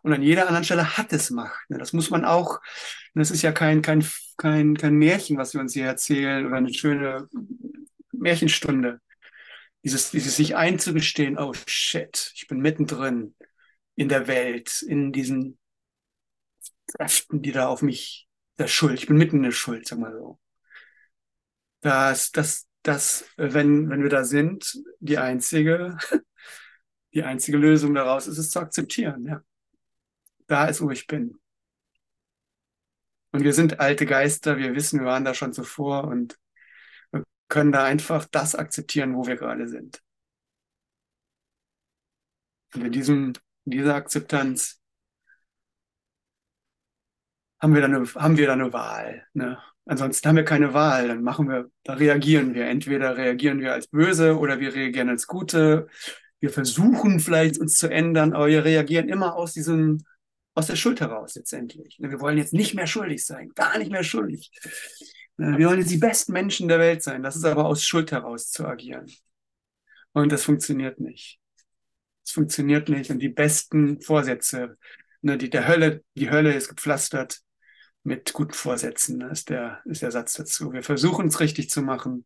Und 0.01 0.13
an 0.13 0.21
jeder 0.21 0.43
anderen 0.43 0.63
Stelle 0.63 0.97
hat 0.97 1.11
es 1.11 1.31
Macht. 1.31 1.69
Ne? 1.69 1.77
Das 1.77 1.93
muss 1.93 2.09
man 2.09 2.23
auch, 2.25 2.59
das 3.15 3.31
ist 3.31 3.41
ja 3.41 3.51
kein, 3.51 3.81
kein, 3.81 4.05
kein, 4.37 4.77
kein 4.77 4.95
Märchen, 4.95 5.37
was 5.37 5.53
wir 5.53 5.61
uns 5.61 5.73
hier 5.73 5.85
erzählen 5.85 6.45
oder 6.45 6.57
eine 6.57 6.73
schöne 6.73 7.27
Märchenstunde. 8.11 9.01
Dieses, 9.83 10.11
dieses 10.11 10.35
sich 10.35 10.55
einzugestehen, 10.55 11.37
oh 11.37 11.53
shit, 11.65 12.31
ich 12.35 12.47
bin 12.47 12.59
mittendrin 12.59 13.35
in 13.95 14.09
der 14.09 14.27
Welt, 14.27 14.81
in 14.81 15.11
diesen 15.11 15.57
Kräften, 16.87 17.41
die 17.41 17.51
da 17.51 17.67
auf 17.67 17.81
mich, 17.81 18.27
der 18.57 18.67
Schuld, 18.67 18.99
ich 18.99 19.07
bin 19.07 19.17
mitten 19.17 19.37
in 19.37 19.43
der 19.43 19.51
Schuld, 19.51 19.87
sag 19.87 19.99
mal 19.99 20.13
so. 20.13 20.39
Das, 21.81 22.31
das, 22.31 22.67
das, 22.83 23.25
wenn, 23.37 23.89
wenn 23.89 24.03
wir 24.03 24.09
da 24.09 24.23
sind, 24.23 24.81
die 24.99 25.17
einzige, 25.17 25.97
die 27.13 27.23
einzige 27.23 27.57
Lösung 27.57 27.93
daraus 27.93 28.27
ist 28.27 28.37
es 28.37 28.51
zu 28.51 28.59
akzeptieren, 28.59 29.25
ja. 29.25 29.41
Da 30.47 30.65
ist, 30.65 30.81
wo 30.81 30.89
ich 30.89 31.05
bin. 31.05 31.39
Und 33.31 33.43
wir 33.43 33.53
sind 33.53 33.79
alte 33.79 34.07
Geister, 34.07 34.57
wir 34.57 34.73
wissen, 34.73 34.99
wir 34.99 35.05
waren 35.05 35.23
da 35.23 35.35
schon 35.35 35.53
zuvor 35.53 36.05
und 36.05 36.39
können 37.49 37.71
da 37.71 37.83
einfach 37.83 38.25
das 38.25 38.55
akzeptieren, 38.55 39.15
wo 39.15 39.27
wir 39.27 39.35
gerade 39.35 39.67
sind. 39.67 40.01
Und 42.73 42.85
in 42.85 42.91
diesem, 42.91 43.33
in 43.65 43.71
dieser 43.71 43.95
Akzeptanz 43.95 44.79
haben 47.59 47.73
wir 47.73 47.81
dann 47.81 47.95
eine, 47.95 48.05
haben 48.13 48.37
wir 48.37 48.47
dann 48.47 48.61
eine 48.61 48.71
Wahl. 48.71 49.27
Ne? 49.33 49.61
Ansonsten 49.89 50.29
haben 50.29 50.35
wir 50.35 50.45
keine 50.45 50.75
Wahl. 50.75 51.07
Dann 51.07 51.23
machen 51.23 51.49
wir, 51.49 51.71
da 51.83 51.93
reagieren 51.93 52.53
wir. 52.53 52.67
Entweder 52.67 53.17
reagieren 53.17 53.59
wir 53.59 53.73
als 53.73 53.87
böse 53.87 54.37
oder 54.37 54.59
wir 54.59 54.75
reagieren 54.75 55.09
als 55.09 55.25
Gute. 55.25 55.87
Wir 56.39 56.51
versuchen 56.51 57.19
vielleicht 57.19 57.57
uns 57.57 57.75
zu 57.75 57.87
ändern, 57.87 58.33
aber 58.33 58.47
wir 58.47 58.63
reagieren 58.63 59.09
immer 59.09 59.35
aus 59.35 59.53
diesem, 59.53 60.05
aus 60.53 60.67
der 60.67 60.75
Schuld 60.75 61.01
heraus 61.01 61.33
letztendlich. 61.33 61.97
Ne? 61.97 62.11
Wir 62.11 62.19
wollen 62.19 62.37
jetzt 62.37 62.53
nicht 62.53 62.75
mehr 62.75 62.85
schuldig 62.85 63.25
sein, 63.25 63.49
gar 63.55 63.79
nicht 63.79 63.91
mehr 63.91 64.03
schuldig. 64.03 64.51
Äh, 65.39 65.57
wir 65.57 65.67
wollen 65.67 65.79
jetzt 65.79 65.91
die 65.91 65.97
besten 65.97 66.33
Menschen 66.33 66.67
der 66.67 66.77
Welt 66.77 67.01
sein. 67.01 67.23
Das 67.23 67.35
ist 67.35 67.43
aber 67.43 67.65
aus 67.65 67.83
Schuld 67.83 68.11
heraus 68.11 68.51
zu 68.51 68.67
agieren. 68.67 69.11
Und 70.13 70.31
das 70.31 70.43
funktioniert 70.43 70.99
nicht. 70.99 71.39
Es 72.23 72.29
funktioniert 72.31 72.89
nicht. 72.89 73.09
Und 73.09 73.17
die 73.17 73.29
besten 73.29 74.01
Vorsätze, 74.01 74.77
ne, 75.23 75.35
die 75.35 75.49
der 75.49 75.67
Hölle, 75.67 76.03
die 76.13 76.29
Hölle 76.29 76.53
ist 76.53 76.69
gepflastert 76.69 77.41
mit 78.09 78.33
guten 78.33 78.53
Vorsätzen, 78.53 79.19
das 79.19 79.39
ist 79.39 79.49
der, 79.49 79.81
ist 79.85 80.01
der 80.01 80.09
Satz 80.09 80.33
dazu. 80.33 80.73
Wir 80.73 80.81
versuchen 80.81 81.27
es 81.27 81.39
richtig 81.39 81.69
zu 81.69 81.83
machen 81.83 82.25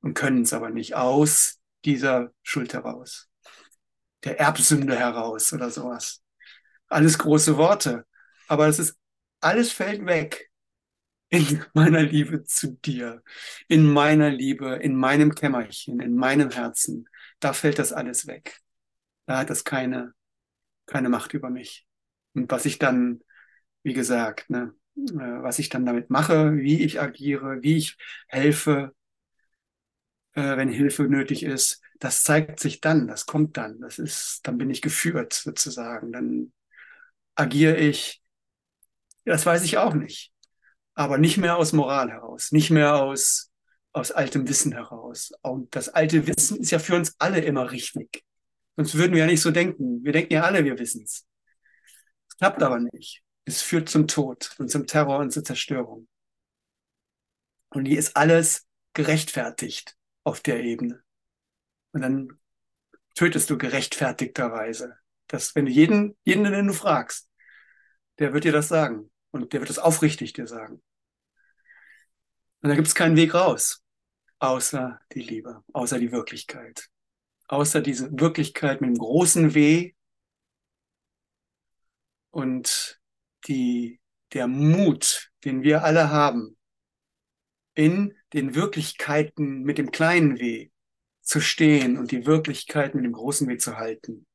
und 0.00 0.14
können 0.14 0.42
es 0.42 0.52
aber 0.52 0.70
nicht 0.70 0.94
aus 0.94 1.58
dieser 1.84 2.32
Schuld 2.44 2.74
heraus. 2.74 3.28
Der 4.22 4.38
Erbsünde 4.38 4.96
heraus 4.96 5.52
oder 5.52 5.70
sowas. 5.70 6.22
Alles 6.86 7.18
große 7.18 7.56
Worte. 7.56 8.06
Aber 8.46 8.68
es 8.68 8.78
ist, 8.78 8.96
alles 9.40 9.72
fällt 9.72 10.06
weg, 10.06 10.48
in 11.28 11.64
meiner 11.74 12.02
Liebe 12.02 12.44
zu 12.44 12.76
dir, 12.76 13.24
in 13.66 13.84
meiner 13.84 14.30
Liebe, 14.30 14.76
in 14.76 14.94
meinem 14.94 15.34
Kämmerchen, 15.34 15.98
in 15.98 16.14
meinem 16.14 16.52
Herzen, 16.52 17.08
da 17.40 17.52
fällt 17.52 17.80
das 17.80 17.92
alles 17.92 18.28
weg. 18.28 18.60
Da 19.26 19.38
hat 19.38 19.50
das 19.50 19.64
keine, 19.64 20.14
keine 20.86 21.08
Macht 21.08 21.34
über 21.34 21.50
mich. 21.50 21.84
Und 22.34 22.48
was 22.52 22.64
ich 22.64 22.78
dann, 22.78 23.22
wie 23.82 23.92
gesagt, 23.94 24.50
ne, 24.50 24.74
äh, 24.96 25.02
was 25.42 25.58
ich 25.58 25.68
dann 25.68 25.86
damit 25.86 26.10
mache, 26.10 26.56
wie 26.56 26.82
ich 26.82 27.00
agiere, 27.00 27.62
wie 27.62 27.76
ich 27.76 27.96
helfe, 28.26 28.92
äh, 30.34 30.56
wenn 30.56 30.68
Hilfe 30.68 31.04
nötig 31.04 31.42
ist, 31.42 31.82
das 31.98 32.22
zeigt 32.22 32.60
sich 32.60 32.80
dann, 32.80 33.08
das 33.08 33.26
kommt 33.26 33.56
dann, 33.56 33.80
das 33.80 33.98
ist, 33.98 34.40
dann 34.44 34.58
bin 34.58 34.70
ich 34.70 34.82
geführt 34.82 35.32
sozusagen, 35.32 36.12
dann 36.12 36.52
agiere 37.34 37.76
ich, 37.76 38.22
das 39.24 39.44
weiß 39.46 39.64
ich 39.64 39.78
auch 39.78 39.94
nicht 39.94 40.32
aber 40.98 41.16
nicht 41.16 41.38
mehr 41.38 41.56
aus 41.56 41.72
Moral 41.72 42.10
heraus, 42.10 42.50
nicht 42.50 42.70
mehr 42.70 42.96
aus 42.96 43.52
aus 43.92 44.10
altem 44.12 44.48
Wissen 44.48 44.72
heraus. 44.72 45.32
Und 45.42 45.74
das 45.74 45.88
alte 45.88 46.26
Wissen 46.26 46.58
ist 46.60 46.70
ja 46.70 46.78
für 46.78 46.96
uns 46.96 47.14
alle 47.18 47.40
immer 47.40 47.70
richtig. 47.70 48.24
Sonst 48.76 48.94
würden 48.96 49.12
wir 49.12 49.20
ja 49.20 49.26
nicht 49.26 49.40
so 49.40 49.50
denken. 49.50 50.04
Wir 50.04 50.12
denken 50.12 50.34
ja 50.34 50.42
alle, 50.42 50.64
wir 50.64 50.78
wissen 50.78 51.02
es. 51.04 51.24
Es 52.28 52.36
klappt 52.36 52.62
aber 52.62 52.80
nicht. 52.80 53.22
Es 53.48 53.62
führt 53.62 53.88
zum 53.88 54.06
Tod 54.06 54.54
und 54.58 54.70
zum 54.70 54.86
Terror 54.86 55.20
und 55.20 55.32
zur 55.32 55.42
Zerstörung. 55.42 56.06
Und 57.70 57.86
hier 57.86 57.98
ist 57.98 58.14
alles 58.14 58.68
gerechtfertigt 58.92 59.96
auf 60.22 60.40
der 60.40 60.62
Ebene. 60.62 61.02
Und 61.92 62.02
dann 62.02 62.38
tötest 63.14 63.48
du 63.48 63.56
gerechtfertigterweise. 63.56 64.98
Das, 65.28 65.54
wenn 65.54 65.64
du 65.64 65.72
jeden, 65.72 66.14
jeden, 66.24 66.44
den 66.44 66.66
du 66.66 66.74
fragst, 66.74 67.30
der 68.18 68.34
wird 68.34 68.44
dir 68.44 68.52
das 68.52 68.68
sagen. 68.68 69.10
Und 69.30 69.54
der 69.54 69.60
wird 69.60 69.70
es 69.70 69.78
aufrichtig 69.78 70.34
dir 70.34 70.46
sagen. 70.46 70.82
Und 72.60 72.68
da 72.68 72.74
gibt 72.74 72.88
es 72.88 72.94
keinen 72.94 73.16
Weg 73.16 73.32
raus, 73.32 73.82
außer 74.40 75.00
die 75.12 75.22
Liebe, 75.22 75.64
außer 75.72 75.98
die 75.98 76.12
Wirklichkeit, 76.12 76.90
außer 77.46 77.80
diese 77.80 78.10
Wirklichkeit 78.12 78.82
mit 78.82 78.90
dem 78.90 78.98
großen 78.98 79.54
W 79.54 79.94
und 82.30 82.97
die, 83.46 84.00
der 84.32 84.46
Mut, 84.48 85.30
den 85.44 85.62
wir 85.62 85.84
alle 85.84 86.10
haben, 86.10 86.56
in 87.74 88.14
den 88.32 88.54
Wirklichkeiten 88.54 89.62
mit 89.62 89.78
dem 89.78 89.90
kleinen 89.90 90.38
W 90.40 90.70
zu 91.22 91.40
stehen 91.40 91.96
und 91.96 92.10
die 92.10 92.26
Wirklichkeit 92.26 92.94
mit 92.94 93.04
dem 93.04 93.12
großen 93.12 93.48
W 93.48 93.56
zu 93.56 93.76
halten. 93.76 94.26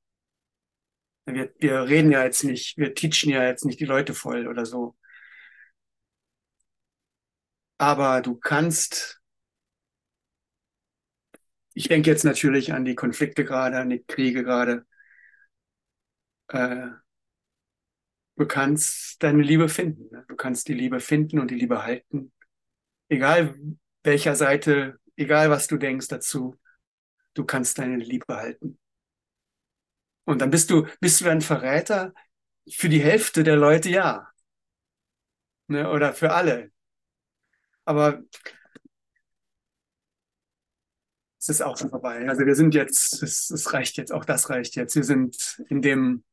Wir, 1.26 1.54
wir 1.60 1.84
reden 1.84 2.12
ja 2.12 2.24
jetzt 2.24 2.44
nicht, 2.44 2.78
wir 2.78 2.94
teachen 2.94 3.30
ja 3.30 3.44
jetzt 3.44 3.66
nicht 3.66 3.80
die 3.80 3.86
Leute 3.86 4.14
voll 4.14 4.48
oder 4.48 4.66
so. 4.66 4.96
Aber 7.78 8.22
du 8.22 8.36
kannst, 8.36 9.22
ich 11.74 11.88
denke 11.88 12.10
jetzt 12.10 12.24
natürlich 12.24 12.74
an 12.74 12.86
die 12.86 12.96
Konflikte 12.96 13.46
gerade, 13.46 13.78
an 13.80 13.90
die 13.90 14.04
Kriege 14.04 14.44
gerade. 14.44 14.86
Äh, 16.48 16.88
du 18.36 18.46
kannst 18.46 19.22
deine 19.24 19.42
Liebe 19.42 19.70
finden. 19.70 20.10
Ne? 20.12 20.26
Du 20.28 20.36
kannst 20.36 20.68
die 20.68 20.74
Liebe 20.74 21.00
finden 21.00 21.40
und 21.40 21.52
die 21.52 21.56
Liebe 21.56 21.84
halten. 21.84 22.32
Egal 23.10 23.56
welcher 24.04 24.36
Seite, 24.36 25.00
egal 25.16 25.50
was 25.50 25.68
du 25.68 25.78
denkst 25.78 26.08
dazu, 26.08 26.56
du 27.34 27.46
kannst 27.46 27.78
deine 27.80 27.98
Liebe 27.98 28.36
halten. 28.36 28.80
Und 30.26 30.42
dann 30.42 30.52
bist 30.52 30.70
du, 30.70 30.88
bist 31.00 31.22
du 31.22 31.30
ein 31.30 31.42
Verräter 31.42 32.14
für 32.70 32.90
die 32.90 33.02
Hälfte 33.02 33.44
der 33.44 33.58
Leute, 33.58 33.90
ja. 33.90 34.30
Ne? 35.68 35.90
Oder 35.90 36.14
für 36.14 36.32
alle. 36.32 36.72
Aber 37.86 38.24
es 41.40 41.50
ist 41.50 41.62
auch 41.62 41.78
schon 41.78 41.90
vorbei. 41.90 42.28
Also 42.30 42.46
wir 42.46 42.56
sind 42.56 42.74
jetzt, 42.74 43.22
es, 43.22 43.50
es 43.50 43.74
reicht 43.74 43.98
jetzt, 43.98 44.14
auch 44.14 44.24
das 44.24 44.50
reicht 44.50 44.76
jetzt. 44.76 44.96
Wir 44.96 45.04
sind 45.04 45.62
in 45.68 45.82
dem, 45.82 46.24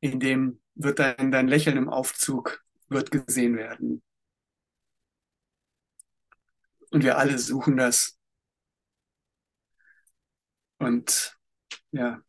in 0.00 0.20
dem 0.20 0.60
wird 0.74 0.98
dein, 0.98 1.30
dein 1.30 1.48
Lächeln 1.48 1.76
im 1.76 1.88
Aufzug 1.88 2.64
wird 2.88 3.10
gesehen 3.10 3.56
werden. 3.56 4.02
Und 6.90 7.04
wir 7.04 7.18
alle 7.18 7.38
suchen 7.38 7.76
das. 7.76 8.18
Und 10.78 11.38
ja, 11.92 12.22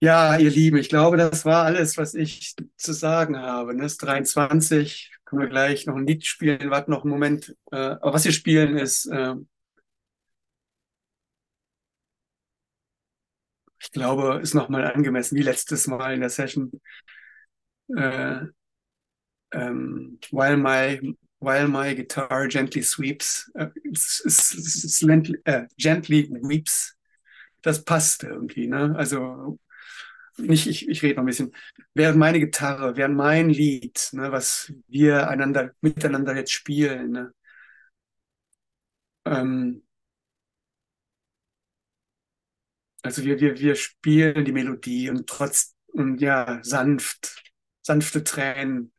Ja, 0.00 0.36
ihr 0.36 0.50
Lieben, 0.50 0.76
ich 0.76 0.90
glaube, 0.90 1.16
das 1.16 1.46
war 1.46 1.64
alles, 1.64 1.96
was 1.96 2.14
ich 2.14 2.54
zu 2.76 2.92
sagen 2.92 3.38
habe. 3.38 3.74
Ne? 3.74 3.84
Es 3.86 3.92
ist 3.92 4.02
23, 4.02 5.10
können 5.24 5.40
wir 5.40 5.48
gleich 5.48 5.86
noch 5.86 5.96
ein 5.96 6.06
Lied 6.06 6.26
spielen, 6.26 6.70
warten 6.70 6.90
noch 6.90 7.04
einen 7.04 7.10
Moment. 7.10 7.56
Äh, 7.72 7.76
aber 7.76 8.12
was 8.12 8.26
wir 8.26 8.32
spielen 8.32 8.76
ist, 8.76 9.06
ich 13.84 13.92
glaube, 13.92 14.40
ist 14.42 14.54
nochmal 14.54 14.84
angemessen, 14.90 15.36
wie 15.36 15.42
letztes 15.42 15.86
Mal 15.86 16.14
in 16.14 16.20
der 16.20 16.30
Session. 16.30 16.72
Äh, 17.96 18.46
ähm, 19.52 20.18
while 20.30 20.56
my 20.56 20.98
while 21.40 21.68
my 21.68 21.94
guitar 21.94 22.48
gently 22.48 22.82
sweeps, 22.82 23.50
äh, 23.54 23.68
gently, 25.00 25.38
äh, 25.44 25.66
gently 25.76 26.28
weeps. 26.42 26.96
Das 27.62 27.84
passt 27.84 28.24
irgendwie, 28.24 28.66
ne? 28.66 28.94
Also 28.96 29.58
nicht, 30.38 30.66
ich, 30.66 30.88
ich 30.88 31.02
rede 31.02 31.16
noch 31.16 31.22
ein 31.24 31.26
bisschen, 31.26 31.54
während 31.94 32.18
meine 32.18 32.40
Gitarre, 32.40 32.96
während 32.96 33.16
mein 33.16 33.50
Lied, 33.50 34.08
ne, 34.12 34.32
was 34.32 34.72
wir 34.88 35.28
einander, 35.28 35.72
miteinander 35.80 36.36
jetzt 36.36 36.52
spielen, 36.52 37.12
ne, 37.12 37.34
ähm, 39.24 39.82
also 43.04 43.22
wir, 43.24 43.38
wir, 43.40 43.58
wir 43.58 43.74
spielen 43.76 44.44
die 44.44 44.52
Melodie 44.52 45.10
und 45.10 45.26
trotz, 45.28 45.74
und 45.88 46.20
ja, 46.20 46.60
sanft, 46.62 47.42
sanfte 47.82 48.24
Tränen 48.24 48.92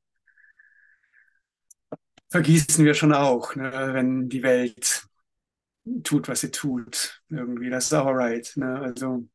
vergießen 2.30 2.86
wir 2.86 2.94
schon 2.94 3.14
auch, 3.14 3.56
ne, 3.56 3.72
wenn 3.94 4.30
die 4.30 4.44
Welt 4.44 5.08
tut, 6.04 6.28
was 6.28 6.42
sie 6.42 6.52
tut. 6.52 7.22
Irgendwie, 7.30 7.70
das 7.70 7.86
ist 7.86 7.94
alright. 7.94 8.54
Ne? 8.58 8.80
Also 8.80 9.28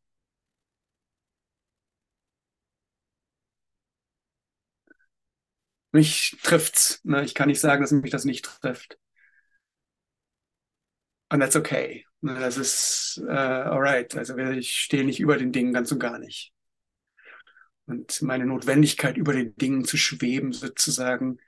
Mich 5.93 6.37
trifft's. 6.43 7.01
Ne? 7.05 7.25
Ich 7.25 7.35
kann 7.35 7.49
nicht 7.49 7.61
sagen, 7.61 7.83
dass 7.83 7.91
mich 7.91 8.11
das 8.11 8.25
nicht 8.25 8.45
trifft. 8.45 8.99
Und 11.31 11.41
that's 11.41 11.57
okay. 11.57 12.05
Das 12.23 12.57
ist 12.59 13.23
äh, 13.27 13.31
alright. 13.31 14.17
Also 14.17 14.37
ich 14.37 14.77
stehe 14.77 15.05
nicht 15.05 15.21
über 15.21 15.37
den 15.37 15.53
Dingen 15.53 15.73
ganz 15.73 15.91
und 15.93 15.99
gar 16.01 16.19
nicht. 16.19 16.53
Und 17.87 18.23
meine 18.23 18.47
Notwendigkeit, 18.47 19.17
über 19.17 19.33
den 19.33 19.57
Dingen 19.57 19.85
zu 19.85 19.97
schweben, 19.97 20.53
sozusagen, 20.53 21.39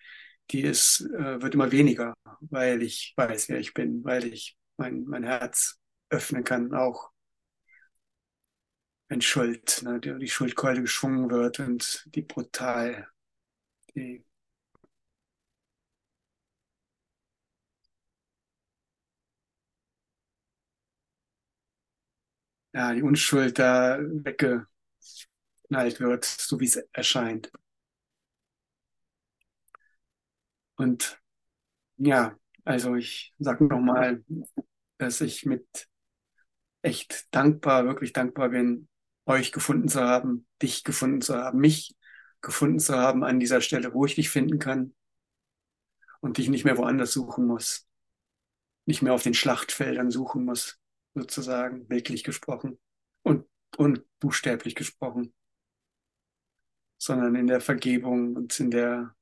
die 0.51 0.63
ist, 0.63 1.01
äh, 1.01 1.41
wird 1.43 1.55
immer 1.55 1.71
weniger, 1.73 2.15
weil 2.41 2.83
ich 2.83 3.13
weiß, 3.17 3.49
wer 3.49 3.59
ich 3.59 3.75
bin, 3.75 4.03
weil 4.05 4.25
ich 4.25 4.57
mein, 4.77 5.05
mein 5.05 5.25
Herz 5.25 5.79
öffnen 6.11 6.45
kann, 6.45 6.75
auch 6.75 7.11
wenn 9.09 9.21
Schuld, 9.21 9.83
ne, 9.83 10.01
die, 10.01 10.19
die 10.19 10.29
Schuldkeule 10.29 10.81
geschwungen 10.81 11.31
wird 11.31 11.61
und 11.61 12.05
die 12.15 12.23
brutal, 12.23 13.09
die 13.95 14.25
ja, 22.73 22.95
die 22.95 23.03
Unschuld 23.03 23.59
da 23.59 23.99
weggeknallt 24.01 24.67
wird, 26.01 26.25
so 26.25 26.61
wie 26.61 26.67
es 26.67 26.77
erscheint. 26.93 27.51
Und 30.77 31.21
ja, 31.97 32.37
also 32.65 32.97
ich 32.97 33.35
sage 33.39 33.65
nochmal, 33.65 34.25
dass 34.99 35.21
ich 35.21 35.47
mit 35.47 35.89
echt 36.83 37.35
dankbar, 37.35 37.87
wirklich 37.87 38.13
dankbar 38.13 38.51
bin, 38.51 38.89
euch 39.27 39.53
gefunden 39.53 39.89
zu 39.89 40.01
haben, 40.03 40.47
dich 40.61 40.85
gefunden 40.85 41.21
zu 41.21 41.37
haben, 41.37 41.61
mich 41.61 41.95
gefunden 42.41 42.81
zu 42.81 42.97
haben 42.97 43.23
an 43.25 43.39
dieser 43.39 43.61
Stelle, 43.61 43.95
wo 43.95 44.05
ich 44.07 44.17
dich 44.17 44.31
finden 44.31 44.59
kann 44.59 44.95
und 46.21 46.39
dich 46.39 46.49
nicht 46.49 46.65
mehr 46.65 46.79
woanders 46.79 47.13
suchen 47.13 47.47
muss, 47.47 47.87
nicht 48.87 49.03
mehr 49.03 49.15
auf 49.15 49.23
den 49.23 49.35
Schlachtfeldern 49.35 50.11
suchen 50.11 50.45
muss 50.45 50.82
sozusagen, 51.15 51.87
bildlich 51.87 52.25
gesprochen 52.25 52.79
und, 53.23 53.47
und 53.77 54.05
buchstäblich 54.21 54.75
gesprochen, 54.75 55.33
sondern 56.99 57.35
in 57.35 57.47
der 57.47 57.61
Vergebung 57.61 58.37
und 58.37 58.59
in 58.61 58.71
der, 58.71 59.15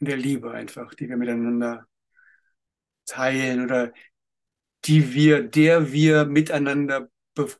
in 0.00 0.06
der 0.06 0.16
Liebe 0.16 0.50
einfach, 0.50 0.94
die 0.94 1.08
wir 1.08 1.16
miteinander 1.16 1.86
teilen 3.06 3.64
oder 3.64 3.92
die 4.84 5.12
wir, 5.14 5.42
der 5.42 5.92
wir 5.92 6.24
miteinander 6.24 7.08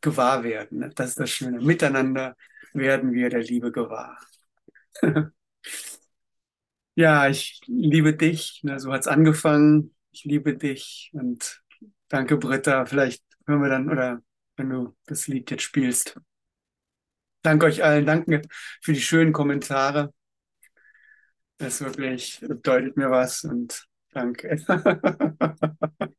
gewahr 0.01 0.43
werden. 0.45 0.93
Das 0.95 1.11
ist 1.11 1.21
das 1.21 1.31
Schöne. 1.31 1.61
Miteinander 1.61 2.37
werden 2.73 3.13
wir 3.13 3.29
der 3.29 3.43
Liebe 3.43 3.73
gewahr. 3.73 4.19
ja, 6.95 7.29
ich 7.29 7.61
liebe 7.67 8.15
dich. 8.15 8.63
So 8.77 8.93
hat 8.93 9.03
es 9.03 9.09
angefangen. 9.09 9.95
Ich 10.13 10.25
liebe 10.25 10.57
dich 10.57 11.11
und 11.13 11.63
Danke, 12.09 12.37
Britta. 12.37 12.85
Vielleicht 12.87 13.23
hören 13.47 13.63
wir 13.63 13.69
dann, 13.69 13.91
oder 13.91 14.21
wenn 14.57 14.71
du 14.71 14.97
das 15.07 15.27
Lied 15.29 15.51
jetzt 15.51 15.63
spielst. 15.63 16.19
Danke 17.43 17.67
euch 17.67 17.83
allen. 17.85 18.07
Danke 18.07 18.43
für 18.83 18.93
die 18.93 19.01
schönen 19.01 19.33
Kommentare. 19.33 20.13
Das 21.59 21.81
wirklich 21.81 22.41
bedeutet 22.41 22.97
mir 22.97 23.11
was 23.11 23.45
und 23.45 23.87
danke. 24.13 24.57